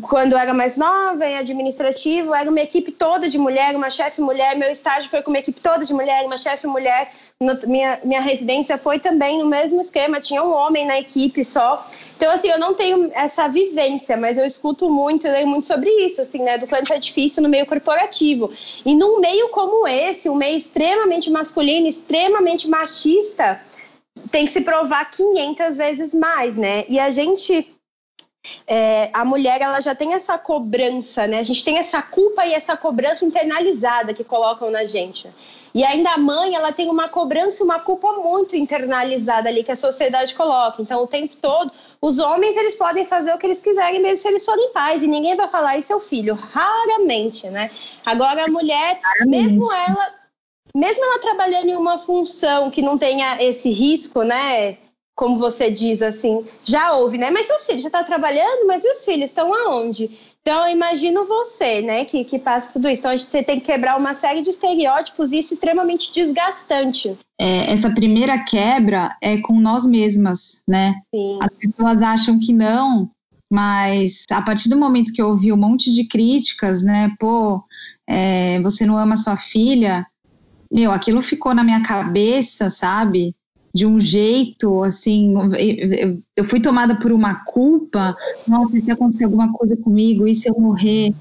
quando 0.00 0.32
eu 0.32 0.38
era 0.38 0.54
mais 0.54 0.76
nova, 0.76 1.26
em 1.26 1.36
administrativo, 1.36 2.34
era 2.34 2.48
uma 2.48 2.60
equipe 2.60 2.90
toda 2.90 3.28
de 3.28 3.36
mulher, 3.36 3.76
uma 3.76 3.90
chefe 3.90 4.20
mulher. 4.20 4.56
Meu 4.56 4.70
estágio 4.70 5.10
foi 5.10 5.20
com 5.20 5.30
uma 5.30 5.38
equipe 5.38 5.60
toda 5.60 5.84
de 5.84 5.92
mulher, 5.92 6.24
uma 6.24 6.38
chefe 6.38 6.66
mulher. 6.66 7.12
Minha, 7.66 7.98
minha 8.02 8.20
residência 8.20 8.78
foi 8.78 8.98
também 8.98 9.40
no 9.40 9.46
mesmo 9.46 9.80
esquema, 9.80 10.20
tinha 10.20 10.42
um 10.42 10.54
homem 10.54 10.86
na 10.86 10.98
equipe 10.98 11.44
só. 11.44 11.86
Então, 12.16 12.30
assim, 12.32 12.48
eu 12.48 12.58
não 12.58 12.72
tenho 12.72 13.10
essa 13.12 13.46
vivência, 13.48 14.16
mas 14.16 14.38
eu 14.38 14.46
escuto 14.46 14.88
muito, 14.88 15.26
eu 15.26 15.32
leio 15.32 15.46
muito 15.46 15.66
sobre 15.66 15.90
isso, 16.06 16.22
assim, 16.22 16.42
né? 16.42 16.56
Do 16.56 16.66
quanto 16.66 16.92
é 16.92 16.98
difícil 16.98 17.42
no 17.42 17.48
meio 17.48 17.66
corporativo. 17.66 18.50
E 18.86 18.94
num 18.94 19.20
meio 19.20 19.50
como 19.50 19.86
esse, 19.86 20.30
um 20.30 20.34
meio 20.34 20.56
extremamente 20.56 21.30
masculino, 21.30 21.86
extremamente 21.86 22.68
machista, 22.68 23.60
tem 24.30 24.46
que 24.46 24.52
se 24.52 24.62
provar 24.62 25.10
500 25.10 25.76
vezes 25.76 26.14
mais, 26.14 26.54
né? 26.56 26.84
E 26.88 26.98
a 26.98 27.10
gente 27.10 27.73
é, 28.66 29.10
a 29.12 29.24
mulher 29.24 29.60
ela 29.60 29.80
já 29.80 29.94
tem 29.94 30.14
essa 30.14 30.36
cobrança, 30.38 31.26
né? 31.26 31.38
A 31.38 31.42
gente 31.42 31.64
tem 31.64 31.78
essa 31.78 32.00
culpa 32.02 32.46
e 32.46 32.52
essa 32.52 32.76
cobrança 32.76 33.24
internalizada 33.24 34.12
que 34.12 34.24
colocam 34.24 34.70
na 34.70 34.84
gente. 34.84 35.28
E 35.74 35.82
ainda 35.82 36.10
a 36.10 36.18
mãe, 36.18 36.54
ela 36.54 36.72
tem 36.72 36.88
uma 36.88 37.08
cobrança 37.08 37.62
e 37.62 37.64
uma 37.64 37.80
culpa 37.80 38.12
muito 38.12 38.54
internalizada 38.54 39.48
ali 39.48 39.64
que 39.64 39.72
a 39.72 39.76
sociedade 39.76 40.32
coloca. 40.34 40.80
Então, 40.80 41.02
o 41.02 41.06
tempo 41.06 41.34
todo, 41.36 41.72
os 42.00 42.20
homens, 42.20 42.56
eles 42.56 42.76
podem 42.76 43.04
fazer 43.04 43.34
o 43.34 43.38
que 43.38 43.46
eles 43.46 43.60
quiserem, 43.60 44.00
mesmo 44.00 44.18
se 44.18 44.28
eles 44.28 44.44
forem 44.44 44.70
pais, 44.70 45.02
e 45.02 45.08
ninguém 45.08 45.34
vai 45.34 45.48
falar, 45.48 45.76
isso 45.76 45.92
é 45.92 45.96
o 45.96 46.00
filho. 46.00 46.34
Raramente, 46.34 47.48
né? 47.48 47.70
Agora, 48.06 48.44
a 48.44 48.48
mulher, 48.48 49.00
Raramente. 49.02 49.46
mesmo 49.56 49.64
ela, 49.72 50.14
mesmo 50.76 51.04
ela 51.04 51.18
trabalhando 51.18 51.68
em 51.68 51.76
uma 51.76 51.98
função 51.98 52.70
que 52.70 52.80
não 52.80 52.96
tenha 52.96 53.42
esse 53.42 53.68
risco, 53.70 54.22
né? 54.22 54.78
Como 55.14 55.36
você 55.36 55.70
diz 55.70 56.02
assim, 56.02 56.44
já 56.64 56.92
houve, 56.92 57.16
né? 57.16 57.30
Mas 57.30 57.46
seus 57.46 57.64
filhos 57.64 57.82
já 57.82 57.88
estão 57.88 58.00
tá 58.00 58.06
trabalhando, 58.06 58.66
mas 58.66 58.84
e 58.84 58.90
os 58.90 59.04
filhos 59.04 59.30
estão 59.30 59.54
aonde? 59.54 60.10
Então, 60.42 60.66
eu 60.66 60.74
imagino 60.74 61.24
você, 61.24 61.80
né, 61.80 62.04
que, 62.04 62.22
que 62.22 62.38
passa 62.38 62.66
por 62.66 62.74
tudo 62.74 62.90
isso. 62.90 63.00
Então, 63.00 63.12
a 63.12 63.16
gente 63.16 63.30
tem 63.30 63.58
que 63.58 63.64
quebrar 63.64 63.96
uma 63.96 64.12
série 64.12 64.42
de 64.42 64.50
estereótipos 64.50 65.32
e 65.32 65.38
isso 65.38 65.54
é 65.54 65.56
extremamente 65.56 66.12
desgastante. 66.12 67.16
É, 67.40 67.72
essa 67.72 67.90
primeira 67.90 68.38
quebra 68.44 69.08
é 69.22 69.38
com 69.38 69.58
nós 69.58 69.86
mesmas, 69.86 70.62
né? 70.68 70.96
Sim. 71.14 71.38
As 71.40 71.54
pessoas 71.54 72.02
acham 72.02 72.38
que 72.38 72.52
não, 72.52 73.10
mas 73.50 74.24
a 74.30 74.42
partir 74.42 74.68
do 74.68 74.76
momento 74.76 75.14
que 75.14 75.22
eu 75.22 75.28
ouvi 75.28 75.50
um 75.50 75.56
monte 75.56 75.90
de 75.94 76.04
críticas, 76.04 76.82
né, 76.82 77.10
pô, 77.18 77.64
é, 78.06 78.60
você 78.60 78.84
não 78.84 78.98
ama 78.98 79.16
sua 79.16 79.38
filha, 79.38 80.06
meu, 80.70 80.90
aquilo 80.90 81.22
ficou 81.22 81.54
na 81.54 81.64
minha 81.64 81.82
cabeça, 81.82 82.68
sabe? 82.68 83.34
De 83.74 83.84
um 83.84 83.98
jeito, 83.98 84.84
assim, 84.84 85.34
eu, 86.36 86.44
fui 86.44 86.60
tomada 86.60 86.94
por 86.94 87.10
uma 87.10 87.44
culpa. 87.44 88.16
Nossa, 88.46 88.78
se 88.78 88.90
acontecer 88.90 89.24
alguma 89.24 89.52
coisa 89.52 89.76
comigo, 89.76 90.28
e 90.28 90.34
se 90.34 90.48
eu 90.48 90.54
morrer? 90.58 91.12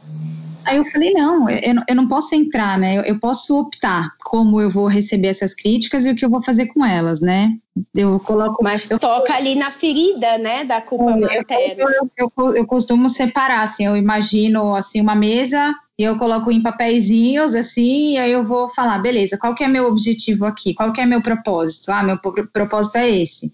Aí 0.66 0.78
eu 0.78 0.86
falei, 0.86 1.12
não, 1.14 1.50
eu, 1.50 1.76
eu 1.90 1.96
não 1.96 2.08
posso 2.08 2.36
entrar, 2.36 2.78
né? 2.78 2.98
Eu, 2.98 3.02
eu, 3.02 3.20
posso 3.20 3.60
optar 3.60 4.12
como 4.34 4.60
eu 4.60 4.68
vou 4.68 4.88
receber 4.88 5.28
essas 5.28 5.54
críticas 5.54 6.08
e 6.08 6.10
o 6.10 6.16
que 6.16 6.26
eu 6.26 6.30
vou 6.30 6.42
fazer 6.42 6.66
com 6.66 6.84
elas, 6.84 7.22
né? 7.22 7.56
Eu 7.94 8.20
coloco. 8.20 8.64
Mas 8.64 8.90
eu, 8.90 8.98
toca 8.98 9.32
ali 9.32 9.54
na 9.54 9.70
ferida, 9.70 10.40
né? 10.40 10.66
Da 10.66 10.82
culpa 10.82 11.16
materna. 11.16 11.84
Eu, 12.18 12.32
eu, 12.36 12.56
eu, 12.56 12.66
costumo 12.66 13.08
separar, 13.10 13.62
assim, 13.62 13.86
eu 13.86 13.96
imagino 13.96 14.74
assim, 14.76 15.00
uma 15.00 15.14
mesa 15.14 15.76
e 16.00 16.04
eu 16.04 16.18
coloco 16.18 16.52
em 16.52 16.64
papeizinhos, 16.64 17.54
assim, 17.54 18.14
e 18.14 18.18
aí 18.18 18.32
eu 18.32 18.44
vou 18.44 18.68
falar, 18.70 18.98
beleza, 18.98 19.38
qual 19.38 19.54
que 19.54 19.64
é 19.64 19.68
meu 19.68 19.86
objetivo 19.86 20.48
aqui? 20.48 20.74
Qual 20.74 20.92
que 20.92 21.00
é 21.00 21.06
meu 21.06 21.22
propósito? 21.22 21.92
Ah, 21.92 22.02
meu 22.02 22.18
propósito 22.18 22.96
é 22.98 23.08
esse. 23.08 23.46
O 23.46 23.52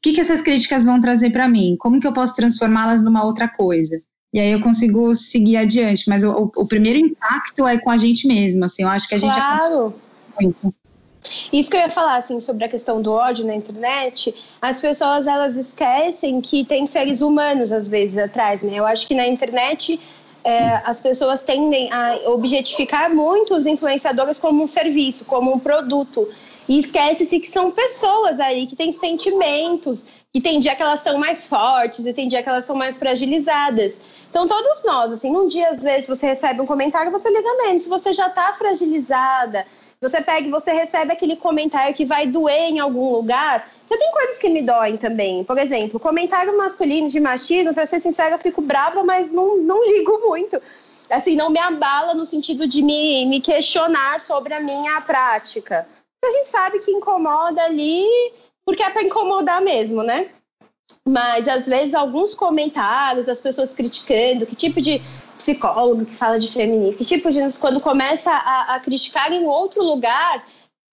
que, 0.00 0.14
que 0.14 0.20
essas 0.22 0.40
críticas 0.40 0.82
vão 0.82 0.98
trazer 0.98 1.28
para 1.28 1.46
mim? 1.46 1.76
Como 1.78 2.00
que 2.00 2.06
eu 2.06 2.12
posso 2.14 2.34
transformá-las 2.34 3.02
numa 3.02 3.22
outra 3.22 3.48
coisa? 3.48 4.00
E 4.32 4.40
aí 4.40 4.50
eu 4.50 4.60
consigo 4.60 5.14
seguir 5.14 5.58
adiante. 5.58 6.08
Mas 6.08 6.24
o, 6.24 6.50
o, 6.56 6.66
primeiro 6.66 6.98
impacto 6.98 7.68
é 7.68 7.76
com 7.76 7.90
a 7.90 7.98
gente 7.98 8.26
mesmo, 8.26 8.64
assim. 8.64 8.82
Eu 8.82 8.88
acho 8.88 9.06
que 9.06 9.14
a 9.14 9.18
gente... 9.18 9.34
Claro! 9.34 9.94
Muito. 10.42 10.74
Isso 11.52 11.70
que 11.70 11.76
eu 11.76 11.80
ia 11.80 11.90
falar, 11.90 12.16
assim, 12.16 12.40
sobre 12.40 12.64
a 12.64 12.68
questão 12.68 13.00
do 13.00 13.12
ódio 13.12 13.46
na 13.46 13.54
internet, 13.54 14.34
as 14.60 14.80
pessoas, 14.80 15.26
elas 15.26 15.56
esquecem 15.56 16.40
que 16.40 16.64
tem 16.64 16.86
seres 16.86 17.20
humanos, 17.20 17.72
às 17.72 17.86
vezes, 17.86 18.18
atrás, 18.18 18.60
né? 18.60 18.72
Eu 18.74 18.86
acho 18.86 19.06
que 19.06 19.14
na 19.14 19.26
internet 19.26 20.00
é, 20.44 20.80
as 20.84 21.00
pessoas 21.00 21.42
tendem 21.44 21.92
a 21.92 22.18
objetificar 22.26 23.14
muito 23.14 23.54
os 23.54 23.66
influenciadores 23.66 24.38
como 24.38 24.62
um 24.62 24.66
serviço, 24.66 25.24
como 25.24 25.52
um 25.52 25.58
produto. 25.58 26.28
E 26.68 26.78
esquece-se 26.78 27.38
que 27.40 27.48
são 27.48 27.70
pessoas 27.70 28.40
aí 28.40 28.66
que 28.66 28.74
têm 28.74 28.92
sentimentos, 28.92 30.04
que 30.32 30.40
tem 30.40 30.58
dia 30.58 30.74
que 30.74 30.82
elas 30.82 31.00
estão 31.00 31.18
mais 31.18 31.46
fortes 31.46 32.06
e 32.06 32.12
tem 32.12 32.28
dia 32.28 32.42
que 32.42 32.48
elas 32.48 32.64
estão 32.64 32.76
mais 32.76 32.96
fragilizadas. 32.96 33.92
Então, 34.30 34.48
todos 34.48 34.82
nós, 34.84 35.12
assim, 35.12 35.30
num 35.30 35.46
dia, 35.46 35.68
às 35.68 35.82
vezes, 35.82 36.08
você 36.08 36.26
recebe 36.26 36.60
um 36.60 36.66
comentário, 36.66 37.12
você 37.12 37.28
liga 37.28 37.54
menos. 37.64 37.86
Você 37.86 38.12
já 38.12 38.28
está 38.28 38.52
fragilizada, 38.54 39.66
você 40.02 40.20
pega 40.20 40.48
e 40.48 40.50
você 40.50 40.72
recebe 40.72 41.12
aquele 41.12 41.36
comentário 41.36 41.94
que 41.94 42.04
vai 42.04 42.26
doer 42.26 42.70
em 42.70 42.80
algum 42.80 43.12
lugar. 43.12 43.70
Eu 43.88 43.96
tenho 43.96 44.10
coisas 44.10 44.36
que 44.36 44.48
me 44.48 44.60
doem 44.60 44.96
também. 44.96 45.44
Por 45.44 45.56
exemplo, 45.56 46.00
comentário 46.00 46.58
masculino 46.58 47.08
de 47.08 47.20
machismo, 47.20 47.72
para 47.72 47.86
ser 47.86 48.00
sincera, 48.00 48.34
eu 48.34 48.38
fico 48.38 48.60
brava, 48.60 49.04
mas 49.04 49.30
não, 49.30 49.58
não 49.58 49.80
ligo 49.84 50.18
muito. 50.26 50.60
Assim, 51.08 51.36
não 51.36 51.50
me 51.50 51.60
abala 51.60 52.14
no 52.14 52.26
sentido 52.26 52.66
de 52.66 52.82
me, 52.82 53.26
me 53.26 53.40
questionar 53.40 54.20
sobre 54.20 54.52
a 54.52 54.60
minha 54.60 55.00
prática. 55.02 55.86
A 56.24 56.30
gente 56.30 56.48
sabe 56.48 56.80
que 56.80 56.90
incomoda 56.90 57.62
ali, 57.62 58.04
porque 58.64 58.82
é 58.82 58.90
para 58.90 59.04
incomodar 59.04 59.60
mesmo, 59.60 60.02
né? 60.02 60.26
Mas 61.06 61.46
às 61.46 61.66
vezes 61.66 61.94
alguns 61.94 62.34
comentários, 62.34 63.28
as 63.28 63.40
pessoas 63.40 63.72
criticando, 63.72 64.46
que 64.46 64.56
tipo 64.56 64.80
de 64.80 65.00
psicólogo 65.42 66.04
que 66.04 66.14
fala 66.14 66.38
de 66.38 66.48
feminismo, 66.48 66.98
que 66.98 67.04
tipo 67.04 67.30
de. 67.30 67.40
Quando 67.58 67.80
começa 67.80 68.30
a, 68.30 68.74
a 68.74 68.80
criticar 68.80 69.32
em 69.32 69.44
outro 69.44 69.82
lugar, 69.82 70.44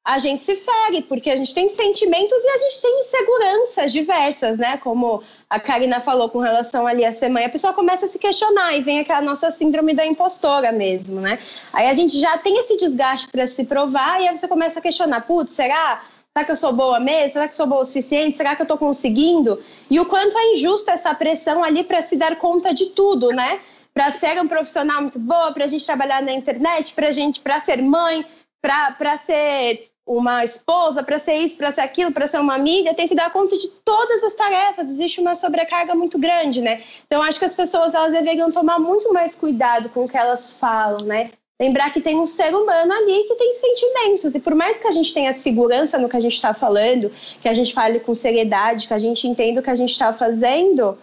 a 0.05 0.17
gente 0.17 0.41
se 0.41 0.55
fere, 0.55 1.03
porque 1.03 1.29
a 1.29 1.37
gente 1.37 1.53
tem 1.53 1.69
sentimentos 1.69 2.43
e 2.43 2.49
a 2.49 2.57
gente 2.57 2.81
tem 2.81 2.99
inseguranças 3.01 3.91
diversas, 3.91 4.57
né? 4.57 4.77
Como 4.77 5.21
a 5.47 5.59
Karina 5.59 6.01
falou 6.01 6.29
com 6.29 6.39
relação 6.39 6.87
ali 6.87 7.05
a 7.05 7.13
semana, 7.13 7.45
a 7.45 7.49
pessoa 7.49 7.73
começa 7.73 8.05
a 8.05 8.09
se 8.09 8.17
questionar 8.17 8.75
e 8.75 8.81
vem 8.81 8.99
aquela 8.99 9.21
nossa 9.21 9.51
síndrome 9.51 9.93
da 9.93 10.05
impostora 10.05 10.71
mesmo, 10.71 11.21
né? 11.21 11.37
Aí 11.71 11.87
a 11.87 11.93
gente 11.93 12.19
já 12.19 12.37
tem 12.37 12.57
esse 12.57 12.75
desgaste 12.75 13.27
para 13.27 13.45
se 13.45 13.65
provar 13.65 14.19
e 14.19 14.27
aí 14.27 14.37
você 14.37 14.47
começa 14.47 14.79
a 14.79 14.81
questionar, 14.81 15.21
putz, 15.21 15.53
será? 15.53 16.01
Será 16.35 16.45
que 16.45 16.51
eu 16.51 16.55
sou 16.55 16.73
boa 16.73 16.99
mesmo? 16.99 17.33
Será 17.33 17.47
que 17.47 17.55
sou 17.55 17.67
boa 17.67 17.81
o 17.81 17.85
suficiente? 17.85 18.37
Será 18.37 18.55
que 18.55 18.61
eu 18.61 18.65
estou 18.65 18.77
conseguindo? 18.77 19.61
E 19.91 19.99
o 19.99 20.05
quanto 20.05 20.37
é 20.37 20.53
injusto 20.53 20.89
essa 20.89 21.13
pressão 21.13 21.63
ali 21.63 21.83
para 21.83 22.01
se 22.01 22.15
dar 22.15 22.35
conta 22.37 22.73
de 22.73 22.87
tudo, 22.87 23.29
né? 23.29 23.59
Para 23.93 24.11
ser 24.13 24.39
um 24.41 24.47
profissional 24.47 25.01
muito 25.01 25.19
boa, 25.19 25.51
para 25.51 25.65
a 25.65 25.67
gente 25.67 25.85
trabalhar 25.85 26.21
na 26.21 26.31
internet, 26.31 26.93
para 26.93 27.11
gente, 27.11 27.39
para 27.39 27.59
ser 27.59 27.81
mãe, 27.81 28.25
para 28.61 29.17
ser 29.17 29.89
uma 30.09 30.43
esposa, 30.43 31.03
para 31.03 31.19
ser 31.19 31.35
isso, 31.35 31.55
para 31.55 31.71
ser 31.71 31.81
aquilo, 31.81 32.11
para 32.11 32.25
ser 32.25 32.39
uma 32.39 32.55
amiga, 32.55 32.95
tem 32.95 33.07
que 33.07 33.13
dar 33.13 33.31
conta 33.31 33.55
de 33.55 33.67
todas 33.85 34.23
as 34.23 34.33
tarefas. 34.33 34.89
Existe 34.89 35.21
uma 35.21 35.35
sobrecarga 35.35 35.93
muito 35.93 36.17
grande, 36.17 36.61
né? 36.61 36.81
Então 37.05 37.21
acho 37.21 37.37
que 37.37 37.45
as 37.45 37.53
pessoas 37.53 37.93
elas 37.93 38.11
deveriam 38.11 38.51
tomar 38.51 38.79
muito 38.79 39.13
mais 39.13 39.35
cuidado 39.35 39.89
com 39.89 40.05
o 40.05 40.09
que 40.09 40.17
elas 40.17 40.53
falam, 40.53 41.05
né? 41.05 41.29
Lembrar 41.61 41.91
que 41.91 42.01
tem 42.01 42.17
um 42.17 42.25
ser 42.25 42.55
humano 42.55 42.91
ali 42.91 43.23
que 43.25 43.35
tem 43.35 43.53
sentimentos. 43.53 44.33
E 44.33 44.39
por 44.39 44.55
mais 44.55 44.79
que 44.79 44.87
a 44.87 44.91
gente 44.91 45.13
tenha 45.13 45.31
segurança 45.31 45.99
no 45.99 46.09
que 46.09 46.17
a 46.17 46.19
gente 46.19 46.33
está 46.33 46.53
falando, 46.53 47.11
que 47.41 47.49
a 47.49 47.53
gente 47.53 47.73
fale 47.73 47.99
com 47.99 48.15
seriedade, 48.15 48.87
que 48.87 48.93
a 48.93 48.97
gente 48.97 49.27
entenda 49.27 49.59
o 49.59 49.63
que 49.63 49.69
a 49.69 49.75
gente 49.75 49.91
está 49.91 50.11
fazendo, 50.11 50.97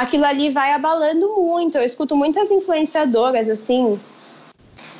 aquilo 0.00 0.24
ali 0.24 0.50
vai 0.50 0.72
abalando 0.72 1.36
muito. 1.36 1.76
Eu 1.76 1.84
escuto 1.84 2.16
muitas 2.16 2.50
influenciadoras, 2.50 3.48
assim, 3.48 4.00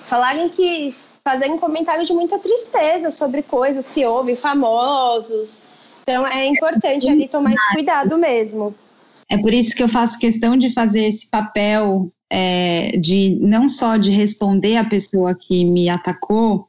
falarem 0.06 0.48
que 0.48 0.94
fazem 1.24 1.56
comentários 1.56 2.06
de 2.06 2.12
muita 2.12 2.38
tristeza 2.38 3.10
sobre 3.10 3.42
coisas 3.42 3.88
que 3.88 4.04
ouvem, 4.04 4.36
famosos. 4.36 5.60
Então 6.02 6.26
é 6.26 6.46
importante 6.46 7.08
ali 7.08 7.28
tomar 7.28 7.52
esse 7.52 7.72
cuidado 7.72 8.18
mesmo. 8.18 8.74
É 9.28 9.38
por 9.38 9.54
isso 9.54 9.74
que 9.74 9.82
eu 9.82 9.88
faço 9.88 10.18
questão 10.18 10.56
de 10.56 10.72
fazer 10.72 11.04
esse 11.04 11.30
papel 11.30 12.10
é, 12.28 12.96
de 12.98 13.38
não 13.40 13.68
só 13.68 13.96
de 13.96 14.10
responder 14.10 14.76
a 14.76 14.84
pessoa 14.84 15.34
que 15.34 15.64
me 15.64 15.88
atacou, 15.88 16.68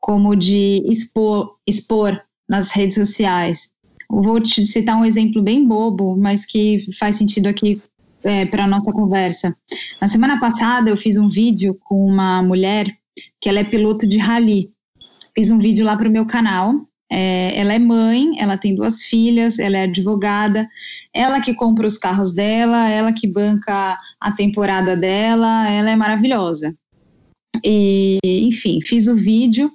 como 0.00 0.34
de 0.34 0.82
expor, 0.86 1.56
expor 1.66 2.20
nas 2.48 2.70
redes 2.70 2.94
sociais. 2.94 3.68
Vou 4.10 4.40
te 4.40 4.64
citar 4.64 4.96
um 4.96 5.04
exemplo 5.04 5.42
bem 5.42 5.66
bobo, 5.66 6.16
mas 6.16 6.46
que 6.46 6.78
faz 6.98 7.16
sentido 7.16 7.46
aqui 7.46 7.80
é, 8.22 8.46
para 8.46 8.64
a 8.64 8.68
nossa 8.68 8.92
conversa. 8.92 9.56
Na 10.00 10.08
semana 10.08 10.40
passada, 10.40 10.90
eu 10.90 10.96
fiz 10.96 11.16
um 11.16 11.28
vídeo 11.28 11.78
com 11.84 12.06
uma 12.06 12.42
mulher 12.42 12.86
que 13.40 13.48
ela 13.48 13.60
é 13.60 13.64
piloto 13.64 14.06
de 14.06 14.18
rally. 14.18 14.70
Fiz 15.34 15.50
um 15.50 15.58
vídeo 15.58 15.84
lá 15.84 15.96
para 15.96 16.08
o 16.08 16.12
meu 16.12 16.26
canal 16.26 16.74
é, 17.10 17.58
ela 17.58 17.72
é 17.72 17.78
mãe, 17.78 18.38
ela 18.38 18.58
tem 18.58 18.74
duas 18.74 19.02
filhas, 19.02 19.58
ela 19.58 19.78
é 19.78 19.84
advogada, 19.84 20.68
ela 21.12 21.40
que 21.40 21.54
compra 21.54 21.86
os 21.86 21.96
carros 21.96 22.34
dela, 22.34 22.88
ela 22.90 23.12
que 23.12 23.26
banca 23.26 23.96
a 24.20 24.32
temporada 24.32 24.96
dela, 24.96 25.68
ela 25.70 25.90
é 25.90 25.96
maravilhosa. 25.96 26.74
E, 27.64 28.18
enfim, 28.24 28.80
fiz 28.82 29.06
o 29.06 29.16
vídeo, 29.16 29.72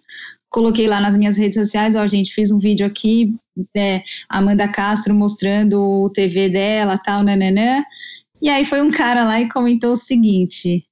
coloquei 0.54 0.88
lá 0.88 1.02
nas 1.02 1.18
minhas 1.18 1.36
redes 1.36 1.60
sociais, 1.60 1.96
ó, 1.96 2.06
gente, 2.06 2.32
fiz 2.32 2.52
um 2.52 2.60
vídeo 2.60 2.86
aqui, 2.86 3.36
é, 3.76 4.04
Amanda 4.30 4.68
Castro 4.68 5.16
mostrando 5.16 5.82
o 5.82 6.10
TV 6.12 6.48
dela, 6.48 6.98
tal, 6.98 7.24
nananã. 7.24 7.84
E 8.40 8.50
aí 8.50 8.64
foi 8.64 8.82
um 8.82 8.92
cara 8.92 9.24
lá 9.24 9.42
e 9.42 9.50
comentou 9.50 9.94
o 9.94 9.98
seguinte: 9.98 10.84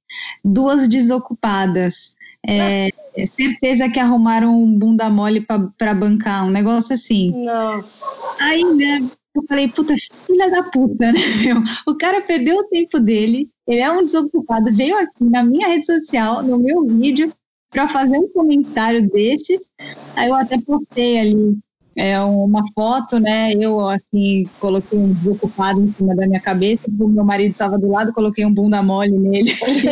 duas 0.44 0.88
desocupadas. 0.88 2.16
É, 2.44 2.88
é 3.16 3.24
certeza 3.24 3.88
que 3.88 4.00
arrumaram 4.00 4.60
um 4.60 4.76
bunda 4.76 5.08
mole 5.08 5.46
para 5.78 5.94
bancar, 5.94 6.44
um 6.44 6.50
negócio 6.50 6.94
assim. 6.94 7.30
Nossa. 7.44 8.04
Aí, 8.42 8.64
né, 8.74 8.98
eu 9.32 9.44
falei, 9.48 9.68
puta, 9.68 9.94
filha 10.26 10.50
da 10.50 10.64
puta, 10.64 11.12
né, 11.12 11.20
meu? 11.40 11.62
O 11.86 11.94
cara 11.94 12.20
perdeu 12.20 12.56
o 12.56 12.64
tempo 12.64 12.98
dele, 12.98 13.48
ele 13.64 13.80
é 13.80 13.92
um 13.92 14.04
desocupado, 14.04 14.74
veio 14.74 14.98
aqui 14.98 15.22
na 15.22 15.44
minha 15.44 15.68
rede 15.68 15.86
social, 15.86 16.42
no 16.42 16.58
meu 16.58 16.84
vídeo, 16.84 17.32
para 17.72 17.88
fazer 17.88 18.18
um 18.18 18.28
comentário 18.28 19.08
desses. 19.10 19.70
Aí 20.14 20.28
eu 20.28 20.34
até 20.34 20.60
postei 20.60 21.18
ali 21.18 21.58
é, 21.96 22.20
uma 22.20 22.62
foto, 22.74 23.18
né? 23.18 23.52
Eu, 23.54 23.80
assim, 23.80 24.44
coloquei 24.60 24.98
um 24.98 25.12
desocupado 25.12 25.80
em 25.80 25.88
cima 25.88 26.14
da 26.14 26.26
minha 26.26 26.40
cabeça, 26.40 26.82
o 26.86 27.08
meu 27.08 27.24
marido 27.24 27.52
estava 27.52 27.78
do 27.78 27.90
lado, 27.90 28.12
coloquei 28.12 28.44
um 28.44 28.52
bunda 28.52 28.82
mole 28.82 29.18
nele. 29.18 29.52
Assim. 29.52 29.88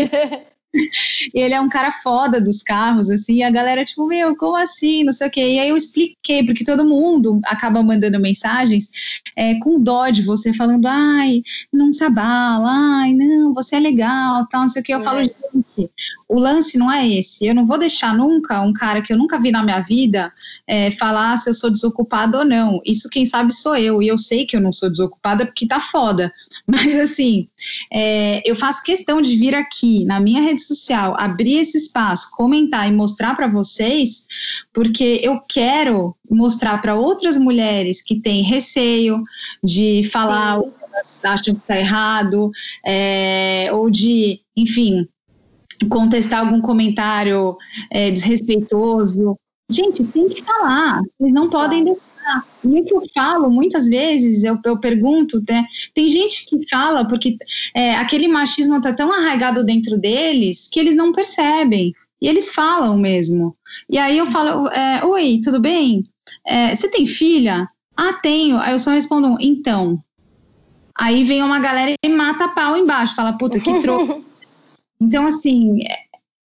E 0.72 1.30
ele 1.34 1.54
é 1.54 1.60
um 1.60 1.68
cara 1.68 1.90
foda 1.90 2.40
dos 2.40 2.62
carros, 2.62 3.10
assim, 3.10 3.36
e 3.36 3.42
a 3.42 3.50
galera, 3.50 3.84
tipo, 3.84 4.06
meu, 4.06 4.36
como 4.36 4.56
assim? 4.56 5.02
Não 5.02 5.12
sei 5.12 5.28
o 5.28 5.30
quê. 5.30 5.40
E 5.40 5.58
aí 5.58 5.68
eu 5.68 5.76
expliquei, 5.76 6.44
porque 6.44 6.64
todo 6.64 6.84
mundo 6.84 7.40
acaba 7.46 7.82
mandando 7.82 8.20
mensagens 8.20 8.88
é, 9.36 9.56
com 9.56 9.80
dó 9.80 10.08
de 10.08 10.22
você, 10.22 10.54
falando, 10.54 10.86
ai, 10.86 11.42
não 11.72 11.92
se 11.92 12.04
abala, 12.04 12.70
ai, 12.70 13.12
não, 13.14 13.52
você 13.52 13.76
é 13.76 13.80
legal, 13.80 14.46
tal, 14.48 14.62
não 14.62 14.68
sei 14.68 14.82
o 14.82 14.84
quê. 14.84 14.94
Eu 14.94 15.00
é. 15.00 15.04
falo, 15.04 15.22
gente, 15.24 15.90
o 16.28 16.38
lance 16.38 16.78
não 16.78 16.90
é 16.90 17.06
esse. 17.08 17.46
Eu 17.46 17.54
não 17.54 17.66
vou 17.66 17.78
deixar 17.78 18.14
nunca 18.14 18.60
um 18.60 18.72
cara 18.72 19.02
que 19.02 19.12
eu 19.12 19.18
nunca 19.18 19.40
vi 19.40 19.50
na 19.50 19.62
minha 19.62 19.80
vida 19.80 20.32
é, 20.66 20.90
falar 20.92 21.36
se 21.36 21.50
eu 21.50 21.54
sou 21.54 21.70
desocupado 21.70 22.38
ou 22.38 22.44
não. 22.44 22.80
Isso 22.86 23.08
quem 23.10 23.26
sabe 23.26 23.52
sou 23.52 23.76
eu, 23.76 24.00
e 24.00 24.08
eu 24.08 24.16
sei 24.16 24.46
que 24.46 24.56
eu 24.56 24.60
não 24.60 24.70
sou 24.70 24.88
desocupada 24.88 25.44
porque 25.44 25.66
tá 25.66 25.80
foda. 25.80 26.32
Mas 26.66 26.98
assim, 26.98 27.48
é, 27.92 28.42
eu 28.48 28.54
faço 28.54 28.82
questão 28.82 29.20
de 29.20 29.36
vir 29.36 29.54
aqui 29.54 30.04
na 30.04 30.20
minha 30.20 30.40
rede 30.40 30.62
social, 30.62 31.14
abrir 31.16 31.58
esse 31.58 31.78
espaço, 31.78 32.30
comentar 32.32 32.88
e 32.88 32.92
mostrar 32.92 33.34
para 33.34 33.48
vocês, 33.48 34.26
porque 34.72 35.20
eu 35.22 35.40
quero 35.48 36.16
mostrar 36.30 36.80
para 36.80 36.94
outras 36.94 37.36
mulheres 37.36 38.02
que 38.02 38.20
têm 38.20 38.42
receio 38.42 39.22
de 39.62 40.02
falar 40.12 40.60
Sim. 40.60 40.66
o 40.66 40.70
que 40.70 40.84
elas 40.84 41.20
acham 41.24 41.54
que 41.54 41.60
está 41.60 41.78
errado, 41.78 42.50
é, 42.86 43.68
ou 43.72 43.90
de, 43.90 44.40
enfim, 44.56 45.08
contestar 45.88 46.40
algum 46.40 46.60
comentário 46.60 47.56
é, 47.90 48.10
desrespeitoso. 48.10 49.36
Gente, 49.70 50.02
tem 50.04 50.28
que 50.28 50.42
falar, 50.42 51.00
vocês 51.02 51.32
não 51.32 51.48
podem 51.48 51.84
deixar. 51.84 52.09
E 52.64 52.80
o 52.80 52.84
que 52.84 52.94
eu 52.94 53.02
falo, 53.14 53.50
muitas 53.50 53.86
vezes, 53.88 54.44
eu, 54.44 54.58
eu 54.64 54.78
pergunto, 54.78 55.42
né, 55.48 55.64
tem 55.94 56.08
gente 56.08 56.46
que 56.46 56.68
fala 56.68 57.06
porque 57.06 57.36
é, 57.74 57.94
aquele 57.94 58.28
machismo 58.28 58.76
está 58.76 58.92
tão 58.92 59.12
arraigado 59.12 59.64
dentro 59.64 59.98
deles 59.98 60.68
que 60.70 60.78
eles 60.78 60.94
não 60.94 61.12
percebem. 61.12 61.92
E 62.22 62.28
eles 62.28 62.52
falam 62.52 62.98
mesmo. 62.98 63.54
E 63.88 63.96
aí 63.96 64.18
eu 64.18 64.26
falo, 64.26 64.68
é, 64.68 65.04
oi, 65.04 65.40
tudo 65.42 65.58
bem? 65.58 66.04
É, 66.46 66.74
você 66.74 66.90
tem 66.90 67.06
filha? 67.06 67.66
Ah, 67.96 68.12
tenho. 68.12 68.58
Aí 68.58 68.72
eu 68.72 68.78
só 68.78 68.90
respondo, 68.90 69.36
então. 69.40 69.98
Aí 70.98 71.24
vem 71.24 71.42
uma 71.42 71.58
galera 71.60 71.94
e 72.04 72.08
mata 72.08 72.48
pau 72.48 72.76
embaixo, 72.76 73.14
fala, 73.14 73.32
puta, 73.32 73.58
que 73.58 73.80
troco. 73.80 74.22
então, 75.00 75.26
assim, 75.26 75.78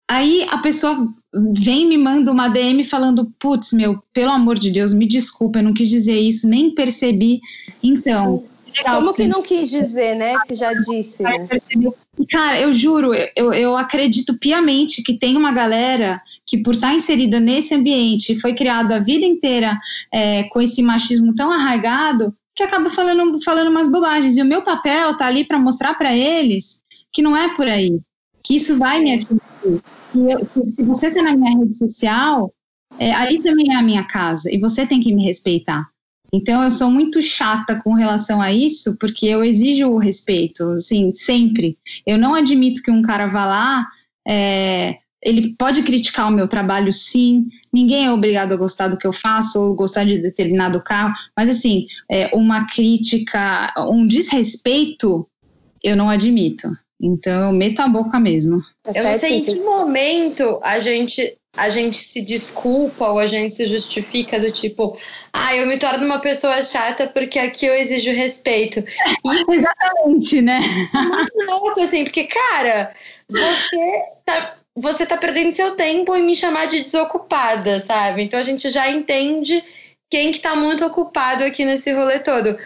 aí 0.10 0.48
a 0.50 0.60
pessoa 0.60 1.14
vem 1.36 1.84
e 1.84 1.86
me 1.86 1.98
manda 1.98 2.32
uma 2.32 2.48
DM 2.48 2.84
falando, 2.84 3.30
putz, 3.40 3.74
meu, 3.74 4.02
pelo 4.14 4.32
amor 4.32 4.58
de 4.58 4.72
Deus, 4.72 4.94
me 4.94 5.06
desculpa, 5.06 5.60
eu 5.60 5.64
não 5.64 5.74
quis 5.74 5.90
dizer 5.90 6.20
isso, 6.20 6.48
nem 6.48 6.74
percebi. 6.74 7.40
Então. 7.84 8.44
Legal, 8.78 8.98
Como 8.98 9.14
que 9.14 9.28
não 9.28 9.42
quis 9.42 9.70
dizer, 9.70 10.16
né? 10.16 10.36
Se 10.46 10.56
já 10.56 10.74
disse. 10.74 11.24
Né? 11.24 11.48
Cara, 12.30 12.60
eu 12.60 12.74
juro, 12.74 13.12
eu, 13.36 13.54
eu 13.54 13.78
acredito 13.78 14.38
piamente 14.38 15.02
que 15.02 15.18
tem 15.18 15.38
uma 15.38 15.54
galera 15.54 16.22
que, 16.46 16.58
por 16.58 16.74
estar 16.74 16.94
inserida 16.94 17.40
nesse 17.40 17.74
ambiente, 17.74 18.40
foi 18.40 18.54
criada 18.54 18.98
a 18.98 19.00
vida 19.00 19.26
inteira 19.26 19.78
é, 20.12 20.44
com 20.44 20.62
esse 20.62 20.82
machismo 20.82 21.34
tão 21.34 21.52
arraigado, 21.52 22.36
que 22.54 22.64
acaba 22.64 22.90
falando, 22.90 23.42
falando 23.42 23.70
umas 23.70 23.90
bobagens. 23.90 24.36
E 24.36 24.42
o 24.42 24.46
meu 24.46 24.62
papel 24.62 25.16
tá 25.16 25.26
ali 25.26 25.46
para 25.46 25.60
mostrar 25.60 25.94
para 25.94 26.16
eles 26.16 26.84
que 27.14 27.22
não 27.22 27.36
é 27.36 27.56
por 27.56 27.68
aí, 27.68 27.98
que 28.46 28.56
isso 28.56 28.78
vai 28.78 29.00
me 29.00 29.14
atingir. 29.14 29.42
Que, 30.12 30.20
eu, 30.20 30.46
que 30.46 30.68
se 30.68 30.84
você 30.84 31.12
tá 31.12 31.22
na 31.22 31.36
minha 31.36 31.58
rede 31.58 31.74
social, 31.76 32.54
é, 33.00 33.12
ali 33.14 33.42
também 33.42 33.74
é 33.74 33.76
a 33.76 33.84
minha 33.84 34.04
casa 34.04 34.50
e 34.54 34.60
você 34.60 34.86
tem 34.86 35.02
que 35.02 35.14
me 35.14 35.24
respeitar. 35.24 35.86
Então 36.32 36.64
eu 36.64 36.72
sou 36.72 36.92
muito 36.92 37.22
chata 37.22 37.82
com 37.82 37.94
relação 37.94 38.42
a 38.42 38.52
isso, 38.52 38.98
porque 39.00 39.26
eu 39.26 39.44
exijo 39.44 39.88
o 39.88 39.98
respeito, 39.98 40.64
assim, 40.72 41.14
sempre. 41.16 41.78
Eu 42.06 42.18
não 42.18 42.34
admito 42.36 42.82
que 42.82 42.92
um 42.92 43.02
cara 43.02 43.28
vá 43.28 43.46
lá, 43.46 43.88
é, 44.28 44.98
ele 45.24 45.56
pode 45.58 45.82
criticar 45.82 46.28
o 46.28 46.34
meu 46.34 46.48
trabalho, 46.48 46.92
sim. 46.92 47.48
Ninguém 47.74 48.06
é 48.06 48.12
obrigado 48.12 48.54
a 48.54 48.58
gostar 48.58 48.90
do 48.90 48.98
que 48.98 49.08
eu 49.08 49.14
faço 49.14 49.60
ou 49.60 49.76
gostar 49.76 50.04
de 50.04 50.20
determinado 50.20 50.82
carro, 50.82 51.14
mas 51.36 51.50
assim, 51.50 51.88
é, 52.10 52.30
uma 52.34 52.68
crítica, 52.68 53.74
um 53.90 54.06
desrespeito, 54.06 55.28
eu 55.84 55.96
não 55.96 56.10
admito. 56.10 56.70
Então 57.02 57.48
eu 57.48 57.52
meto 57.52 57.82
a 57.82 57.88
boca 57.88 58.20
mesmo. 58.20 58.62
É 58.86 59.00
eu 59.00 59.04
não 59.04 59.14
sei 59.16 59.38
em 59.38 59.44
que 59.44 59.56
momento 59.56 60.60
a 60.64 60.80
gente 60.80 61.38
a 61.58 61.70
gente 61.70 61.98
se 61.98 62.22
desculpa 62.22 63.08
ou 63.08 63.20
a 63.20 63.28
gente 63.28 63.54
se 63.54 63.66
justifica 63.66 64.40
do 64.40 64.52
tipo, 64.52 64.98
ah, 65.32 65.56
eu 65.56 65.66
me 65.68 65.78
torno 65.78 66.06
uma 66.06 66.20
pessoa 66.20 66.62
chata 66.62 67.08
porque 67.08 67.40
aqui 67.40 67.66
eu 67.66 67.74
exijo 67.74 68.12
respeito. 68.12 68.84
E... 69.26 69.56
Exatamente, 69.56 70.42
né? 70.42 70.60
Muito 70.94 71.46
louco, 71.46 71.82
assim, 71.82 72.04
porque, 72.04 72.26
cara, 72.26 72.94
você 73.30 74.04
tá, 74.26 74.56
você 74.76 75.06
tá 75.06 75.18
perdendo 75.18 75.52
seu 75.52 75.76
tempo 75.76 76.16
em 76.16 76.24
me 76.24 76.36
chamar 76.36 76.68
de 76.68 76.82
desocupada, 76.82 77.80
sabe? 77.80 78.24
Então 78.24 78.40
a 78.40 78.44
gente 78.44 78.70
já 78.70 78.90
entende 78.90 79.64
quem 80.10 80.32
que 80.32 80.40
tá 80.40 80.56
muito 80.56 80.86
ocupado 80.86 81.44
aqui 81.44 81.66
nesse 81.66 81.92
rolê 81.92 82.20
todo. 82.20 82.58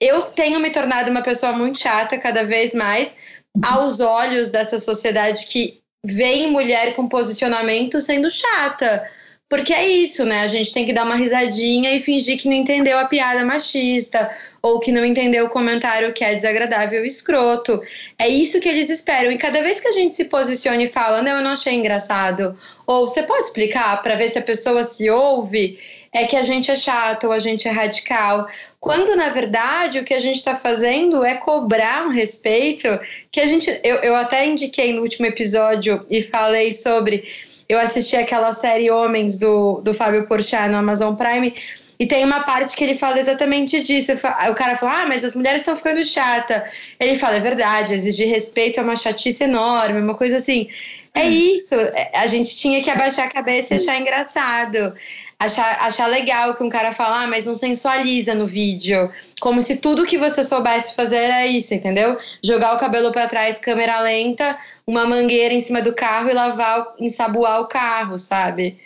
Eu 0.00 0.22
tenho 0.22 0.60
me 0.60 0.70
tornado 0.70 1.10
uma 1.10 1.22
pessoa 1.22 1.52
muito 1.52 1.78
chata 1.78 2.18
cada 2.18 2.44
vez 2.44 2.72
mais 2.72 3.16
aos 3.62 4.00
olhos 4.00 4.50
dessa 4.50 4.78
sociedade 4.78 5.46
que 5.46 5.80
vem 6.04 6.50
mulher 6.50 6.94
com 6.94 7.08
posicionamento 7.08 8.00
sendo 8.00 8.30
chata. 8.30 9.08
Porque 9.48 9.72
é 9.72 9.86
isso, 9.88 10.26
né? 10.26 10.40
A 10.40 10.46
gente 10.46 10.74
tem 10.74 10.84
que 10.84 10.92
dar 10.92 11.04
uma 11.04 11.16
risadinha 11.16 11.94
e 11.94 12.00
fingir 12.00 12.38
que 12.38 12.48
não 12.48 12.54
entendeu 12.54 12.98
a 12.98 13.06
piada 13.06 13.44
machista 13.46 14.30
ou 14.60 14.78
que 14.78 14.92
não 14.92 15.04
entendeu 15.04 15.46
o 15.46 15.50
comentário 15.50 16.12
que 16.12 16.22
é 16.22 16.34
desagradável 16.34 17.02
e 17.02 17.08
escroto. 17.08 17.80
É 18.18 18.28
isso 18.28 18.60
que 18.60 18.68
eles 18.68 18.90
esperam. 18.90 19.32
E 19.32 19.38
cada 19.38 19.62
vez 19.62 19.80
que 19.80 19.88
a 19.88 19.92
gente 19.92 20.16
se 20.16 20.26
posiciona 20.26 20.82
e 20.82 20.88
fala, 20.88 21.22
não, 21.22 21.38
eu 21.38 21.42
não 21.42 21.52
achei 21.52 21.74
engraçado, 21.74 22.58
ou 22.86 23.08
você 23.08 23.22
pode 23.22 23.46
explicar 23.46 24.02
para 24.02 24.16
ver 24.16 24.28
se 24.28 24.38
a 24.38 24.42
pessoa 24.42 24.82
se 24.82 25.08
ouve, 25.08 25.78
é 26.12 26.26
que 26.26 26.36
a 26.36 26.42
gente 26.42 26.70
é 26.70 26.76
chato 26.76 27.24
ou 27.24 27.32
a 27.32 27.38
gente 27.38 27.68
é 27.68 27.70
radical. 27.70 28.48
Quando, 28.80 29.16
na 29.16 29.28
verdade, 29.28 29.98
o 29.98 30.04
que 30.04 30.14
a 30.14 30.20
gente 30.20 30.36
está 30.36 30.54
fazendo 30.54 31.24
é 31.24 31.34
cobrar 31.34 32.06
um 32.06 32.10
respeito 32.10 32.88
que 33.30 33.40
a 33.40 33.46
gente. 33.46 33.68
Eu, 33.82 33.96
eu 33.96 34.14
até 34.14 34.46
indiquei 34.46 34.92
no 34.92 35.02
último 35.02 35.26
episódio 35.26 36.04
e 36.08 36.22
falei 36.22 36.72
sobre. 36.72 37.24
Eu 37.68 37.78
assisti 37.78 38.16
aquela 38.16 38.52
série 38.52 38.90
Homens 38.90 39.38
do, 39.38 39.80
do 39.82 39.92
Fábio 39.92 40.26
Porchat 40.26 40.68
no 40.68 40.76
Amazon 40.76 41.14
Prime. 41.14 41.54
E 41.98 42.06
tem 42.06 42.24
uma 42.24 42.44
parte 42.44 42.76
que 42.76 42.84
ele 42.84 42.94
fala 42.94 43.18
exatamente 43.18 43.82
disso. 43.82 44.12
O 44.12 44.54
cara 44.54 44.76
fala, 44.76 45.02
ah, 45.02 45.06
mas 45.06 45.24
as 45.24 45.34
mulheres 45.34 45.62
estão 45.62 45.74
ficando 45.74 46.02
chata. 46.04 46.64
Ele 47.00 47.16
fala, 47.16 47.36
é 47.36 47.40
verdade, 47.40 47.92
exigir 47.92 48.28
respeito 48.28 48.78
é 48.78 48.82
uma 48.82 48.94
chatice 48.94 49.42
enorme, 49.42 50.00
uma 50.00 50.14
coisa 50.14 50.36
assim. 50.36 50.68
É 51.12 51.24
hum. 51.24 51.30
isso. 51.30 51.74
É, 51.74 52.12
a 52.14 52.26
gente 52.26 52.56
tinha 52.56 52.80
que 52.80 52.88
abaixar 52.88 53.26
a 53.26 53.30
cabeça 53.30 53.74
e 53.74 53.76
achar 53.78 54.00
engraçado 54.00 54.94
achar, 55.38 55.78
achar 55.80 56.06
legal 56.08 56.54
que 56.54 56.64
um 56.64 56.68
cara 56.68 56.92
fala, 56.92 57.22
ah, 57.22 57.26
mas 57.26 57.44
não 57.44 57.54
sensualiza 57.54 58.34
no 58.34 58.46
vídeo. 58.46 59.10
Como 59.40 59.62
se 59.62 59.76
tudo 59.76 60.06
que 60.06 60.18
você 60.18 60.42
soubesse 60.42 60.94
fazer 60.94 61.16
era 61.16 61.46
isso, 61.46 61.74
entendeu? 61.74 62.18
Jogar 62.42 62.74
o 62.74 62.78
cabelo 62.78 63.12
para 63.12 63.28
trás, 63.28 63.58
câmera 63.58 64.00
lenta, 64.00 64.58
uma 64.86 65.06
mangueira 65.06 65.54
em 65.54 65.60
cima 65.60 65.80
do 65.80 65.94
carro 65.94 66.28
e 66.28 66.34
lavar, 66.34 66.94
ensaboar 66.98 67.60
o 67.60 67.68
carro, 67.68 68.18
sabe? 68.18 68.78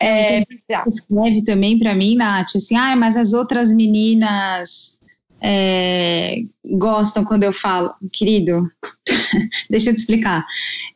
É, 0.00 0.44
escreve 0.86 1.42
também 1.42 1.76
para 1.76 1.94
mim, 1.94 2.14
Nath, 2.14 2.54
assim, 2.54 2.76
ah, 2.76 2.94
mas 2.94 3.16
as 3.16 3.32
outras 3.32 3.72
meninas 3.72 5.00
é, 5.40 6.36
gostam 6.64 7.24
quando 7.24 7.42
eu 7.44 7.52
falo, 7.52 7.92
querido, 8.12 8.70
deixa 9.68 9.90
eu 9.90 9.94
te 9.94 10.00
explicar. 10.00 10.46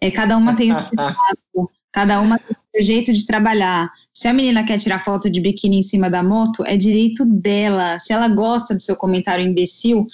É, 0.01 0.11
cada 0.11 0.37
uma 0.37 0.55
tem 0.55 0.71
o 0.71 0.75
seu 0.75 0.85
espaço, 0.93 1.71
cada 1.91 2.21
uma 2.21 2.39
tem 2.39 2.57
o 2.57 2.77
seu 2.77 2.83
jeito 2.83 3.13
de 3.13 3.27
trabalhar. 3.27 3.91
Se 4.15 4.29
a 4.29 4.33
menina 4.33 4.65
quer 4.65 4.79
tirar 4.79 5.03
foto 5.03 5.31
de 5.31 5.41
biquíni 5.41 5.79
em 5.79 5.83
cima 5.83 6.11
da 6.11 6.23
moto, 6.23 6.63
é 6.67 6.77
direito 6.77 7.25
dela. 7.25 7.99
Se 7.99 8.13
ela 8.13 8.29
gosta 8.29 8.75
do 8.75 8.83
seu 8.83 8.95
comentário 8.95 9.45
imbecil, 9.45 10.07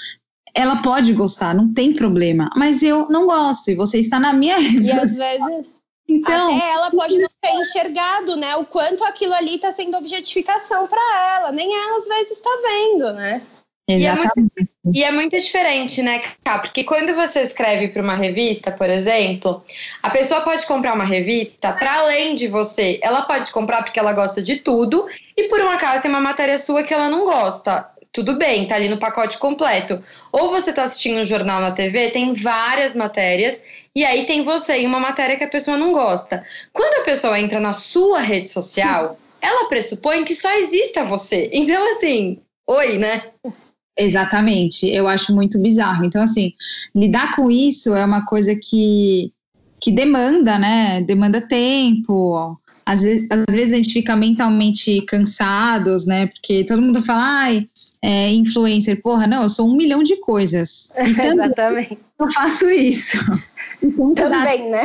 ela 0.55 0.76
pode 0.82 1.12
gostar, 1.12 1.55
não 1.55 1.72
tem 1.72 1.92
problema. 1.92 2.49
Mas 2.57 2.82
eu 2.82 3.09
não 3.09 3.26
gosto 3.26 3.70
e 3.70 3.74
você 3.74 3.99
está 3.99 4.20
na 4.20 4.32
minha 4.32 4.59
rede. 4.61 4.88
E 4.88 4.92
às 4.92 5.16
vezes. 5.16 5.78
Então, 6.09 6.57
Até 6.57 6.70
ela 6.70 6.90
pode 6.90 7.18
não 7.18 7.28
ter 7.40 7.53
enxergado, 7.61 8.34
né? 8.34 8.57
O 8.57 8.64
quanto 8.64 9.05
aquilo 9.05 9.34
ali 9.34 9.57
está 9.57 9.70
sendo 9.72 9.96
objetificação 9.99 10.86
para 10.86 11.36
ela. 11.36 11.53
Nem 11.53 11.70
ela 11.70 11.99
às 11.99 12.09
vezes 12.09 12.32
está 12.32 12.51
vendo, 12.62 13.12
né? 13.12 13.42
E 13.89 14.05
é, 14.05 14.14
muito, 14.14 14.68
e 14.95 15.03
é, 15.03 15.11
muito, 15.11 15.41
diferente, 15.41 16.03
né, 16.03 16.22
Cá? 16.45 16.59
Porque 16.59 16.84
quando 16.84 17.14
você 17.14 17.41
escreve 17.41 17.89
para 17.89 18.03
uma 18.03 18.14
revista, 18.14 18.70
por 18.70 18.91
exemplo, 18.91 19.64
a 20.03 20.11
pessoa 20.11 20.43
pode 20.43 20.66
comprar 20.66 20.93
uma 20.93 21.07
revista 21.07 21.72
para 21.72 22.01
além 22.01 22.34
de 22.34 22.49
você. 22.49 23.01
Ela 23.03 23.22
pode 23.22 23.51
comprar 23.51 23.82
porque 23.82 23.99
ela 23.99 24.12
gosta 24.12 24.43
de 24.43 24.57
tudo 24.57 25.09
e 25.34 25.45
por 25.45 25.59
um 25.61 25.70
acaso 25.70 26.03
tem 26.03 26.11
uma 26.11 26.20
matéria 26.20 26.59
sua 26.59 26.82
que 26.82 26.93
ela 26.93 27.09
não 27.09 27.24
gosta. 27.24 27.89
Tudo 28.12 28.36
bem, 28.36 28.66
tá 28.66 28.74
ali 28.74 28.91
no 28.91 28.99
pacote 28.99 29.39
completo. 29.39 30.05
Ou 30.32 30.51
você 30.51 30.70
tá 30.70 30.82
assistindo 30.82 31.20
um 31.20 31.24
jornal 31.24 31.59
na 31.59 31.70
TV, 31.70 32.11
tem 32.11 32.34
várias 32.34 32.95
matérias, 32.95 33.62
e 33.95 34.05
aí 34.05 34.26
tem 34.26 34.45
você 34.45 34.80
e 34.80 34.86
uma 34.86 35.01
matéria 35.01 35.36
que 35.36 35.45
a 35.45 35.49
pessoa 35.49 35.78
não 35.78 35.93
gosta. 35.93 36.45
Quando 36.74 37.01
a 37.01 37.05
pessoa 37.05 37.41
entra 37.41 37.59
na 37.59 37.72
sua 37.72 38.20
rede 38.20 38.49
social, 38.49 39.16
ela 39.41 39.68
pressupõe 39.68 40.24
que 40.24 40.34
só 40.34 40.53
exista 40.53 41.05
você. 41.05 41.49
Então, 41.53 41.91
assim, 41.93 42.39
oi, 42.66 42.99
né? 42.99 43.22
Exatamente, 43.99 44.86
eu 44.86 45.09
acho 45.09 45.34
muito 45.34 45.59
bizarro. 45.59 46.05
Então, 46.05 46.22
assim, 46.22 46.53
lidar 46.94 47.34
com 47.34 47.51
isso 47.51 47.94
é 47.94 48.05
uma 48.05 48.24
coisa 48.24 48.55
que, 48.55 49.32
que 49.80 49.90
demanda, 49.90 50.57
né? 50.57 51.01
Demanda 51.03 51.40
tempo. 51.40 52.57
Às 52.86 53.03
vezes, 53.03 53.26
às 53.30 53.55
vezes 53.55 53.72
a 53.72 53.76
gente 53.76 53.92
fica 53.92 54.14
mentalmente 54.14 55.03
cansados, 55.03 56.07
né? 56.07 56.26
Porque 56.26 56.64
todo 56.64 56.80
mundo 56.80 57.03
fala, 57.03 57.22
ai, 57.22 57.66
é, 58.01 58.30
influencer, 58.30 59.03
porra, 59.03 59.26
não, 59.26 59.42
eu 59.42 59.49
sou 59.49 59.68
um 59.68 59.76
milhão 59.76 60.03
de 60.03 60.16
coisas. 60.16 60.92
Exatamente. 60.96 61.99
Eu 62.18 62.30
faço 62.30 62.70
isso. 62.70 63.18
Então, 63.80 64.12
também, 64.12 64.68
né? 64.70 64.82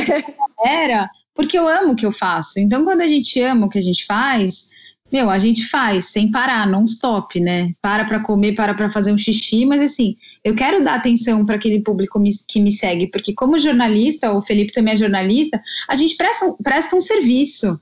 Era 0.64 1.10
porque 1.36 1.58
eu 1.58 1.68
amo 1.68 1.94
o 1.94 1.96
que 1.96 2.06
eu 2.06 2.12
faço. 2.12 2.60
Então, 2.60 2.84
quando 2.84 3.02
a 3.02 3.08
gente 3.08 3.42
ama 3.42 3.66
o 3.66 3.70
que 3.70 3.78
a 3.78 3.82
gente 3.82 4.06
faz, 4.06 4.70
meu, 5.14 5.30
a 5.30 5.38
gente 5.38 5.64
faz 5.66 6.06
sem 6.06 6.32
parar, 6.32 6.66
não 6.66 6.86
stop, 6.86 7.40
né? 7.40 7.72
Para 7.80 8.04
para 8.04 8.20
comer, 8.20 8.56
para 8.56 8.74
para 8.74 8.90
fazer 8.90 9.14
um 9.14 9.18
xixi, 9.18 9.64
mas 9.64 9.80
assim, 9.80 10.16
eu 10.44 10.56
quero 10.56 10.84
dar 10.84 10.96
atenção 10.96 11.46
para 11.46 11.56
aquele 11.56 11.82
público 11.82 12.20
que 12.48 12.60
me 12.60 12.72
segue, 12.72 13.08
porque 13.12 13.32
como 13.32 13.60
jornalista, 13.60 14.34
o 14.34 14.42
Felipe 14.42 14.74
também 14.74 14.96
é 14.96 14.98
jornalista, 14.98 15.62
a 15.88 15.94
gente 15.94 16.18
presta, 16.18 16.52
presta 16.64 16.96
um 16.96 17.02
serviço, 17.02 17.80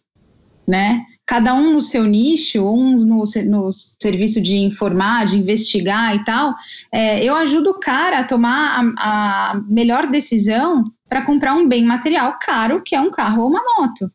né? 0.67 1.05
Cada 1.25 1.53
um 1.53 1.71
no 1.71 1.81
seu 1.81 2.03
nicho, 2.03 2.61
uns 2.67 3.05
no, 3.05 3.23
no 3.45 3.69
serviço 3.71 4.41
de 4.41 4.57
informar, 4.57 5.25
de 5.25 5.37
investigar 5.37 6.13
e 6.13 6.25
tal. 6.25 6.53
É, 6.91 7.23
eu 7.23 7.33
ajudo 7.35 7.69
o 7.69 7.79
cara 7.79 8.19
a 8.19 8.23
tomar 8.25 8.83
a, 8.97 9.51
a 9.51 9.61
melhor 9.69 10.07
decisão 10.07 10.83
para 11.07 11.21
comprar 11.21 11.53
um 11.53 11.65
bem 11.65 11.85
material 11.85 12.37
caro, 12.41 12.81
que 12.83 12.93
é 12.93 12.99
um 12.99 13.11
carro 13.11 13.43
ou 13.43 13.49
uma 13.49 13.61
moto. 13.77 14.11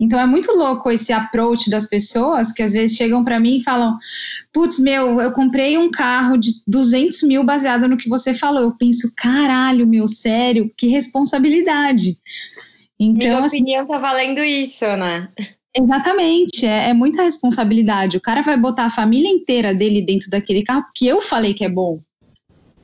Então 0.00 0.18
é 0.18 0.26
muito 0.26 0.52
louco 0.52 0.90
esse 0.90 1.12
approach 1.12 1.68
das 1.68 1.88
pessoas 1.88 2.52
que 2.52 2.62
às 2.62 2.72
vezes 2.72 2.96
chegam 2.96 3.24
para 3.24 3.40
mim 3.40 3.56
e 3.56 3.62
falam: 3.64 3.98
Putz, 4.52 4.78
meu, 4.78 5.20
eu 5.20 5.32
comprei 5.32 5.76
um 5.76 5.90
carro 5.90 6.36
de 6.36 6.52
200 6.66 7.22
mil 7.24 7.42
baseado 7.42 7.88
no 7.88 7.96
que 7.96 8.08
você 8.08 8.32
falou. 8.32 8.62
Eu 8.62 8.76
penso: 8.76 9.12
caralho, 9.16 9.86
meu, 9.86 10.06
sério, 10.06 10.70
que 10.76 10.88
responsabilidade. 10.88 12.16
Então, 13.00 13.28
Minha 13.28 13.38
assim, 13.40 13.60
opinião 13.62 13.86
tá 13.86 13.98
valendo 13.98 14.42
isso, 14.42 14.84
né? 14.96 15.28
Exatamente, 15.76 16.66
é, 16.66 16.90
é, 16.90 16.94
muita 16.94 17.22
responsabilidade. 17.22 18.16
O 18.16 18.20
cara 18.20 18.42
vai 18.42 18.56
botar 18.56 18.86
a 18.86 18.90
família 18.90 19.30
inteira 19.30 19.72
dele 19.72 20.02
dentro 20.02 20.30
daquele 20.30 20.62
carro 20.62 20.84
que 20.94 21.06
eu 21.06 21.20
falei 21.20 21.54
que 21.54 21.64
é 21.64 21.68
bom. 21.68 22.00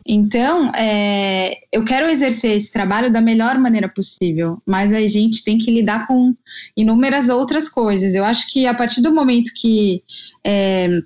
Então, 0.06 0.70
é, 0.74 1.56
eu 1.72 1.84
quero 1.84 2.10
exercer 2.10 2.56
esse 2.56 2.70
trabalho 2.70 3.10
da 3.10 3.22
melhor 3.22 3.58
maneira 3.58 3.88
possível, 3.88 4.60
mas 4.66 4.92
a 4.92 5.00
gente 5.08 5.42
tem 5.42 5.56
que 5.56 5.70
lidar 5.70 6.06
com 6.06 6.34
inúmeras 6.76 7.30
outras 7.30 7.68
coisas. 7.68 8.14
Eu 8.14 8.24
acho 8.24 8.52
que 8.52 8.66
a 8.66 8.74
partir 8.74 9.00
do 9.00 9.14
momento 9.14 9.50
que 9.56 10.02
é, 10.44 11.00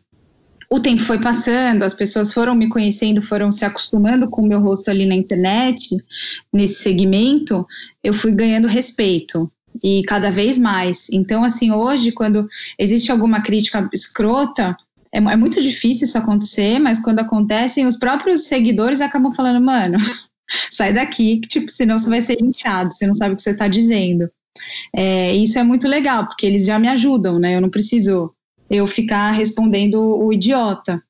o 0.71 0.81
tempo 0.81 1.03
foi 1.03 1.21
passando, 1.21 1.85
as 1.85 1.95
pessoas 1.95 2.33
foram 2.33 2.55
me 2.55 2.69
conhecendo, 2.69 3.23
foram 3.23 3.53
se 3.53 3.65
acostumando 3.65 4.29
com 4.29 4.43
o 4.43 4.47
meu 4.49 4.61
rosto 4.61 4.91
ali 4.91 5.07
na 5.07 5.15
internet, 5.15 5.97
nesse 6.53 6.83
segmento, 6.83 7.67
eu 8.03 8.13
fui 8.13 8.33
ganhando 8.33 8.67
respeito 8.67 9.51
e 9.83 10.03
cada 10.03 10.31
vez 10.31 10.59
mais. 10.59 11.09
Então, 11.11 11.43
assim, 11.45 11.71
hoje, 11.71 12.13
quando 12.13 12.49
existe 12.79 13.11
alguma 13.11 13.41
crítica 13.41 13.89
escrota, 13.93 14.77
é, 15.13 15.19
é 15.19 15.37
muito 15.37 15.61
difícil 15.63 16.05
isso 16.05 16.19
acontecer, 16.19 16.79
mas 16.79 16.99
quando 17.01 17.21
acontecem, 17.21 17.87
os 17.87 17.97
próprios 17.97 18.47
seguidores 18.47 19.01
acabam 19.01 19.33
falando, 19.33 19.65
mano, 19.65 19.99
sai 20.71 20.93
daqui, 20.93 21.39
que 21.41 21.49
tipo, 21.49 21.71
senão 21.71 21.99
você 21.99 22.09
vai 22.09 22.21
ser 22.21 22.37
linchado, 22.41 22.93
você 22.93 23.07
não 23.07 23.15
sabe 23.15 23.35
o 23.35 23.37
que 23.37 23.43
você 23.43 23.51
está 23.51 23.69
dizendo. 23.69 24.31
É, 24.95 25.35
isso 25.35 25.59
é 25.59 25.63
muito 25.63 25.87
legal, 25.87 26.27
porque 26.27 26.47
eles 26.47 26.67
já 26.67 26.79
me 26.79 26.89
ajudam, 26.89 27.39
né? 27.39 27.55
Eu 27.55 27.61
não 27.61 27.71
preciso 27.71 28.33
eu 28.69 28.87
ficar 28.87 29.31
respondendo 29.31 30.01
o 30.01 30.33
idiota. 30.33 31.03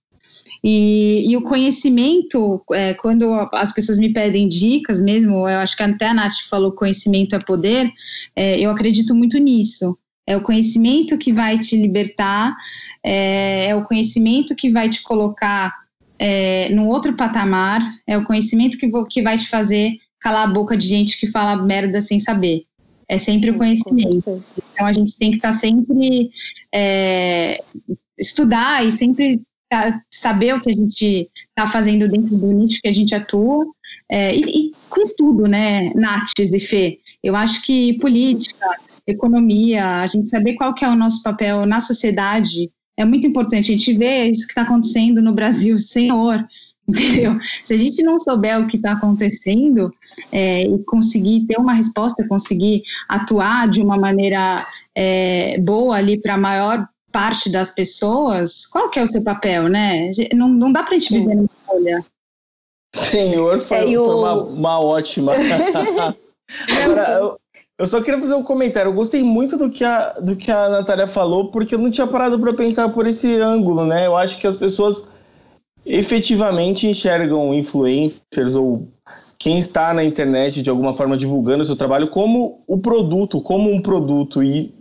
E, 0.63 1.31
e 1.31 1.37
o 1.37 1.43
conhecimento, 1.43 2.61
é, 2.73 2.93
quando 2.95 3.33
as 3.53 3.73
pessoas 3.73 3.99
me 3.99 4.13
pedem 4.13 4.49
dicas 4.49 5.01
mesmo, 5.01 5.49
eu 5.49 5.59
acho 5.59 5.77
que 5.77 5.83
até 5.83 6.09
a 6.09 6.15
Nath 6.15 6.41
falou 6.51 6.73
conhecimento 6.73 7.35
é 7.37 7.39
poder, 7.39 7.91
é, 8.35 8.59
eu 8.59 8.71
acredito 8.71 9.15
muito 9.15 9.39
nisso. 9.39 9.97
É 10.29 10.37
o 10.37 10.43
conhecimento 10.43 11.17
que 11.17 11.33
vai 11.33 11.59
te 11.59 11.75
libertar, 11.75 12.55
é, 13.03 13.69
é 13.69 13.75
o 13.75 13.83
conhecimento 13.83 14.55
que 14.55 14.71
vai 14.71 14.87
te 14.87 15.03
colocar 15.03 15.75
é, 16.19 16.69
num 16.75 16.87
outro 16.87 17.15
patamar, 17.15 17.81
é 18.07 18.19
o 18.19 18.27
conhecimento 18.27 18.77
que, 18.77 18.91
que 19.09 19.23
vai 19.23 19.39
te 19.39 19.49
fazer 19.49 19.97
calar 20.21 20.47
a 20.47 20.53
boca 20.53 20.77
de 20.77 20.87
gente 20.87 21.19
que 21.19 21.29
fala 21.29 21.65
merda 21.65 22.03
sem 22.03 22.19
saber. 22.19 22.65
É 23.09 23.17
sempre 23.17 23.53
o 23.53 23.57
conhecimento. 23.57 24.43
Então 24.75 24.85
a 24.85 24.93
gente 24.93 25.17
tem 25.17 25.31
que 25.31 25.39
estar 25.39 25.53
tá 25.53 25.57
sempre 25.57 26.29
é, 26.75 27.59
estudar 28.19 28.85
e 28.85 28.93
sempre 28.93 29.41
tá, 29.67 29.99
saber 30.13 30.55
o 30.55 30.61
que 30.61 30.69
a 30.69 30.75
gente 30.75 31.27
está 31.49 31.67
fazendo 31.67 32.07
dentro 32.07 32.37
do 32.37 32.53
nicho 32.53 32.83
que 32.83 32.89
a 32.89 32.93
gente 32.93 33.15
atua 33.15 33.65
é, 34.11 34.35
e, 34.35 34.41
e, 34.41 34.73
com 34.91 35.07
tudo, 35.17 35.45
né, 35.45 35.91
Nath 35.95 36.39
e 36.39 36.61
Fê. 36.61 36.99
Eu 37.23 37.35
acho 37.35 37.63
que 37.63 37.95
política, 37.95 38.67
economia, 39.13 40.01
a 40.01 40.07
gente 40.07 40.29
saber 40.29 40.55
qual 40.55 40.75
que 40.75 40.85
é 40.85 40.89
o 40.89 40.97
nosso 40.97 41.23
papel 41.23 41.67
na 41.67 41.81
sociedade 41.81 42.71
é 42.97 43.05
muito 43.05 43.27
importante. 43.27 43.73
A 43.73 43.77
gente 43.77 43.93
vê 43.95 44.25
isso 44.25 44.47
que 44.47 44.53
está 44.53 44.63
acontecendo 44.63 45.23
no 45.23 45.33
Brasil, 45.33 45.79
Senhor, 45.79 46.45
entendeu? 46.87 47.39
Se 47.63 47.75
a 47.75 47.77
gente 47.77 48.03
não 48.03 48.19
souber 48.19 48.61
o 48.61 48.67
que 48.67 48.77
está 48.77 48.93
acontecendo 48.93 49.93
é, 50.33 50.63
e 50.63 50.79
conseguir 50.85 51.47
ter 51.47 51.59
uma 51.59 51.73
resposta, 51.73 52.27
conseguir 52.27 52.83
atuar 53.09 53.69
de 53.69 53.81
uma 53.81 53.97
maneira 53.97 54.67
é, 54.95 55.59
boa 55.61 55.97
ali 55.97 56.21
para 56.21 56.35
a 56.35 56.39
maior 56.39 56.89
parte 57.13 57.51
das 57.51 57.71
pessoas, 57.71 58.67
qual 58.67 58.91
que 58.91 58.99
é 58.99 59.03
o 59.03 59.07
seu 59.07 59.23
papel, 59.23 59.69
né? 59.69 60.11
Não, 60.35 60.49
não 60.49 60.73
dá 60.73 60.83
para 60.83 60.95
a 60.95 60.99
gente 60.99 61.13
viver 61.13 61.35
numa 61.35 61.49
bolha. 61.67 62.05
Senhor, 62.95 63.59
foi, 63.61 63.77
é, 63.77 63.83
foi 63.83 63.97
uma, 63.97 64.35
uma 64.35 64.81
ótima. 64.81 65.33
Agora, 66.83 67.03
eu, 67.13 67.39
eu 67.79 67.87
só 67.87 68.03
queria 68.03 68.19
fazer 68.19 68.35
um 68.35 68.43
comentário. 68.43 68.89
Eu 68.89 68.95
gostei 68.95 69.23
muito 69.23 69.57
do 69.57 69.71
que 69.71 69.85
a, 69.85 70.11
do 70.15 70.35
que 70.35 70.51
a 70.51 70.69
Natália 70.69 71.07
falou, 71.07 71.51
porque 71.51 71.77
eu 71.77 71.79
não 71.79 71.91
tinha 71.91 72.07
parado 72.07 72.39
para 72.39 72.53
pensar 72.53 72.89
por 72.89 73.07
esse 73.07 73.41
ângulo, 73.41 73.87
né? 73.87 74.07
Eu 74.07 74.17
acho 74.17 74.37
que 74.39 74.47
as 74.47 74.57
pessoas 74.57 75.07
efetivamente 75.87 76.87
enxergam 76.87 77.55
influencers 77.55 78.57
ou 78.57 78.87
quem 79.39 79.59
está 79.59 79.95
na 79.95 80.05
internet 80.05 80.61
de 80.61 80.69
alguma 80.69 80.93
forma 80.93 81.17
divulgando 81.17 81.65
seu 81.65 81.77
trabalho 81.77 82.09
como 82.09 82.63
o 82.67 82.79
produto, 82.79 83.41
como 83.41 83.71
um 83.71 83.81
produto 83.81 84.43
e, 84.43 84.75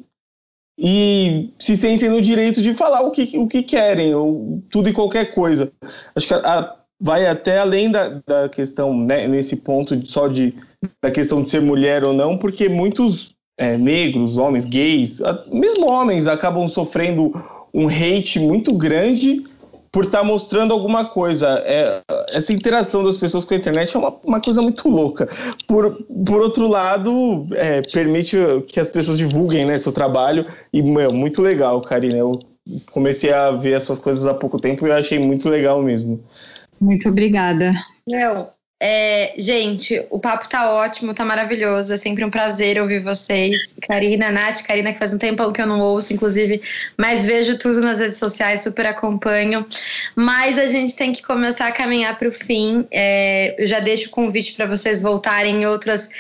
e 0.78 1.54
se 1.60 1.78
sentem 1.78 2.10
no 2.10 2.22
direito 2.22 2.62
de 2.62 2.74
falar 2.74 3.02
o 3.02 3.12
que, 3.12 3.38
o 3.38 3.48
que 3.48 3.62
querem, 3.62 4.14
ou 4.16 4.62
tudo 4.70 4.90
e 4.90 4.94
qualquer 4.94 5.34
coisa. 5.34 5.72
Acho 6.16 6.28
que 6.28 6.34
a, 6.34 6.38
a, 6.40 6.76
vai 7.00 7.28
até 7.28 7.60
além 7.60 7.92
da, 7.92 8.22
da 8.26 8.50
questão, 8.50 8.98
né, 8.98 9.28
nesse 9.28 9.58
ponto 9.58 10.04
só 10.06 10.28
de 10.28 10.54
da 11.02 11.12
questão 11.12 11.42
de 11.42 11.50
ser 11.50 11.62
mulher 11.62 12.04
ou 12.04 12.14
não, 12.14 12.38
porque 12.38 12.70
muitos 12.70 13.36
é, 13.58 13.78
negros, 13.78 14.38
homens, 14.38 14.66
gays, 14.66 15.20
mesmo 15.52 15.90
homens, 15.90 16.28
acabam 16.28 16.68
sofrendo 16.70 17.32
um 17.74 17.88
hate 17.88 18.40
muito 18.40 18.76
grande 18.76 19.44
por 19.92 20.06
estar 20.06 20.20
tá 20.20 20.24
mostrando 20.24 20.74
alguma 20.74 21.06
coisa. 21.06 21.64
É, 21.66 22.02
essa 22.30 22.54
interação 22.54 23.04
das 23.04 23.18
pessoas 23.18 23.46
com 23.46 23.54
a 23.54 23.58
internet 23.58 23.96
é 23.96 24.00
uma, 24.00 24.14
uma 24.24 24.42
coisa 24.42 24.62
muito 24.62 24.88
louca. 24.88 25.28
Por, 25.68 25.92
por 26.26 26.42
outro 26.42 26.68
lado, 26.68 27.48
é, 27.54 27.82
permite 27.94 28.38
que 28.68 28.80
as 28.80 28.90
pessoas 28.90 29.18
divulguem 29.18 29.66
né, 29.66 29.78
seu 29.78 29.92
trabalho 29.92 30.46
e, 30.72 30.82
meu, 30.82 31.12
muito 31.12 31.42
legal, 31.42 31.82
Karina. 31.82 32.18
Eu 32.18 32.40
comecei 32.92 33.32
a 33.32 33.52
ver 33.52 33.76
as 33.76 33.84
suas 33.84 34.00
coisas 34.00 34.26
há 34.26 34.34
pouco 34.34 34.58
tempo 34.60 34.86
e 34.86 34.90
eu 34.90 34.94
achei 34.94 35.18
muito 35.18 35.50
legal 35.50 35.82
mesmo. 35.82 36.24
Muito 36.80 37.10
obrigada. 37.10 37.72
Meu, 38.08 38.48
é, 38.80 39.34
gente, 39.40 40.06
o 40.12 40.20
papo 40.20 40.48
tá 40.48 40.72
ótimo, 40.72 41.12
tá 41.12 41.26
maravilhoso. 41.26 41.92
É 41.92 41.98
sempre 41.98 42.24
um 42.24 42.30
prazer 42.30 42.80
ouvir 42.80 43.00
vocês. 43.00 43.76
Karina, 43.88 44.30
Nath, 44.30 44.62
Karina, 44.68 44.94
que 44.94 45.00
faz 45.00 45.16
um 45.16 45.18
tempão 45.18 45.52
que 45.52 45.60
eu 45.60 45.66
não 45.66 45.80
ouço, 45.80 46.14
inclusive, 46.14 46.62
mas 46.96 47.26
vejo 47.26 47.58
tudo 47.58 47.82
nas 47.82 48.00
redes 48.00 48.20
sociais, 48.20 48.62
super 48.62 48.86
acompanho. 48.86 49.66
Mas 50.16 50.60
a 50.60 50.68
gente 50.68 50.96
tem 50.96 51.12
que 51.12 51.24
começar 51.24 51.68
a 51.68 51.72
caminhar 51.72 52.16
para 52.20 52.28
o 52.28 52.32
fim. 52.32 52.86
É, 52.92 53.56
eu 53.58 53.66
já 53.66 53.80
deixo 53.80 54.10
o 54.10 54.12
convite 54.12 54.54
para 54.54 54.68
vocês 54.68 55.02
voltarem 55.02 55.64
em 55.64 55.66
outras, 55.66 56.12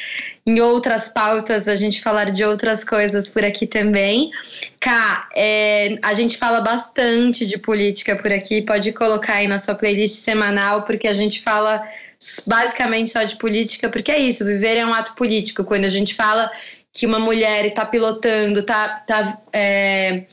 em 0.43 0.59
outras 0.59 1.09
pautas, 1.09 1.67
a 1.67 1.75
gente 1.75 2.01
falar 2.01 2.31
de 2.31 2.43
outras 2.43 2.83
coisas 2.83 3.29
por 3.29 3.45
aqui 3.45 3.67
também. 3.67 4.31
Cá, 4.79 5.29
é, 5.35 5.99
a 6.01 6.15
gente 6.15 6.37
fala 6.37 6.61
bastante 6.61 7.45
de 7.45 7.59
política 7.59 8.15
por 8.15 8.31
aqui, 8.31 8.63
pode 8.63 8.91
colocar 8.93 9.35
aí 9.35 9.47
na 9.47 9.59
sua 9.59 9.75
playlist 9.75 10.15
semanal, 10.15 10.81
porque 10.81 11.07
a 11.07 11.13
gente 11.13 11.43
fala 11.43 11.87
basicamente 12.45 13.11
só 13.11 13.23
de 13.23 13.35
política, 13.37 13.89
porque 13.89 14.11
é 14.11 14.19
isso, 14.19 14.45
viver 14.45 14.77
é 14.77 14.85
um 14.85 14.93
ato 14.93 15.13
político. 15.15 15.63
Quando 15.63 15.85
a 15.85 15.89
gente 15.89 16.15
fala 16.15 16.51
que 16.97 17.05
uma 17.05 17.19
mulher 17.19 17.65
está 17.65 17.85
pilotando, 17.85 18.61
está 18.61 18.89
tá, 19.05 19.39
é, 19.53 20.23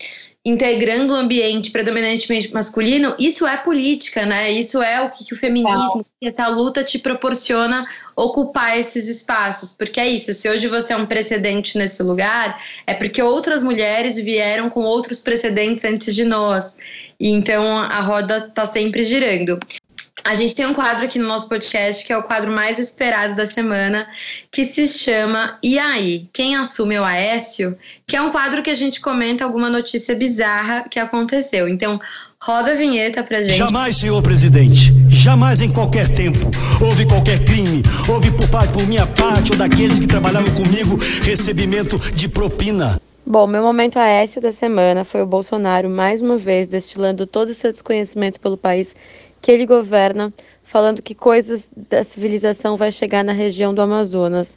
integrando 0.43 1.13
o 1.13 1.17
um 1.17 1.21
ambiente 1.21 1.71
predominantemente 1.71 2.53
masculino, 2.55 3.15
isso 3.19 3.47
é 3.47 3.57
política, 3.59 4.25
né? 4.25 4.51
Isso 4.51 4.83
é 4.83 5.03
o 5.03 5.11
que, 5.11 5.27
que 5.27 5.35
o 5.35 5.37
feminismo, 5.37 6.07
que 6.19 6.29
essa 6.29 6.49
luta 6.49 6.83
te 6.83 6.99
proporciona 6.99 7.87
ocupar 8.17 8.79
esses 8.79 9.09
espaços. 9.09 9.73
Porque 9.73 10.01
é 10.01 10.09
isso, 10.09 10.33
se 10.33 10.49
hoje 10.49 10.67
você 10.67 10.95
é 10.95 10.97
um 10.97 11.05
precedente 11.05 11.77
nesse 11.77 12.03
lugar, 12.03 12.59
é 12.87 12.95
porque 12.95 13.23
outras 13.23 13.63
mulheres 13.63 14.17
vieram 14.17 14.71
com 14.71 14.81
outros 14.81 15.21
precedentes 15.21 15.85
antes 15.85 16.15
de 16.15 16.25
nós. 16.25 16.79
E 17.21 17.29
então 17.29 17.77
a 17.77 18.01
roda 18.01 18.47
está 18.49 18.65
sempre 18.65 19.03
girando. 19.03 19.61
A 20.25 20.35
gente 20.35 20.55
tem 20.55 20.65
um 20.65 20.73
quadro 20.73 21.05
aqui 21.05 21.19
no 21.19 21.29
nosso 21.29 21.47
podcast 21.47 22.03
que 22.03 22.11
é 22.11 22.17
o 22.17 22.23
quadro 22.23 22.51
mais 22.51 22.79
esperado 22.79 23.35
da 23.35 23.45
semana, 23.45 24.07
que 24.51 24.65
se 24.65 24.89
chama 24.89 25.59
E 25.63 25.79
aí? 25.79 26.27
Quem 26.33 26.57
assume 26.57 26.99
o 26.99 27.05
Aécio? 27.05 27.77
Que 28.07 28.17
é 28.17 28.23
um 28.23 28.31
quadro 28.31 28.63
que 28.63 28.71
a 28.71 28.75
gente 28.75 29.03
comenta 29.03 29.45
alguma 29.45 29.69
notícia 29.69 30.17
bizarra 30.17 30.87
que 30.91 30.99
aconteceu. 30.99 31.69
Então, 31.69 32.01
roda 32.41 32.73
a 32.73 32.75
vinheta 32.75 33.23
pra 33.23 33.43
gente. 33.43 33.59
Jamais, 33.59 33.99
senhor 33.99 34.23
presidente, 34.23 34.95
jamais 35.09 35.61
em 35.61 35.71
qualquer 35.71 36.09
tempo 36.09 36.51
houve 36.81 37.07
qualquer 37.07 37.45
crime, 37.45 37.83
houve 38.09 38.31
por 38.31 38.49
parte, 38.49 38.73
por 38.73 38.87
minha 38.87 39.07
parte 39.07 39.53
ou 39.53 39.59
daqueles 39.59 39.99
que 39.99 40.07
trabalhavam 40.07 40.53
comigo, 40.55 40.99
recebimento 41.23 41.99
de 42.15 42.31
propina. 42.31 42.99
Bom, 43.27 43.47
meu 43.47 43.63
momento 43.63 43.99
Aécio 43.99 44.41
da 44.41 44.53
semana 44.53 45.03
foi 45.03 45.23
o 45.23 45.27
Bolsonaro 45.27 45.89
mais 45.89 46.21
uma 46.21 46.37
vez 46.37 46.67
destilando 46.67 47.27
todo 47.27 47.49
o 47.49 47.55
seu 47.55 47.73
desconhecimento 47.73 48.39
pelo 48.39 48.57
país 48.57 48.95
que 49.45 49.53
ele 49.53 49.67
governa, 49.67 50.33
falando 50.63 51.03
que 51.03 51.15
coisas 51.15 51.69
da 51.91 52.03
civilização 52.03 52.79
vai 52.79 52.91
chegar 52.91 53.23
na 53.23 53.35
região 53.35 53.75
do 53.75 53.83
Amazonas. 53.83 54.57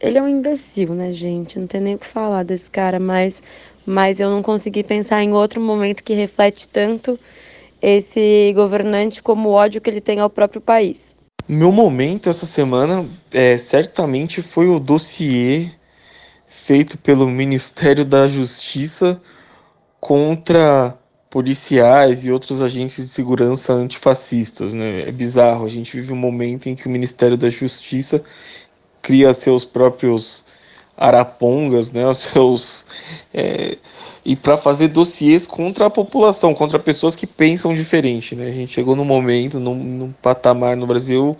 Ele 0.00 0.18
é 0.18 0.22
um 0.22 0.28
imbecil, 0.28 0.92
né, 0.92 1.12
gente? 1.12 1.56
Não 1.56 1.68
tem 1.68 1.80
nem 1.80 1.94
o 1.94 1.98
que 2.00 2.06
falar 2.08 2.42
desse 2.42 2.68
cara, 2.68 2.98
mas, 2.98 3.40
mas 3.86 4.18
eu 4.18 4.28
não 4.28 4.42
consegui 4.42 4.82
pensar 4.82 5.22
em 5.22 5.32
outro 5.32 5.60
momento 5.60 6.02
que 6.02 6.14
reflete 6.14 6.68
tanto 6.68 7.16
esse 7.80 8.52
governante 8.56 9.22
como 9.22 9.50
o 9.50 9.52
ódio 9.52 9.80
que 9.80 9.88
ele 9.88 10.00
tem 10.00 10.18
ao 10.18 10.28
próprio 10.28 10.60
país. 10.60 11.14
Meu 11.46 11.70
momento 11.70 12.28
essa 12.28 12.44
semana 12.44 13.06
é, 13.32 13.56
certamente 13.56 14.42
foi 14.42 14.66
o 14.66 14.80
dossiê 14.80 15.68
feito 16.44 16.98
pelo 16.98 17.28
Ministério 17.28 18.04
da 18.04 18.26
Justiça 18.26 19.22
contra 20.00 20.98
policiais 21.34 22.24
e 22.24 22.30
outros 22.30 22.62
agentes 22.62 23.04
de 23.04 23.08
segurança 23.10 23.72
antifascistas. 23.72 24.72
Né? 24.72 25.08
É 25.08 25.10
bizarro, 25.10 25.66
a 25.66 25.68
gente 25.68 25.92
vive 25.96 26.12
um 26.12 26.16
momento 26.16 26.68
em 26.68 26.76
que 26.76 26.86
o 26.86 26.90
Ministério 26.90 27.36
da 27.36 27.50
Justiça 27.50 28.22
cria 29.02 29.34
seus 29.34 29.64
próprios 29.64 30.44
arapongas, 30.96 31.90
né? 31.90 32.06
os 32.06 32.18
seus. 32.18 32.86
É, 33.34 33.76
e 34.24 34.36
para 34.36 34.56
fazer 34.56 34.86
dossiês 34.88 35.44
contra 35.44 35.86
a 35.86 35.90
população, 35.90 36.54
contra 36.54 36.78
pessoas 36.78 37.16
que 37.16 37.26
pensam 37.26 37.74
diferente. 37.74 38.36
Né? 38.36 38.46
A 38.46 38.52
gente 38.52 38.72
chegou 38.72 38.94
num 38.94 39.04
momento, 39.04 39.58
num, 39.58 39.74
num 39.74 40.12
patamar 40.22 40.76
no 40.76 40.86
Brasil 40.86 41.36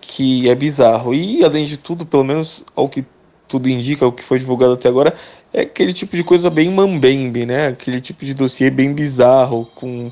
que 0.00 0.50
é 0.50 0.54
bizarro. 0.56 1.14
E, 1.14 1.44
além 1.44 1.64
de 1.64 1.76
tudo, 1.76 2.04
pelo 2.04 2.24
menos 2.24 2.64
ao 2.74 2.88
que 2.88 3.04
tudo 3.52 3.68
indica, 3.68 4.06
o 4.06 4.12
que 4.12 4.22
foi 4.22 4.38
divulgado 4.38 4.72
até 4.72 4.88
agora, 4.88 5.12
é 5.52 5.60
aquele 5.60 5.92
tipo 5.92 6.16
de 6.16 6.24
coisa 6.24 6.48
bem 6.48 6.70
mambembe, 6.70 7.44
né? 7.44 7.66
Aquele 7.66 8.00
tipo 8.00 8.24
de 8.24 8.32
dossiê 8.32 8.70
bem 8.70 8.94
bizarro, 8.94 9.68
com 9.74 10.10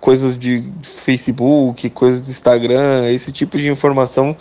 coisas 0.00 0.36
de 0.36 0.64
Facebook, 0.82 1.88
coisas 1.90 2.22
do 2.22 2.30
Instagram, 2.30 3.08
esse 3.08 3.30
tipo 3.30 3.56
de 3.56 3.68
informação 3.68 4.36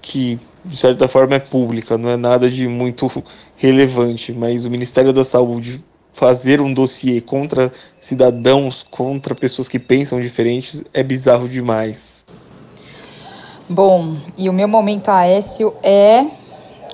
que 0.00 0.38
de 0.64 0.76
certa 0.76 1.08
forma 1.08 1.34
é 1.34 1.40
pública, 1.40 1.98
não 1.98 2.08
é 2.08 2.16
nada 2.16 2.48
de 2.48 2.68
muito 2.68 3.10
relevante, 3.58 4.32
mas 4.32 4.64
o 4.64 4.70
Ministério 4.70 5.12
da 5.12 5.24
Saúde 5.24 5.84
fazer 6.12 6.60
um 6.60 6.72
dossiê 6.72 7.20
contra 7.20 7.72
cidadãos, 7.98 8.86
contra 8.88 9.34
pessoas 9.34 9.66
que 9.66 9.80
pensam 9.80 10.20
diferentes 10.20 10.84
é 10.94 11.02
bizarro 11.02 11.48
demais. 11.48 12.24
Bom, 13.68 14.16
e 14.38 14.48
o 14.48 14.52
meu 14.52 14.68
momento 14.68 15.08
Aécio 15.08 15.74
é 15.82 16.24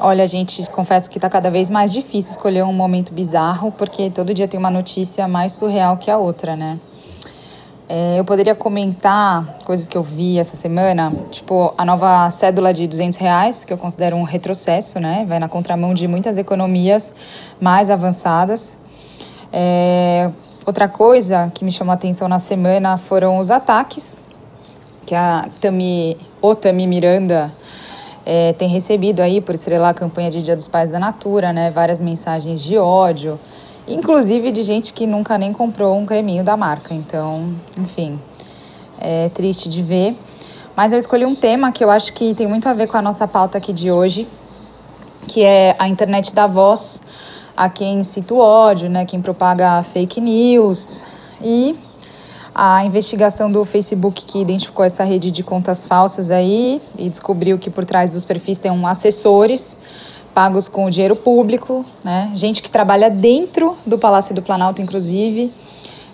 Olha, 0.02 0.26
gente, 0.26 0.66
confesso 0.70 1.10
que 1.10 1.18
está 1.18 1.28
cada 1.28 1.50
vez 1.50 1.68
mais 1.68 1.92
difícil 1.92 2.30
escolher 2.30 2.64
um 2.64 2.72
momento 2.72 3.12
bizarro, 3.12 3.70
porque 3.70 4.08
todo 4.08 4.32
dia 4.32 4.48
tem 4.48 4.58
uma 4.58 4.70
notícia 4.70 5.28
mais 5.28 5.52
surreal 5.52 5.98
que 5.98 6.10
a 6.10 6.16
outra, 6.16 6.56
né? 6.56 6.80
É, 7.86 8.18
eu 8.18 8.24
poderia 8.24 8.54
comentar 8.54 9.58
coisas 9.62 9.86
que 9.86 9.98
eu 9.98 10.02
vi 10.02 10.38
essa 10.38 10.56
semana, 10.56 11.12
tipo 11.30 11.74
a 11.76 11.84
nova 11.84 12.30
cédula 12.30 12.72
de 12.72 12.86
200 12.86 13.18
reais, 13.18 13.62
que 13.62 13.74
eu 13.74 13.76
considero 13.76 14.16
um 14.16 14.22
retrocesso, 14.22 14.98
né? 14.98 15.26
Vai 15.28 15.38
na 15.38 15.50
contramão 15.50 15.92
de 15.92 16.08
muitas 16.08 16.38
economias 16.38 17.14
mais 17.60 17.90
avançadas. 17.90 18.78
É, 19.52 20.30
outra 20.64 20.88
coisa 20.88 21.52
que 21.54 21.62
me 21.62 21.70
chamou 21.70 21.92
a 21.92 21.94
atenção 21.94 22.26
na 22.26 22.38
semana 22.38 22.96
foram 22.96 23.36
os 23.36 23.50
ataques 23.50 24.16
que 25.04 25.14
a 25.14 25.46
Tami, 25.60 26.16
o 26.40 26.54
Miranda 26.88 27.52
é, 28.24 28.52
tem 28.52 28.68
recebido 28.68 29.20
aí 29.20 29.40
por 29.40 29.54
estrelar 29.54 29.90
a 29.90 29.94
campanha 29.94 30.30
de 30.30 30.42
Dia 30.42 30.54
dos 30.54 30.68
Pais 30.68 30.90
da 30.90 30.98
Natura, 30.98 31.52
né? 31.52 31.70
Várias 31.70 31.98
mensagens 31.98 32.62
de 32.62 32.76
ódio, 32.76 33.38
inclusive 33.86 34.52
de 34.52 34.62
gente 34.62 34.92
que 34.92 35.06
nunca 35.06 35.38
nem 35.38 35.52
comprou 35.52 35.96
um 35.96 36.04
creminho 36.04 36.44
da 36.44 36.56
marca. 36.56 36.94
Então, 36.94 37.54
enfim, 37.78 38.20
é 39.00 39.28
triste 39.30 39.68
de 39.68 39.82
ver. 39.82 40.16
Mas 40.76 40.92
eu 40.92 40.98
escolhi 40.98 41.24
um 41.24 41.34
tema 41.34 41.72
que 41.72 41.82
eu 41.82 41.90
acho 41.90 42.12
que 42.12 42.34
tem 42.34 42.46
muito 42.46 42.68
a 42.68 42.72
ver 42.72 42.86
com 42.86 42.96
a 42.96 43.02
nossa 43.02 43.26
pauta 43.26 43.58
aqui 43.58 43.72
de 43.72 43.90
hoje, 43.90 44.28
que 45.26 45.42
é 45.42 45.74
a 45.78 45.88
internet 45.88 46.34
da 46.34 46.46
voz, 46.46 47.02
a 47.56 47.68
quem 47.68 48.02
cita 48.02 48.34
o 48.34 48.38
ódio, 48.38 48.88
né? 48.88 49.04
Quem 49.04 49.20
propaga 49.20 49.82
fake 49.82 50.20
news 50.20 51.04
e 51.42 51.76
a 52.54 52.84
investigação 52.84 53.50
do 53.50 53.64
Facebook 53.64 54.24
que 54.24 54.40
identificou 54.40 54.84
essa 54.84 55.04
rede 55.04 55.30
de 55.30 55.42
contas 55.42 55.86
falsas 55.86 56.30
aí 56.30 56.80
e 56.98 57.08
descobriu 57.08 57.58
que 57.58 57.70
por 57.70 57.84
trás 57.84 58.10
dos 58.10 58.24
perfis 58.24 58.58
tem 58.58 58.70
um 58.70 58.86
assessores 58.86 59.78
pagos 60.34 60.68
com 60.68 60.84
o 60.84 60.90
dinheiro 60.90 61.16
público, 61.16 61.84
né? 62.04 62.30
Gente 62.34 62.62
que 62.62 62.70
trabalha 62.70 63.10
dentro 63.10 63.76
do 63.84 63.98
Palácio 63.98 64.34
do 64.34 64.42
Planalto, 64.42 64.80
inclusive, 64.80 65.52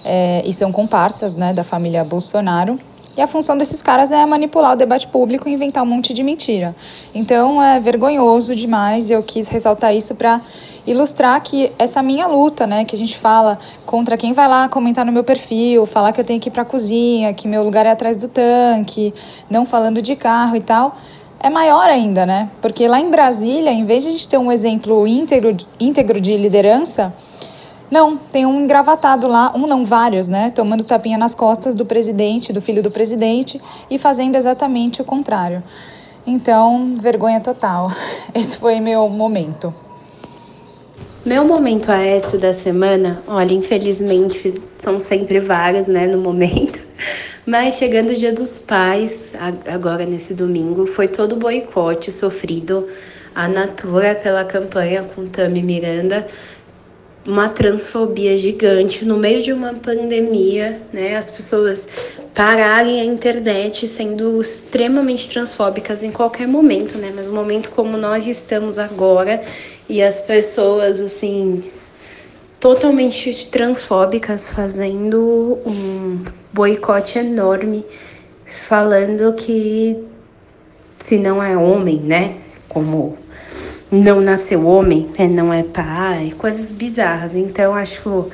é, 0.04 0.42
e 0.46 0.52
são 0.52 0.72
comparsas, 0.72 1.36
né, 1.36 1.52
da 1.52 1.64
família 1.64 2.04
Bolsonaro. 2.04 2.78
E 3.16 3.22
a 3.22 3.26
função 3.26 3.56
desses 3.56 3.80
caras 3.80 4.12
é 4.12 4.26
manipular 4.26 4.72
o 4.72 4.76
debate 4.76 5.06
público 5.06 5.48
e 5.48 5.52
inventar 5.52 5.82
um 5.82 5.86
monte 5.86 6.12
de 6.12 6.22
mentira. 6.22 6.76
Então 7.14 7.62
é 7.62 7.80
vergonhoso 7.80 8.54
demais. 8.54 9.10
Eu 9.10 9.22
quis 9.22 9.48
ressaltar 9.48 9.94
isso 9.94 10.14
para 10.14 10.40
ilustrar 10.86 11.40
que 11.40 11.72
essa 11.78 12.02
minha 12.02 12.26
luta, 12.26 12.66
né, 12.66 12.84
que 12.84 12.94
a 12.94 12.98
gente 12.98 13.16
fala 13.16 13.58
contra 13.84 14.16
quem 14.16 14.32
vai 14.32 14.46
lá 14.46 14.68
comentar 14.68 15.04
no 15.04 15.12
meu 15.12 15.24
perfil, 15.24 15.86
falar 15.86 16.12
que 16.12 16.20
eu 16.20 16.24
tenho 16.24 16.38
que 16.38 16.48
ir 16.48 16.52
para 16.52 16.62
a 16.62 16.64
cozinha, 16.64 17.32
que 17.32 17.48
meu 17.48 17.64
lugar 17.64 17.86
é 17.86 17.90
atrás 17.90 18.16
do 18.18 18.28
tanque, 18.28 19.12
não 19.50 19.64
falando 19.64 20.00
de 20.02 20.14
carro 20.14 20.54
e 20.54 20.60
tal, 20.60 20.96
é 21.40 21.50
maior 21.50 21.88
ainda, 21.88 22.24
né? 22.24 22.50
Porque 22.60 22.86
lá 22.86 23.00
em 23.00 23.10
Brasília, 23.10 23.72
em 23.72 23.84
vez 23.84 24.02
de 24.02 24.10
a 24.10 24.12
gente 24.12 24.28
ter 24.28 24.38
um 24.38 24.52
exemplo 24.52 25.06
íntegro, 25.06 25.56
íntegro 25.80 26.20
de 26.20 26.36
liderança, 26.36 27.14
não, 27.90 28.16
tem 28.16 28.44
um 28.44 28.62
engravatado 28.62 29.28
lá, 29.28 29.52
um 29.54 29.66
não, 29.66 29.84
vários, 29.84 30.28
né? 30.28 30.50
Tomando 30.50 30.82
tapinha 30.82 31.16
nas 31.16 31.34
costas 31.34 31.74
do 31.74 31.86
presidente, 31.86 32.52
do 32.52 32.60
filho 32.60 32.82
do 32.82 32.90
presidente 32.90 33.60
e 33.90 33.98
fazendo 33.98 34.36
exatamente 34.36 35.00
o 35.00 35.04
contrário. 35.04 35.62
Então, 36.26 36.96
vergonha 37.00 37.40
total. 37.40 37.92
Esse 38.34 38.56
foi 38.56 38.80
meu 38.80 39.08
momento. 39.08 39.72
Meu 41.24 41.44
momento 41.44 41.90
Aécio 41.90 42.38
da 42.38 42.54
semana, 42.54 43.20
olha, 43.26 43.52
infelizmente 43.52 44.62
são 44.78 45.00
sempre 45.00 45.40
vários, 45.40 45.88
né, 45.88 46.06
no 46.06 46.18
momento. 46.18 46.80
Mas 47.44 47.74
chegando 47.74 48.10
o 48.10 48.14
Dia 48.14 48.32
dos 48.32 48.58
Pais, 48.58 49.32
agora 49.72 50.04
nesse 50.04 50.34
domingo, 50.34 50.86
foi 50.86 51.08
todo 51.08 51.32
o 51.32 51.36
boicote 51.36 52.10
sofrido 52.10 52.86
à 53.34 53.48
Natura 53.48 54.14
pela 54.14 54.44
campanha 54.44 55.02
com 55.02 55.26
Tami 55.26 55.62
Miranda, 55.62 56.26
uma 57.26 57.48
transfobia 57.48 58.38
gigante 58.38 59.04
no 59.04 59.16
meio 59.16 59.42
de 59.42 59.52
uma 59.52 59.74
pandemia, 59.74 60.80
né? 60.92 61.16
As 61.16 61.30
pessoas 61.30 61.86
pararem 62.32 63.00
a 63.00 63.04
internet 63.04 63.88
sendo 63.88 64.40
extremamente 64.40 65.28
transfóbicas 65.28 66.02
em 66.02 66.12
qualquer 66.12 66.46
momento, 66.46 66.96
né? 66.98 67.12
Mas 67.14 67.28
um 67.28 67.34
momento 67.34 67.70
como 67.70 67.96
nós 67.96 68.26
estamos 68.26 68.78
agora 68.78 69.42
e 69.88 70.00
as 70.02 70.20
pessoas 70.20 71.00
assim 71.00 71.64
totalmente 72.60 73.48
transfóbicas 73.50 74.50
fazendo 74.50 75.58
um 75.66 76.24
boicote 76.52 77.18
enorme, 77.18 77.84
falando 78.44 79.32
que 79.34 80.04
se 80.98 81.18
não 81.18 81.42
é 81.42 81.56
homem, 81.56 82.00
né? 82.00 82.36
Como 82.68 83.18
não 83.90 84.20
nasceu 84.20 84.66
homem, 84.66 85.10
né? 85.18 85.28
não 85.28 85.52
é 85.52 85.62
pai, 85.62 86.32
coisas 86.36 86.72
bizarras. 86.72 87.34
Então 87.34 87.74
acho 87.74 88.28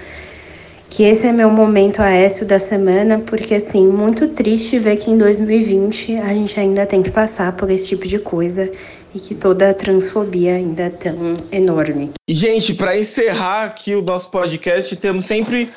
que 0.88 1.04
esse 1.04 1.26
é 1.26 1.32
meu 1.32 1.50
momento 1.50 2.00
Aécio 2.00 2.46
da 2.46 2.58
semana, 2.58 3.18
porque 3.20 3.54
assim, 3.54 3.86
muito 3.86 4.28
triste 4.28 4.78
ver 4.78 4.96
que 4.96 5.10
em 5.10 5.16
2020 5.16 6.16
a 6.18 6.34
gente 6.34 6.60
ainda 6.60 6.84
tem 6.84 7.02
que 7.02 7.10
passar 7.10 7.56
por 7.56 7.70
esse 7.70 7.88
tipo 7.88 8.06
de 8.06 8.18
coisa 8.18 8.70
e 9.14 9.18
que 9.18 9.34
toda 9.34 9.70
a 9.70 9.74
transfobia 9.74 10.54
ainda 10.54 10.84
é 10.84 10.90
tão 10.90 11.36
enorme. 11.50 12.10
Gente, 12.28 12.74
para 12.74 12.98
encerrar 12.98 13.64
aqui 13.64 13.94
o 13.94 14.02
nosso 14.02 14.30
podcast, 14.30 14.94
temos 14.96 15.24
sempre 15.24 15.70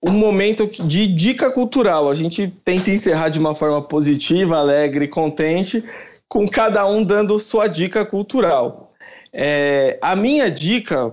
um 0.00 0.12
momento 0.12 0.68
de 0.84 1.06
dica 1.06 1.50
cultural. 1.50 2.08
A 2.08 2.14
gente 2.14 2.52
tenta 2.64 2.90
encerrar 2.90 3.30
de 3.30 3.38
uma 3.38 3.54
forma 3.54 3.82
positiva, 3.82 4.58
alegre, 4.58 5.08
contente, 5.08 5.82
com 6.28 6.46
cada 6.46 6.86
um 6.86 7.02
dando 7.02 7.38
sua 7.38 7.66
dica 7.66 8.04
cultural. 8.04 8.83
É, 9.36 9.98
a 10.00 10.14
minha 10.14 10.48
dica 10.48 11.12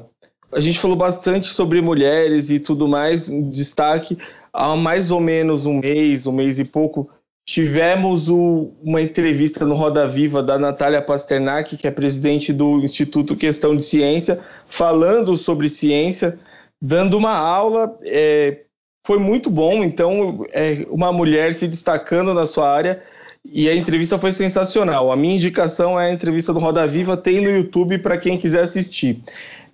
a 0.51 0.59
gente 0.59 0.79
falou 0.79 0.97
bastante 0.97 1.47
sobre 1.47 1.81
mulheres 1.81 2.51
e 2.51 2.59
tudo 2.59 2.87
mais, 2.87 3.27
destaque. 3.49 4.17
Há 4.53 4.75
mais 4.75 5.09
ou 5.09 5.19
menos 5.19 5.65
um 5.65 5.79
mês, 5.79 6.27
um 6.27 6.33
mês 6.33 6.59
e 6.59 6.65
pouco, 6.65 7.09
tivemos 7.45 8.29
o, 8.29 8.71
uma 8.83 9.01
entrevista 9.01 9.65
no 9.65 9.75
Roda 9.75 10.07
Viva 10.07 10.43
da 10.43 10.59
Natália 10.59 11.01
Pasternak, 11.01 11.77
que 11.77 11.87
é 11.87 11.91
presidente 11.91 12.51
do 12.51 12.79
Instituto 12.79 13.35
Questão 13.35 13.75
de 13.75 13.83
Ciência, 13.83 14.39
falando 14.67 15.35
sobre 15.37 15.69
ciência, 15.69 16.37
dando 16.81 17.17
uma 17.17 17.35
aula. 17.35 17.97
É, 18.03 18.59
foi 19.05 19.17
muito 19.17 19.49
bom, 19.49 19.83
então, 19.83 20.45
é, 20.51 20.85
uma 20.89 21.11
mulher 21.13 21.53
se 21.53 21.67
destacando 21.67 22.33
na 22.33 22.45
sua 22.45 22.69
área. 22.69 23.01
E 23.45 23.67
a 23.67 23.75
entrevista 23.75 24.17
foi 24.17 24.31
sensacional. 24.31 25.11
A 25.11 25.15
minha 25.15 25.35
indicação 25.35 25.99
é 25.99 26.09
a 26.09 26.13
entrevista 26.13 26.53
do 26.53 26.59
Roda 26.59 26.87
Viva, 26.87 27.17
tem 27.17 27.41
no 27.41 27.49
YouTube 27.49 27.97
para 27.97 28.17
quem 28.17 28.37
quiser 28.37 28.63
assistir. 28.63 29.19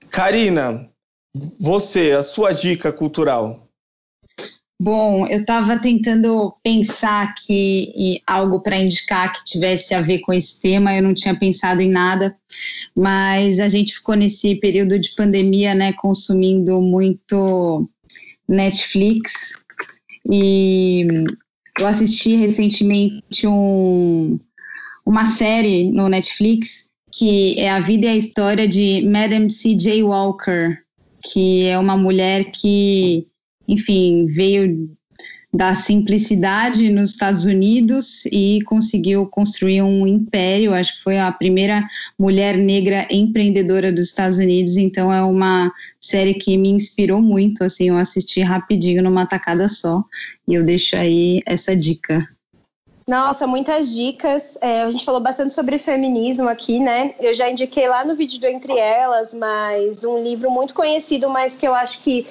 Karina, 0.09 0.89
você, 1.59 2.11
a 2.11 2.23
sua 2.23 2.53
dica 2.53 2.91
cultural. 2.91 3.67
Bom, 4.79 5.25
eu 5.25 5.39
estava 5.41 5.79
tentando 5.79 6.55
pensar 6.63 7.23
aqui 7.23 8.21
algo 8.27 8.61
para 8.61 8.77
indicar 8.77 9.33
que 9.33 9.43
tivesse 9.43 9.95
a 9.95 10.01
ver 10.01 10.19
com 10.19 10.31
esse 10.31 10.61
tema, 10.61 10.95
eu 10.95 11.01
não 11.01 11.15
tinha 11.15 11.35
pensado 11.35 11.81
em 11.81 11.89
nada, 11.89 12.37
mas 12.95 13.59
a 13.59 13.67
gente 13.67 13.95
ficou 13.95 14.13
nesse 14.13 14.53
período 14.55 14.99
de 14.99 15.15
pandemia, 15.15 15.73
né, 15.73 15.93
consumindo 15.93 16.79
muito 16.79 17.89
Netflix 18.47 19.63
e 20.31 21.07
eu 21.79 21.87
assisti 21.87 22.35
recentemente 22.35 23.47
um, 23.47 24.39
uma 25.05 25.27
série 25.27 25.91
no 25.91 26.09
Netflix 26.09 26.89
que 27.11 27.59
é 27.59 27.71
a 27.71 27.79
vida 27.79 28.05
e 28.05 28.09
a 28.09 28.15
história 28.15 28.67
de 28.67 29.01
Madame 29.07 29.49
C.J. 29.49 30.03
Walker, 30.03 30.77
que 31.31 31.65
é 31.65 31.79
uma 31.79 31.97
mulher 31.97 32.51
que, 32.51 33.25
enfim, 33.67 34.25
veio 34.25 34.89
da 35.53 35.73
simplicidade 35.73 36.91
nos 36.91 37.11
Estados 37.11 37.45
Unidos 37.45 38.25
e 38.25 38.61
conseguiu 38.65 39.25
construir 39.25 39.81
um 39.81 40.05
império. 40.05 40.73
Acho 40.73 40.97
que 40.97 41.03
foi 41.03 41.17
a 41.17 41.31
primeira 41.31 41.83
mulher 42.19 42.57
negra 42.57 43.07
empreendedora 43.09 43.91
dos 43.91 44.07
Estados 44.07 44.37
Unidos. 44.37 44.77
Então 44.77 45.11
é 45.11 45.23
uma 45.23 45.71
série 45.99 46.33
que 46.33 46.57
me 46.57 46.69
inspirou 46.69 47.21
muito. 47.21 47.63
Assim, 47.63 47.89
eu 47.89 47.97
assisti 47.97 48.41
rapidinho 48.41 49.01
numa 49.01 49.25
tacada 49.25 49.67
só 49.67 50.03
e 50.47 50.53
eu 50.53 50.63
deixo 50.63 50.95
aí 50.95 51.41
essa 51.45 51.75
dica. 51.75 52.19
Nossa, 53.07 53.47
muitas 53.47 53.95
dicas. 53.95 54.57
É, 54.59 54.81
a 54.81 54.91
gente 54.91 55.05
falou 55.05 55.21
bastante 55.21 55.53
sobre 55.53 55.77
feminismo 55.77 56.49
aqui, 56.49 56.77
né? 56.77 57.15
Eu 57.21 57.33
já 57.33 57.49
indiquei 57.49 57.87
lá 57.87 58.03
no 58.03 58.15
vídeo 58.15 58.37
do 58.37 58.47
Entre 58.47 58.77
Elas, 58.77 59.33
mas 59.33 60.03
um 60.03 60.21
livro 60.21 60.51
muito 60.51 60.75
conhecido, 60.75 61.29
mas 61.29 61.55
que 61.55 61.65
eu 61.65 61.73
acho 61.73 61.99
que 61.99 62.27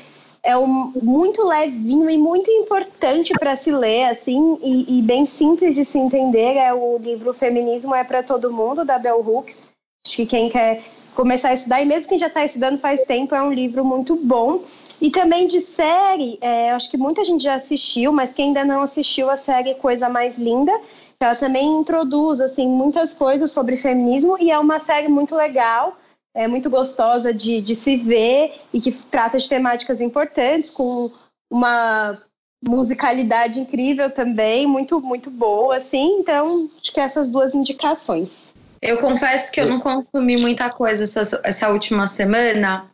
é 0.46 0.56
um, 0.56 0.92
muito 1.02 1.44
levinho 1.44 2.08
e 2.08 2.16
muito 2.16 2.48
importante 2.50 3.32
para 3.34 3.56
se 3.56 3.72
ler, 3.72 4.04
assim, 4.04 4.56
e, 4.62 4.98
e, 4.98 5.02
bem 5.02 5.26
simples 5.26 5.74
de 5.74 5.84
se 5.84 5.98
entender. 5.98 6.56
É 6.56 6.72
o 6.72 6.98
livro 6.98 7.34
Feminismo 7.34 7.92
é 7.92 8.04
para 8.04 8.22
Todo 8.22 8.52
Mundo, 8.52 8.84
da 8.84 8.96
Bell 8.96 9.18
Hooks. 9.18 9.66
Acho 10.06 10.16
que 10.16 10.26
quem 10.26 10.48
quer 10.48 10.80
começar 11.16 11.48
a 11.48 11.54
estudar, 11.54 11.82
e 11.82 11.84
mesmo 11.84 12.08
quem 12.08 12.18
já 12.18 12.28
está 12.28 12.44
estudando 12.44 12.78
faz 12.78 13.02
tempo, 13.02 13.34
é 13.34 13.42
um 13.42 13.52
livro 13.52 13.84
muito 13.84 14.14
bom. 14.14 14.62
E 15.00 15.10
também 15.10 15.48
de 15.48 15.60
série, 15.60 16.38
é, 16.40 16.70
acho 16.70 16.88
que 16.88 16.96
muita 16.96 17.24
gente 17.24 17.42
já 17.42 17.54
assistiu, 17.54 18.12
mas 18.12 18.32
quem 18.32 18.46
ainda 18.46 18.64
não 18.64 18.82
assistiu 18.82 19.28
a 19.28 19.36
série 19.36 19.74
Coisa 19.74 20.08
Mais 20.08 20.38
Linda, 20.38 20.72
ela 21.18 21.34
também 21.34 21.66
introduz 21.80 22.40
assim 22.40 22.68
muitas 22.68 23.12
coisas 23.12 23.50
sobre 23.50 23.76
feminismo 23.76 24.36
e 24.38 24.50
é 24.50 24.58
uma 24.58 24.78
série 24.78 25.08
muito 25.08 25.34
legal, 25.34 25.96
é 26.36 26.46
muito 26.46 26.68
gostosa 26.68 27.32
de, 27.32 27.62
de 27.62 27.74
se 27.74 27.96
ver 27.96 28.52
e 28.72 28.78
que 28.78 28.92
trata 28.92 29.38
de 29.38 29.48
temáticas 29.48 30.00
importantes 30.02 30.70
com 30.70 31.10
uma 31.50 32.18
musicalidade 32.62 33.58
incrível 33.58 34.10
também, 34.10 34.66
muito 34.66 35.00
muito 35.00 35.30
boa, 35.30 35.76
assim. 35.76 36.18
Então, 36.20 36.46
acho 36.46 36.92
que 36.92 37.00
essas 37.00 37.28
duas 37.28 37.54
indicações. 37.54 38.54
Eu 38.82 38.98
confesso 38.98 39.50
que 39.50 39.60
eu 39.60 39.66
não 39.66 39.80
consumi 39.80 40.36
muita 40.36 40.68
coisa 40.68 41.04
essa, 41.04 41.40
essa 41.42 41.70
última 41.70 42.06
semana. 42.06 42.84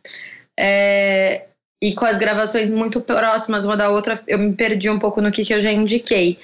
É, 0.57 1.45
e 1.81 1.93
com 1.93 2.05
as 2.05 2.17
gravações 2.17 2.71
muito 2.71 3.01
próximas 3.01 3.65
uma 3.65 3.75
da 3.75 3.89
outra, 3.89 4.21
eu 4.25 4.39
me 4.39 4.53
perdi 4.53 4.89
um 4.89 4.97
pouco 4.97 5.19
no 5.19 5.31
que, 5.31 5.43
que 5.43 5.53
eu 5.53 5.59
já 5.59 5.71
indiquei. 5.71 6.39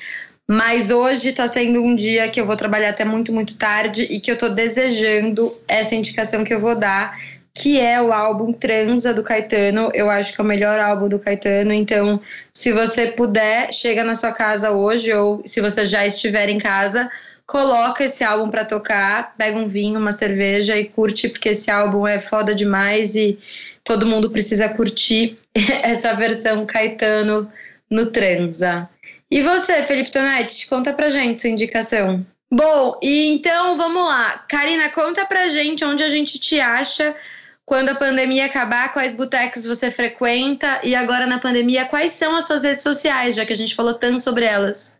Mas 0.51 0.89
hoje 0.89 1.29
está 1.29 1.47
sendo 1.47 1.79
um 1.79 1.95
dia 1.95 2.27
que 2.27 2.41
eu 2.41 2.45
vou 2.47 2.55
trabalhar 2.55 2.89
até 2.89 3.05
muito, 3.05 3.31
muito 3.31 3.55
tarde 3.55 4.07
e 4.09 4.19
que 4.19 4.31
eu 4.31 4.33
estou 4.33 4.49
desejando 4.49 5.55
essa 5.67 5.93
indicação 5.93 6.43
que 6.43 6.51
eu 6.51 6.59
vou 6.59 6.75
dar, 6.75 7.15
que 7.53 7.79
é 7.79 8.01
o 8.01 8.11
álbum 8.11 8.51
Transa 8.51 9.13
do 9.13 9.21
Caetano. 9.21 9.91
Eu 9.93 10.09
acho 10.09 10.33
que 10.33 10.41
é 10.41 10.43
o 10.43 10.47
melhor 10.47 10.79
álbum 10.79 11.07
do 11.07 11.19
Caetano. 11.19 11.71
Então, 11.71 12.19
se 12.51 12.71
você 12.71 13.05
puder, 13.05 13.71
chega 13.71 14.03
na 14.03 14.15
sua 14.15 14.31
casa 14.31 14.71
hoje 14.71 15.13
ou 15.13 15.43
se 15.45 15.61
você 15.61 15.85
já 15.85 16.03
estiver 16.07 16.49
em 16.49 16.57
casa, 16.57 17.11
coloca 17.45 18.03
esse 18.03 18.23
álbum 18.23 18.49
para 18.49 18.65
tocar, 18.65 19.35
pega 19.37 19.55
um 19.55 19.67
vinho, 19.67 19.99
uma 19.99 20.11
cerveja 20.11 20.75
e 20.75 20.85
curte, 20.85 21.29
porque 21.29 21.49
esse 21.49 21.69
álbum 21.69 22.07
é 22.07 22.19
foda 22.19 22.55
demais 22.55 23.15
e 23.15 23.37
todo 23.83 24.07
mundo 24.07 24.31
precisa 24.31 24.67
curtir 24.67 25.35
essa 25.83 26.11
versão 26.15 26.65
Caetano 26.65 27.47
no 27.87 28.07
Transa. 28.07 28.89
E 29.31 29.41
você, 29.41 29.83
Felipe 29.83 30.11
Tonetti, 30.11 30.67
conta 30.67 30.93
pra 30.93 31.11
gente 31.11 31.39
sua 31.39 31.49
indicação. 31.49 32.25
Bom, 32.51 32.97
e 33.01 33.27
então 33.27 33.77
vamos 33.77 34.03
lá. 34.03 34.39
Karina, 34.47 34.89
conta 34.89 35.25
pra 35.25 35.49
gente 35.49 35.85
onde 35.85 36.01
a 36.01 36.09
gente 36.09 36.39
te 36.39 36.59
acha 36.59 37.15
quando 37.63 37.89
a 37.89 37.95
pandemia 37.95 38.47
acabar, 38.47 38.91
quais 38.91 39.13
botecos 39.13 39.67
você 39.67 39.91
frequenta 39.91 40.79
e 40.83 40.95
agora 40.95 41.27
na 41.27 41.37
pandemia, 41.37 41.85
quais 41.85 42.11
são 42.13 42.35
as 42.35 42.47
suas 42.47 42.63
redes 42.63 42.81
sociais, 42.81 43.35
já 43.35 43.45
que 43.45 43.53
a 43.53 43.55
gente 43.55 43.75
falou 43.75 43.93
tanto 43.93 44.23
sobre 44.23 44.45
elas? 44.45 44.95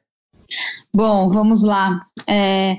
Bom, 0.93 1.31
vamos 1.31 1.63
lá. 1.63 1.99
É, 2.27 2.77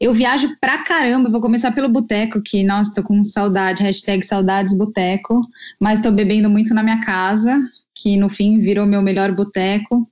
eu 0.00 0.14
viajo 0.14 0.56
pra 0.60 0.84
caramba, 0.84 1.28
vou 1.28 1.40
começar 1.40 1.72
pelo 1.72 1.88
boteco, 1.88 2.40
que, 2.40 2.62
nossa, 2.62 2.94
tô 2.94 3.02
com 3.02 3.24
saudade, 3.24 3.82
hashtag 3.82 4.24
saudades 4.24 4.78
boteco, 4.78 5.40
mas 5.80 6.00
tô 6.00 6.12
bebendo 6.12 6.48
muito 6.48 6.72
na 6.72 6.84
minha 6.84 7.00
casa, 7.00 7.60
que 7.92 8.16
no 8.16 8.28
fim 8.28 8.60
virou 8.60 8.86
meu 8.86 9.02
melhor 9.02 9.32
boteco. 9.32 10.08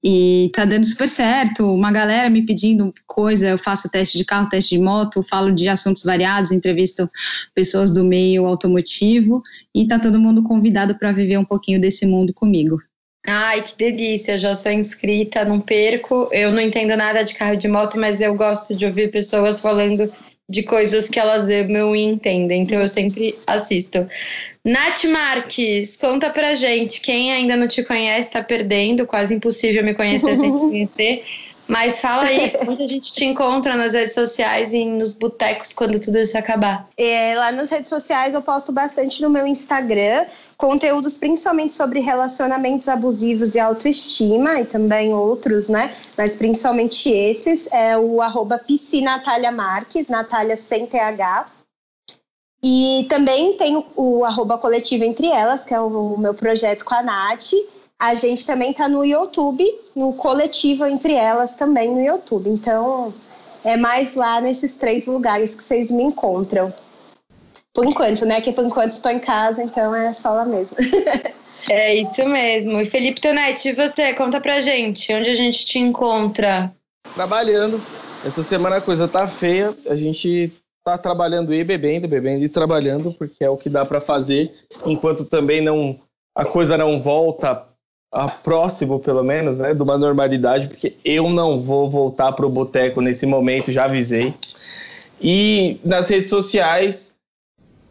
e 0.04 0.52
tá 0.54 0.66
dando 0.66 0.86
super 0.86 1.08
certo. 1.08 1.74
Uma 1.74 1.92
galera 1.92 2.30
me 2.30 2.46
pedindo 2.46 2.94
coisa, 3.06 3.50
eu 3.50 3.58
faço 3.58 3.90
teste 3.90 4.18
de 4.18 4.26
carro, 4.26 4.50
teste 4.50 4.76
de 4.76 4.82
moto, 4.82 5.24
falo 5.24 5.52
de 5.52 5.68
assuntos 5.68 6.04
variados, 6.04 6.52
entrevisto 6.52 7.10
pessoas 7.54 7.94
do 7.94 8.04
meio 8.04 8.46
automotivo 8.46 9.42
e 9.74 9.88
tá 9.88 10.00
todo 10.00 10.20
mundo 10.20 10.44
convidado 10.44 10.96
para 10.98 11.12
viver 11.12 11.38
um 11.38 11.46
pouquinho 11.46 11.80
desse 11.80 12.06
mundo 12.06 12.34
comigo. 12.34 12.78
Ai, 13.26 13.62
que 13.62 13.78
delícia! 13.78 14.38
Já 14.38 14.54
sou 14.54 14.72
inscrita, 14.72 15.46
não 15.46 15.60
perco. 15.60 16.28
Eu 16.32 16.52
não 16.52 16.60
entendo 16.60 16.96
nada 16.98 17.24
de 17.24 17.34
carro 17.36 17.56
de 17.56 17.70
moto, 17.70 17.98
mas 17.98 18.20
eu 18.20 18.36
gosto 18.36 18.76
de 18.76 18.86
ouvir 18.86 19.12
pessoas 19.12 19.62
falando 19.62 20.12
de 20.50 20.64
coisas 20.64 21.10
que 21.10 21.20
elas 21.20 21.50
amam 21.50 21.96
e 21.96 22.02
entendem, 22.02 22.64
então 22.64 22.80
eu 22.80 22.88
sempre 22.88 23.34
assisto. 23.48 24.08
Nath 24.66 25.04
Marques, 25.06 25.98
conta 25.98 26.30
pra 26.30 26.56
gente. 26.56 27.02
Quem 27.02 27.34
ainda 27.34 27.58
não 27.58 27.68
te 27.68 27.84
conhece 27.84 28.32
tá 28.32 28.42
perdendo, 28.42 29.06
quase 29.06 29.36
impossível 29.36 29.84
me 29.84 29.94
conhecer 29.94 30.36
sem 30.38 30.52
te 30.52 30.60
conhecer. 30.60 31.26
Mas 31.68 32.02
fala 32.02 32.24
aí, 32.24 32.54
onde 32.68 32.84
a 32.84 32.88
gente 32.88 33.14
te 33.14 33.26
encontra 33.26 33.76
nas 33.76 33.94
redes 33.94 34.14
sociais 34.14 34.74
e 34.74 34.86
nos 34.86 35.14
botecos 35.14 35.72
quando 35.72 36.00
tudo 36.00 36.18
isso 36.18 36.38
acabar? 36.38 36.88
É, 36.98 37.36
lá 37.36 37.52
nas 37.52 37.70
redes 37.70 37.90
sociais 37.90 38.36
eu 38.36 38.42
posto 38.42 38.72
bastante 38.72 39.22
no 39.22 39.30
meu 39.30 39.48
Instagram, 39.48 40.26
conteúdos 40.58 41.18
principalmente 41.18 41.74
sobre 41.74 42.00
relacionamentos 42.02 42.88
abusivos 42.90 43.56
e 43.56 43.60
autoestima, 43.60 44.60
e 44.60 44.66
também 44.66 45.14
outros, 45.14 45.70
né? 45.70 45.90
Mas 46.18 46.36
principalmente 46.36 47.10
esses. 47.10 47.68
É 47.72 47.98
o 47.98 48.22
arroba 48.22 48.62
Marques, 49.54 50.10
Natália 50.10 50.58
sem 50.58 50.86
TH. 50.86 51.63
E 52.64 53.06
também 53.10 53.58
tem 53.58 53.76
o, 53.76 53.86
o 53.98 54.26
arroba 54.26 54.58
coletivo 54.58 55.04
Entre 55.04 55.28
Elas, 55.28 55.66
que 55.66 55.74
é 55.74 55.80
o, 55.82 56.14
o 56.14 56.18
meu 56.18 56.34
projeto 56.34 56.86
com 56.86 56.96
a 56.96 57.04
Nath. 57.04 57.52
A 58.00 58.16
gente 58.16 58.46
também 58.48 58.72
está 58.72 58.88
no 58.88 59.04
YouTube, 59.04 59.66
no 59.94 60.14
coletivo 60.14 60.86
Entre 60.86 61.14
Elas 61.14 61.56
também 61.56 61.92
no 61.92 62.02
YouTube. 62.02 62.50
Então, 62.50 63.14
é 63.66 63.76
mais 63.76 64.16
lá 64.16 64.40
nesses 64.40 64.76
três 64.76 65.06
lugares 65.06 65.54
que 65.54 65.64
vocês 65.64 65.92
me 65.92 66.04
encontram. 66.04 66.74
Por 67.74 67.86
enquanto, 67.86 68.26
né? 68.26 68.40
Que 68.40 68.54
por 68.54 68.64
enquanto 68.64 68.92
estou 68.92 69.12
em 69.12 69.20
casa, 69.20 69.62
então 69.62 69.94
é 69.94 70.14
só 70.14 70.32
lá 70.32 70.46
mesmo. 70.46 70.78
é 71.70 71.96
isso 71.96 72.26
mesmo. 72.26 72.80
E 72.80 72.86
Felipe 72.86 73.20
Tonetti, 73.20 73.70
e 73.70 73.74
você? 73.74 74.14
Conta 74.14 74.40
pra 74.40 74.62
gente, 74.62 75.14
onde 75.14 75.30
a 75.30 75.36
gente 75.36 75.66
te 75.66 75.80
encontra? 75.80 76.72
Trabalhando. 77.14 77.82
Essa 78.26 78.42
semana 78.42 78.78
a 78.78 78.82
coisa 78.82 79.08
tá 79.08 79.28
feia. 79.28 79.74
A 79.90 79.96
gente 79.96 80.52
tá 80.84 80.98
trabalhando 80.98 81.54
e 81.54 81.64
bebendo, 81.64 82.08
bebendo 82.08 82.44
e 82.44 82.50
trabalhando, 82.50 83.14
porque 83.14 83.44
é 83.44 83.50
o 83.50 83.58
que 83.58 83.70
dá 83.70 83.86
para 83.86 84.02
fazer, 84.02 84.52
enquanto 84.86 85.26
também 85.26 85.62
não 85.62 86.00
a 86.36 86.44
coisa 86.46 86.78
não 86.78 87.00
volta 87.00 87.66
a 88.12 88.28
próximo, 88.28 89.00
pelo 89.00 89.24
menos, 89.24 89.60
né, 89.60 89.74
de 89.74 89.82
uma 89.82 89.98
normalidade, 89.98 90.68
porque 90.68 90.96
eu 91.04 91.30
não 91.30 91.60
vou 91.60 91.90
voltar 91.90 92.32
pro 92.34 92.50
boteco 92.50 93.02
nesse 93.02 93.26
momento, 93.26 93.72
já 93.72 93.86
avisei. 93.86 94.34
E 95.22 95.80
nas 95.84 96.10
redes 96.10 96.30
sociais, 96.30 97.14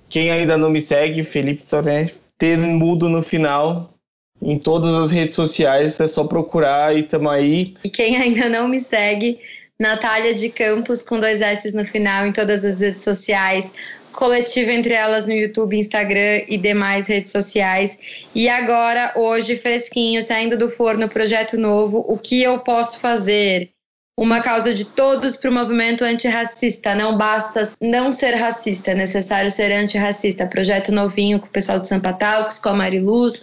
quem 0.08 0.30
ainda 0.30 0.56
não 0.56 0.70
me 0.70 0.80
segue, 0.80 1.24
Felipe 1.24 1.62
também 1.62 2.08
ter 2.36 2.58
mudo 2.58 3.08
no 3.08 3.22
final. 3.22 3.88
Em 4.40 4.58
todas 4.58 4.92
as 4.94 5.12
redes 5.12 5.36
sociais, 5.36 6.00
é 6.00 6.08
só 6.08 6.24
procurar 6.24 6.96
e 6.96 7.04
tamo 7.04 7.30
aí. 7.30 7.74
E 7.84 7.88
quem 7.88 8.16
ainda 8.16 8.48
não 8.48 8.66
me 8.66 8.80
segue, 8.80 9.38
Natália 9.80 10.34
de 10.34 10.48
Campos, 10.50 11.02
com 11.02 11.18
dois 11.18 11.40
S 11.40 11.74
no 11.74 11.84
final, 11.84 12.26
em 12.26 12.32
todas 12.32 12.64
as 12.64 12.80
redes 12.80 13.02
sociais 13.02 13.72
coletiva 14.12 14.70
entre 14.72 14.92
elas 14.92 15.26
no 15.26 15.32
YouTube, 15.32 15.76
Instagram 15.76 16.42
e 16.48 16.56
demais 16.56 17.08
redes 17.08 17.32
sociais. 17.32 17.98
E 18.34 18.48
agora, 18.48 19.12
hoje, 19.16 19.56
fresquinho, 19.56 20.22
saindo 20.22 20.56
do 20.56 20.70
forno, 20.70 21.08
projeto 21.08 21.58
novo, 21.58 22.04
o 22.06 22.16
que 22.16 22.42
eu 22.42 22.60
posso 22.60 23.00
fazer? 23.00 23.70
Uma 24.14 24.42
causa 24.42 24.74
de 24.74 24.84
todos 24.84 25.36
para 25.36 25.48
o 25.48 25.54
movimento 25.54 26.04
antirracista. 26.04 26.94
Não 26.94 27.16
basta 27.16 27.72
não 27.80 28.12
ser 28.12 28.34
racista, 28.34 28.90
é 28.90 28.94
necessário 28.94 29.50
ser 29.50 29.72
antirracista. 29.72 30.46
Projeto 30.46 30.92
novinho 30.92 31.40
com 31.40 31.46
o 31.46 31.50
pessoal 31.50 31.80
do 31.80 31.88
Sampa 31.88 32.12
Talks, 32.12 32.58
com 32.58 32.68
a 32.68 32.74
Mariluz, 32.74 33.42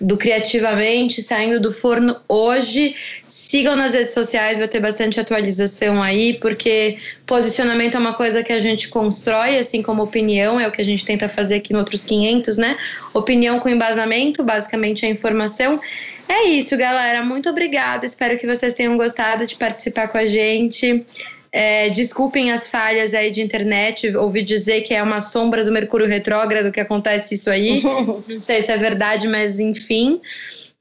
do 0.00 0.16
Criativamente, 0.16 1.22
saindo 1.22 1.60
do 1.60 1.72
forno 1.72 2.16
hoje. 2.28 2.94
Sigam 3.28 3.74
nas 3.74 3.94
redes 3.94 4.14
sociais, 4.14 4.58
vai 4.58 4.68
ter 4.68 4.80
bastante 4.80 5.18
atualização 5.18 6.02
aí, 6.02 6.34
porque 6.34 6.98
posicionamento 7.26 7.96
é 7.96 7.98
uma 7.98 8.14
coisa 8.14 8.42
que 8.42 8.52
a 8.52 8.58
gente 8.58 8.88
constrói, 8.88 9.58
assim 9.58 9.82
como 9.82 10.02
opinião, 10.02 10.60
é 10.60 10.66
o 10.68 10.72
que 10.72 10.80
a 10.80 10.84
gente 10.84 11.04
tenta 11.04 11.28
fazer 11.28 11.56
aqui 11.56 11.72
no 11.72 11.80
outros 11.80 12.04
500, 12.04 12.58
né? 12.58 12.76
Opinião 13.14 13.58
com 13.60 13.68
embasamento, 13.68 14.42
basicamente 14.42 15.06
a 15.06 15.08
informação. 15.08 15.80
É 16.28 16.44
isso, 16.48 16.76
galera. 16.76 17.24
Muito 17.24 17.48
obrigada. 17.48 18.04
Espero 18.04 18.36
que 18.36 18.46
vocês 18.46 18.74
tenham 18.74 18.96
gostado 18.96 19.46
de 19.46 19.56
participar 19.56 20.08
com 20.08 20.18
a 20.18 20.26
gente. 20.26 21.04
É, 21.52 21.88
desculpem 21.90 22.52
as 22.52 22.68
falhas 22.68 23.14
aí 23.14 23.30
de 23.30 23.40
internet. 23.40 24.16
Ouvi 24.16 24.42
dizer 24.42 24.82
que 24.82 24.94
é 24.94 25.02
uma 25.02 25.20
sombra 25.20 25.64
do 25.64 25.72
Mercúrio 25.72 26.06
retrógrado 26.06 26.70
que 26.72 26.80
acontece 26.80 27.34
isso 27.34 27.50
aí. 27.50 27.82
Não 28.28 28.40
sei 28.40 28.62
se 28.62 28.72
é 28.72 28.76
verdade, 28.76 29.28
mas 29.28 29.58
enfim. 29.58 30.20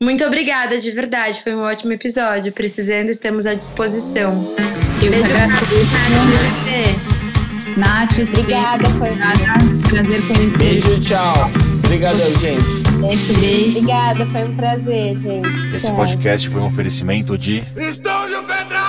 Muito 0.02 0.24
obrigada, 0.26 0.78
de 0.78 0.92
verdade. 0.92 1.42
Foi 1.42 1.56
um 1.56 1.62
ótimo 1.62 1.94
episódio. 1.94 2.52
Precisando, 2.52 3.10
estamos 3.10 3.46
à 3.46 3.54
disposição. 3.54 4.34
Eu 5.02 5.12
Beijo, 5.12 5.28
Nath. 5.34 5.64
Nath, 7.78 8.20
Obrigada, 8.30 8.86
foi 8.90 9.10
um 9.10 9.82
prazer 9.82 10.22
conhecer. 10.28 10.58
Beijo, 10.58 11.02
tchau. 11.02 11.52
Obrigadão, 11.86 12.36
gente. 12.36 12.86
Obrigada, 13.06 14.26
foi 14.28 14.44
um 14.44 14.56
prazer, 14.56 15.20
gente. 15.20 15.76
Esse 15.76 15.88
Tchau. 15.88 15.96
podcast 15.96 16.50
foi 16.50 16.62
um 16.62 16.66
oferecimento 16.66 17.38
de. 17.38 17.62
De 17.62 17.72
pedra! 17.72 18.85